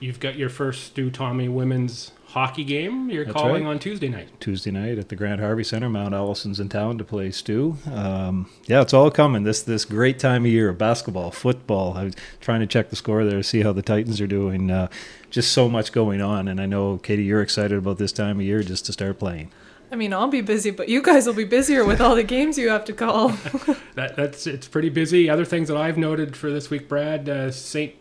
You've 0.00 0.20
got 0.20 0.36
your 0.36 0.48
first 0.50 0.84
Stu 0.84 1.10
Tommy 1.10 1.48
women's 1.48 2.10
hockey 2.26 2.64
game. 2.64 3.08
You're 3.10 3.24
That's 3.24 3.36
calling 3.36 3.64
right. 3.64 3.70
on 3.70 3.78
Tuesday 3.78 4.08
night. 4.08 4.28
Tuesday 4.40 4.72
night 4.72 4.98
at 4.98 5.08
the 5.08 5.16
Grant 5.16 5.40
Harvey 5.40 5.62
Center. 5.62 5.88
Mount 5.88 6.12
Allison's 6.12 6.58
in 6.58 6.68
town 6.68 6.98
to 6.98 7.04
play 7.04 7.30
Stu. 7.30 7.78
Um, 7.90 8.50
yeah, 8.66 8.82
it's 8.82 8.92
all 8.92 9.10
coming. 9.10 9.44
This 9.44 9.62
this 9.62 9.84
great 9.84 10.18
time 10.18 10.44
of 10.44 10.50
year 10.50 10.68
of 10.68 10.76
basketball, 10.76 11.30
football. 11.30 11.94
I 11.96 12.04
was 12.04 12.14
trying 12.40 12.60
to 12.60 12.66
check 12.66 12.90
the 12.90 12.96
score 12.96 13.24
there 13.24 13.38
to 13.38 13.42
see 13.44 13.62
how 13.62 13.72
the 13.72 13.82
Titans 13.82 14.20
are 14.20 14.26
doing. 14.26 14.70
Uh, 14.70 14.88
just 15.30 15.52
so 15.52 15.68
much 15.68 15.92
going 15.92 16.20
on, 16.20 16.48
and 16.48 16.60
I 16.60 16.66
know 16.66 16.98
Katie, 16.98 17.24
you're 17.24 17.42
excited 17.42 17.78
about 17.78 17.98
this 17.98 18.12
time 18.12 18.40
of 18.40 18.44
year 18.44 18.62
just 18.62 18.84
to 18.86 18.92
start 18.92 19.18
playing. 19.18 19.50
I 19.94 19.96
mean, 19.96 20.12
I'll 20.12 20.26
be 20.26 20.40
busy, 20.40 20.72
but 20.72 20.88
you 20.88 21.00
guys 21.00 21.24
will 21.24 21.34
be 21.34 21.44
busier 21.44 21.84
with 21.84 22.00
all 22.00 22.16
the 22.16 22.24
games 22.24 22.58
you 22.58 22.68
have 22.68 22.84
to 22.86 22.92
call. 22.92 23.28
That 23.94 24.16
that's 24.16 24.44
it's 24.48 24.66
pretty 24.66 24.88
busy. 24.88 25.30
Other 25.30 25.44
things 25.44 25.68
that 25.68 25.76
I've 25.76 25.96
noted 25.96 26.36
for 26.36 26.50
this 26.50 26.68
week, 26.68 26.88
Brad, 26.88 27.28
uh, 27.28 27.52
Saint 27.52 27.94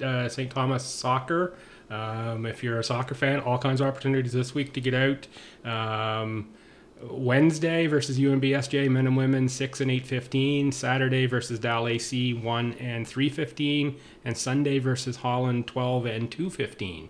uh, 0.00 0.28
Saint 0.28 0.52
Thomas 0.52 0.84
soccer. 0.84 1.54
Um, 1.90 2.46
if 2.46 2.62
you're 2.62 2.78
a 2.78 2.84
soccer 2.84 3.16
fan, 3.16 3.40
all 3.40 3.58
kinds 3.58 3.80
of 3.80 3.88
opportunities 3.88 4.32
this 4.32 4.54
week 4.54 4.72
to 4.74 4.80
get 4.80 4.94
out. 4.94 5.26
Um, 5.68 6.50
Wednesday 7.02 7.88
versus 7.88 8.16
UNB 8.16 8.44
SJ 8.44 8.88
men 8.88 9.08
and 9.08 9.16
women 9.16 9.48
six 9.48 9.80
and 9.80 9.90
eight 9.90 10.06
fifteen. 10.06 10.70
Saturday 10.70 11.26
versus 11.26 11.58
Dal 11.58 11.88
AC 11.88 12.32
one 12.32 12.74
and 12.74 13.08
three 13.08 13.28
fifteen, 13.28 13.96
and 14.24 14.38
Sunday 14.38 14.78
versus 14.78 15.16
Holland 15.16 15.66
twelve 15.66 16.06
and 16.06 16.30
two 16.30 16.48
fifteen. 16.48 17.08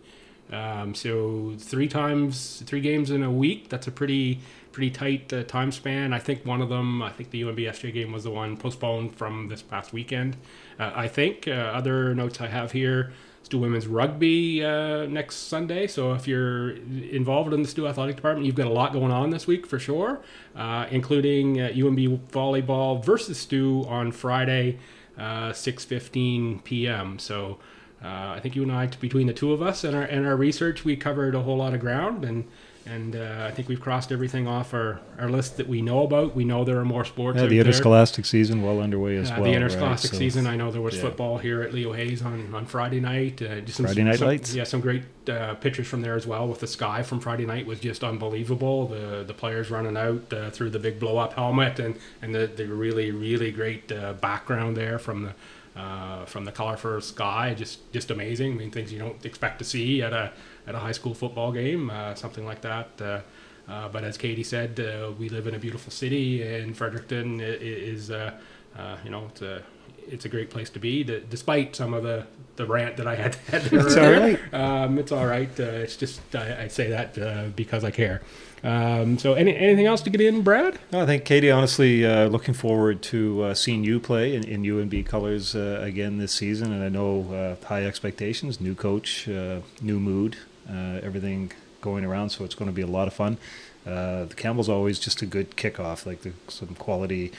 Um, 0.52 0.94
so 0.94 1.54
three 1.58 1.88
times, 1.88 2.62
three 2.66 2.80
games 2.80 3.10
in 3.10 3.22
a 3.22 3.30
week. 3.30 3.68
That's 3.68 3.86
a 3.86 3.92
pretty 3.92 4.40
pretty 4.72 4.90
tight 4.90 5.32
uh, 5.32 5.42
time 5.44 5.72
span. 5.72 6.12
I 6.12 6.18
think 6.18 6.46
one 6.46 6.62
of 6.62 6.68
them, 6.68 7.02
I 7.02 7.10
think 7.10 7.30
the 7.30 7.42
UNB 7.42 7.58
SJ 7.58 7.92
game 7.92 8.12
was 8.12 8.24
the 8.24 8.30
one 8.30 8.56
postponed 8.56 9.16
from 9.16 9.48
this 9.48 9.62
past 9.62 9.92
weekend. 9.92 10.36
Uh, 10.78 10.92
I 10.94 11.08
think 11.08 11.48
uh, 11.48 11.50
other 11.50 12.14
notes 12.14 12.40
I 12.40 12.46
have 12.46 12.72
here. 12.72 13.12
Stu 13.42 13.58
Women's 13.58 13.86
Rugby 13.86 14.64
uh, 14.64 15.06
next 15.06 15.48
Sunday. 15.48 15.86
So 15.86 16.12
if 16.12 16.28
you're 16.28 16.70
involved 16.70 17.52
in 17.52 17.62
the 17.62 17.68
Stu 17.68 17.88
Athletic 17.88 18.16
Department, 18.16 18.46
you've 18.46 18.54
got 18.54 18.66
a 18.66 18.72
lot 18.72 18.92
going 18.92 19.10
on 19.10 19.30
this 19.30 19.46
week 19.46 19.66
for 19.66 19.78
sure, 19.78 20.20
uh, 20.54 20.86
including 20.90 21.60
uh, 21.60 21.70
UNB 21.74 22.28
volleyball 22.28 23.04
versus 23.04 23.38
Stu 23.38 23.84
on 23.88 24.12
Friday, 24.12 24.78
uh, 25.18 25.50
6:15 25.50 26.62
p.m. 26.64 27.18
So 27.18 27.58
uh, 28.02 28.32
I 28.36 28.40
think 28.40 28.56
you 28.56 28.62
and 28.62 28.72
I, 28.72 28.86
between 28.86 29.26
the 29.26 29.32
two 29.34 29.52
of 29.52 29.60
us 29.62 29.84
and 29.84 29.94
our 29.96 30.02
and 30.02 30.26
our 30.26 30.36
research, 30.36 30.84
we 30.84 30.96
covered 30.96 31.34
a 31.34 31.42
whole 31.42 31.58
lot 31.58 31.74
of 31.74 31.80
ground, 31.80 32.24
and 32.24 32.44
and 32.86 33.14
uh, 33.14 33.44
I 33.46 33.50
think 33.50 33.68
we've 33.68 33.80
crossed 33.80 34.10
everything 34.10 34.48
off 34.48 34.72
our, 34.72 35.00
our 35.18 35.28
list 35.28 35.58
that 35.58 35.68
we 35.68 35.82
know 35.82 36.02
about. 36.02 36.34
We 36.34 36.44
know 36.44 36.64
there 36.64 36.78
are 36.78 36.84
more 36.84 37.04
sports. 37.04 37.36
Yeah, 37.36 37.42
the 37.42 37.48
there. 37.50 37.58
interscholastic 37.66 38.24
season 38.24 38.62
well 38.62 38.80
underway 38.80 39.16
as 39.18 39.30
Uh, 39.30 39.34
well. 39.34 39.42
the 39.44 39.50
right? 39.50 39.56
interscholastic 39.56 40.12
So- 40.12 40.16
season. 40.16 40.46
I 40.46 40.56
know 40.56 40.72
there 40.72 40.80
was 40.80 40.96
yeah. 40.96 41.02
football 41.02 41.36
here 41.36 41.60
at 41.62 41.74
Leo 41.74 41.92
Hayes 41.92 42.22
on, 42.22 42.52
on 42.54 42.64
Friday 42.64 42.98
night. 42.98 43.42
Uh, 43.42 43.60
just 43.60 43.76
some, 43.76 43.84
Friday 43.86 44.02
Night 44.02 44.18
some- 44.18 44.28
Lights? 44.28 44.54
Yeah, 44.54 44.64
some 44.64 44.80
great 44.80 45.02
uh, 45.28 45.54
pictures 45.56 45.88
from 45.88 46.00
there 46.00 46.14
as 46.16 46.26
well. 46.26 46.48
With 46.48 46.60
the 46.60 46.66
sky 46.66 47.02
from 47.02 47.20
Friday 47.20 47.44
night 47.44 47.66
was 47.66 47.80
just 47.80 48.02
unbelievable. 48.02 48.86
The 48.88 49.24
the 49.26 49.34
players 49.34 49.70
running 49.70 49.98
out 49.98 50.32
uh, 50.32 50.48
through 50.50 50.70
the 50.70 50.78
big 50.78 50.98
blow 50.98 51.18
up 51.18 51.34
helmet 51.34 51.78
and 51.78 51.96
and 52.22 52.34
the, 52.34 52.46
the 52.46 52.64
really 52.66 53.10
really 53.10 53.50
great 53.52 53.92
uh, 53.92 54.14
background 54.14 54.76
there 54.78 54.98
from 54.98 55.24
the. 55.24 55.34
Uh, 55.76 56.24
from 56.24 56.44
the 56.44 56.50
colorful 56.50 57.00
sky, 57.00 57.54
just 57.54 57.92
just 57.92 58.10
amazing. 58.10 58.52
I 58.52 58.56
mean, 58.56 58.70
things 58.72 58.92
you 58.92 58.98
don't 58.98 59.24
expect 59.24 59.60
to 59.60 59.64
see 59.64 60.02
at 60.02 60.12
a 60.12 60.32
at 60.66 60.74
a 60.74 60.78
high 60.78 60.90
school 60.92 61.14
football 61.14 61.52
game, 61.52 61.90
uh, 61.90 62.16
something 62.16 62.44
like 62.44 62.60
that. 62.62 62.88
Uh, 63.00 63.20
uh, 63.68 63.88
but 63.88 64.02
as 64.02 64.18
Katie 64.18 64.42
said, 64.42 64.80
uh, 64.80 65.12
we 65.16 65.28
live 65.28 65.46
in 65.46 65.54
a 65.54 65.60
beautiful 65.60 65.92
city, 65.92 66.42
and 66.42 66.76
Fredericton 66.76 67.40
is, 67.40 68.10
you 68.10 69.10
know, 69.10 69.26
it's 69.28 69.42
a 69.42 69.62
it's 70.10 70.24
a 70.24 70.28
great 70.28 70.50
place 70.50 70.70
to 70.70 70.78
be. 70.78 71.04
d- 71.04 71.22
Despite 71.28 71.74
some 71.76 71.94
of 71.94 72.02
the, 72.02 72.26
the 72.56 72.66
rant 72.66 72.96
that 72.98 73.06
I 73.06 73.14
had, 73.14 73.34
had 73.50 73.62
there 73.62 73.86
It's 73.86 73.96
all 73.96 74.10
right. 74.10 74.54
Um, 74.54 74.98
it's 74.98 75.12
all 75.12 75.26
right. 75.26 75.48
Uh, 75.58 75.62
it's 75.64 75.96
just 75.96 76.20
I, 76.34 76.64
I 76.64 76.68
say 76.68 76.90
that 76.90 77.18
uh, 77.18 77.44
because 77.56 77.84
I 77.84 77.90
care. 77.90 78.20
Um, 78.62 79.18
so 79.18 79.32
any 79.34 79.56
anything 79.56 79.86
else 79.86 80.02
to 80.02 80.10
get 80.10 80.20
in, 80.20 80.42
Brad? 80.42 80.78
No, 80.92 81.00
I 81.00 81.06
think 81.06 81.24
Katie, 81.24 81.50
honestly, 81.50 82.04
uh, 82.04 82.26
looking 82.26 82.52
forward 82.52 83.00
to 83.04 83.42
uh, 83.44 83.54
seeing 83.54 83.84
you 83.84 83.98
play 84.00 84.34
in, 84.34 84.44
in 84.44 84.62
UNB 84.62 85.06
colors 85.06 85.54
uh, 85.54 85.80
again 85.82 86.18
this 86.18 86.32
season. 86.32 86.70
And 86.72 86.82
I 86.84 86.90
know 86.90 87.32
uh, 87.32 87.64
high 87.66 87.86
expectations, 87.86 88.60
new 88.60 88.74
coach, 88.74 89.26
uh, 89.28 89.60
new 89.80 89.98
mood, 89.98 90.36
uh, 90.68 91.00
everything 91.02 91.52
going 91.80 92.04
around. 92.04 92.30
So 92.30 92.44
it's 92.44 92.54
going 92.54 92.70
to 92.70 92.74
be 92.74 92.82
a 92.82 92.86
lot 92.86 93.08
of 93.08 93.14
fun. 93.14 93.38
Uh, 93.86 94.26
the 94.26 94.34
Campbell's 94.36 94.68
always 94.68 94.98
just 94.98 95.22
a 95.22 95.26
good 95.26 95.52
kickoff, 95.56 96.04
like 96.04 96.20
the, 96.20 96.32
some 96.48 96.74
quality 96.74 97.32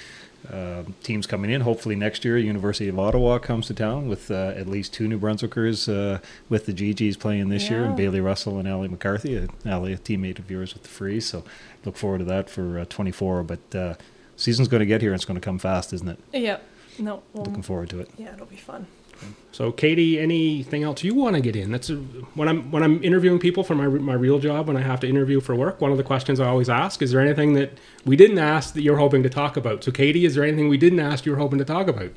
uh, 0.51 0.83
teams 1.03 1.25
coming 1.27 1.49
in. 1.49 1.61
Hopefully 1.61 1.95
next 1.95 2.25
year, 2.25 2.37
University 2.37 2.87
of 2.89 2.99
Ottawa 2.99 3.39
comes 3.39 3.67
to 3.67 3.73
town 3.73 4.07
with 4.09 4.29
uh, 4.29 4.53
at 4.55 4.67
least 4.67 4.93
two 4.93 5.07
New 5.07 5.17
Brunswickers 5.19 5.87
uh, 5.87 6.19
with 6.49 6.65
the 6.65 6.73
GGs 6.73 7.17
playing 7.19 7.49
this 7.49 7.69
year, 7.69 7.83
and 7.85 7.95
Bailey 7.95 8.19
Russell 8.19 8.59
and 8.59 8.67
Allie 8.67 8.87
McCarthy. 8.89 9.47
Allie, 9.65 9.93
a 9.93 9.97
teammate 9.97 10.39
of 10.39 10.51
yours 10.51 10.73
with 10.73 10.83
the 10.83 10.89
Freeze. 10.89 11.25
So 11.25 11.43
look 11.85 11.95
forward 11.97 12.19
to 12.19 12.25
that 12.25 12.49
for 12.49 12.79
uh, 12.79 12.85
24. 12.85 13.43
But 13.43 13.75
uh, 13.75 13.93
season's 14.35 14.67
going 14.67 14.79
to 14.81 14.85
get 14.85 15.01
here. 15.01 15.11
and 15.11 15.15
It's 15.15 15.25
going 15.25 15.39
to 15.39 15.43
come 15.45 15.59
fast, 15.59 15.93
isn't 15.93 16.07
it? 16.09 16.19
Yeah. 16.33 16.57
No. 16.99 17.23
Well, 17.33 17.45
Looking 17.45 17.63
forward 17.63 17.89
to 17.91 17.99
it. 17.99 18.09
yeah, 18.17 18.33
it'll 18.33 18.45
be 18.45 18.57
fun. 18.57 18.87
So, 19.51 19.71
Katie, 19.71 20.17
anything 20.17 20.83
else 20.83 21.03
you 21.03 21.13
want 21.13 21.35
to 21.35 21.41
get 21.41 21.55
in? 21.55 21.71
That's 21.71 21.89
a, 21.89 21.95
when 22.35 22.47
I'm 22.47 22.71
when 22.71 22.83
I'm 22.83 23.03
interviewing 23.03 23.37
people 23.37 23.63
for 23.63 23.75
my 23.75 23.87
my 23.87 24.13
real 24.13 24.39
job. 24.39 24.67
When 24.67 24.77
I 24.77 24.81
have 24.81 25.01
to 25.01 25.09
interview 25.09 25.41
for 25.41 25.55
work, 25.55 25.81
one 25.81 25.91
of 25.91 25.97
the 25.97 26.03
questions 26.03 26.39
I 26.39 26.47
always 26.47 26.69
ask 26.69 27.01
is: 27.01 27.11
there 27.11 27.21
anything 27.21 27.53
that 27.53 27.77
we 28.05 28.15
didn't 28.15 28.39
ask 28.39 28.73
that 28.73 28.81
you're 28.81 28.97
hoping 28.97 29.23
to 29.23 29.29
talk 29.29 29.57
about? 29.57 29.83
So, 29.83 29.91
Katie, 29.91 30.25
is 30.25 30.35
there 30.35 30.43
anything 30.43 30.69
we 30.69 30.77
didn't 30.77 30.99
ask 30.99 31.25
you're 31.25 31.35
hoping 31.35 31.59
to 31.59 31.65
talk 31.65 31.87
about? 31.87 32.11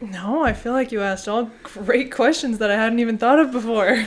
No, 0.00 0.44
I 0.44 0.52
feel 0.52 0.72
like 0.72 0.92
you 0.92 1.00
asked 1.00 1.26
all 1.28 1.50
great 1.62 2.12
questions 2.12 2.58
that 2.58 2.70
I 2.70 2.76
hadn't 2.76 2.98
even 2.98 3.16
thought 3.16 3.38
of 3.38 3.50
before. 3.50 4.04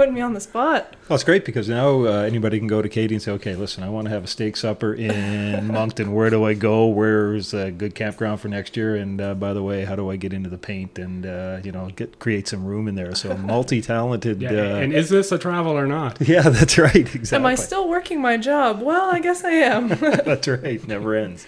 Putting 0.00 0.14
me 0.14 0.22
on 0.22 0.32
the 0.32 0.40
spot. 0.40 0.96
Well, 1.10 1.16
it's 1.16 1.24
great 1.24 1.44
because 1.44 1.68
now 1.68 2.06
uh, 2.06 2.22
anybody 2.22 2.56
can 2.58 2.66
go 2.66 2.80
to 2.80 2.88
Katie 2.88 3.14
and 3.14 3.22
say, 3.22 3.32
okay, 3.32 3.54
listen, 3.54 3.84
I 3.84 3.90
want 3.90 4.06
to 4.06 4.10
have 4.10 4.24
a 4.24 4.26
steak 4.26 4.56
supper 4.56 4.94
in 4.94 5.66
Moncton. 5.74 6.14
Where 6.14 6.30
do 6.30 6.42
I 6.42 6.54
go? 6.54 6.86
Where's 6.86 7.52
a 7.52 7.70
good 7.70 7.94
campground 7.94 8.40
for 8.40 8.48
next 8.48 8.78
year? 8.78 8.96
And 8.96 9.20
uh, 9.20 9.34
by 9.34 9.52
the 9.52 9.62
way, 9.62 9.84
how 9.84 9.96
do 9.96 10.10
I 10.10 10.16
get 10.16 10.32
into 10.32 10.48
the 10.48 10.56
paint 10.56 10.98
and, 10.98 11.26
uh, 11.26 11.60
you 11.62 11.70
know, 11.70 11.90
get 11.94 12.18
create 12.18 12.48
some 12.48 12.64
room 12.64 12.88
in 12.88 12.94
there? 12.94 13.14
So 13.14 13.36
multi-talented. 13.36 14.40
Yeah, 14.40 14.52
uh, 14.52 14.76
and 14.76 14.94
is 14.94 15.10
this 15.10 15.32
a 15.32 15.38
travel 15.38 15.72
or 15.72 15.86
not? 15.86 16.18
yeah, 16.26 16.48
that's 16.48 16.78
right. 16.78 16.96
Exactly. 16.96 17.36
Am 17.36 17.44
I 17.44 17.54
still 17.54 17.86
working 17.86 18.22
my 18.22 18.38
job? 18.38 18.80
Well, 18.80 19.10
I 19.10 19.18
guess 19.18 19.44
I 19.44 19.50
am. 19.50 19.88
that's 19.88 20.48
right. 20.48 20.82
Never 20.88 21.14
ends. 21.14 21.46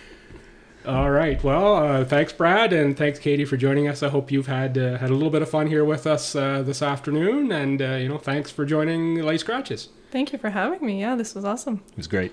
All 0.85 1.11
right. 1.11 1.43
Well, 1.45 1.77
uh, 1.77 2.05
thanks, 2.05 2.33
Brad, 2.33 2.73
and 2.73 2.97
thanks, 2.97 3.21
Katie, 3.21 3.45
for 3.45 3.57
joining 3.57 3.87
us. 3.87 4.03
I 4.03 4.09
hope 4.09 4.33
you've 4.33 4.49
had 4.49 4.77
uh, 4.77 4.99
had 4.99 5.11
a 5.11 5.15
little 5.15 5.31
bit 5.31 5.41
of 5.41 5.49
fun 5.49 5.69
here 5.69 5.85
with 5.85 6.09
us 6.09 6.35
uh, 6.35 6.63
this 6.63 6.83
afternoon, 6.83 7.53
and 7.53 7.81
uh, 7.81 7.95
you 7.95 8.09
know, 8.09 8.19
thanks 8.19 8.51
for 8.51 8.65
joining 8.65 9.23
Lay 9.23 9.39
Scratches. 9.39 9.91
Thank 10.11 10.33
you 10.33 10.39
for 10.39 10.51
having 10.51 10.85
me. 10.85 11.01
Yeah, 11.01 11.15
this 11.15 11.37
was 11.37 11.45
awesome. 11.45 11.83
It 11.93 11.97
was 11.97 12.09
great. 12.09 12.33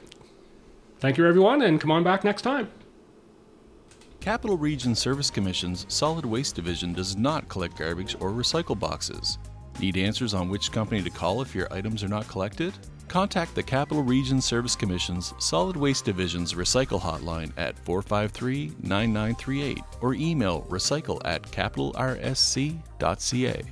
Thank 1.00 1.18
you, 1.18 1.28
everyone, 1.28 1.62
and 1.62 1.80
come 1.80 1.92
on 1.92 2.04
back 2.04 2.24
next 2.24 2.42
time. 2.42 2.72
Capital 4.20 4.58
Region 4.58 4.96
Service 4.96 5.30
Commission's 5.30 5.86
Solid 5.88 6.26
Waste 6.26 6.56
Division 6.56 6.92
does 6.92 7.16
not 7.16 7.48
collect 7.50 7.78
garbage 7.78 8.16
or 8.20 8.32
recycle 8.32 8.78
boxes. 8.78 9.38
Need 9.80 9.96
answers 9.96 10.34
on 10.34 10.50
which 10.50 10.72
company 10.72 11.02
to 11.04 11.10
call 11.10 11.42
if 11.42 11.54
your 11.56 11.72
items 11.72 12.04
are 12.04 12.10
not 12.10 12.28
collected? 12.28 12.74
Contact 13.10 13.54
the 13.56 13.64
Capital 13.64 14.04
Region 14.04 14.40
Service 14.40 14.76
Commission's 14.76 15.34
Solid 15.40 15.76
Waste 15.76 16.06
Division's 16.06 16.54
Recycle 16.54 17.02
Hotline 17.02 17.52
at 17.58 17.76
453 17.80 18.74
9938 18.84 19.80
or 20.02 20.14
email 20.14 20.68
recycle 20.70 21.20
at 21.26 21.42
capitalrsc.ca. 21.42 23.64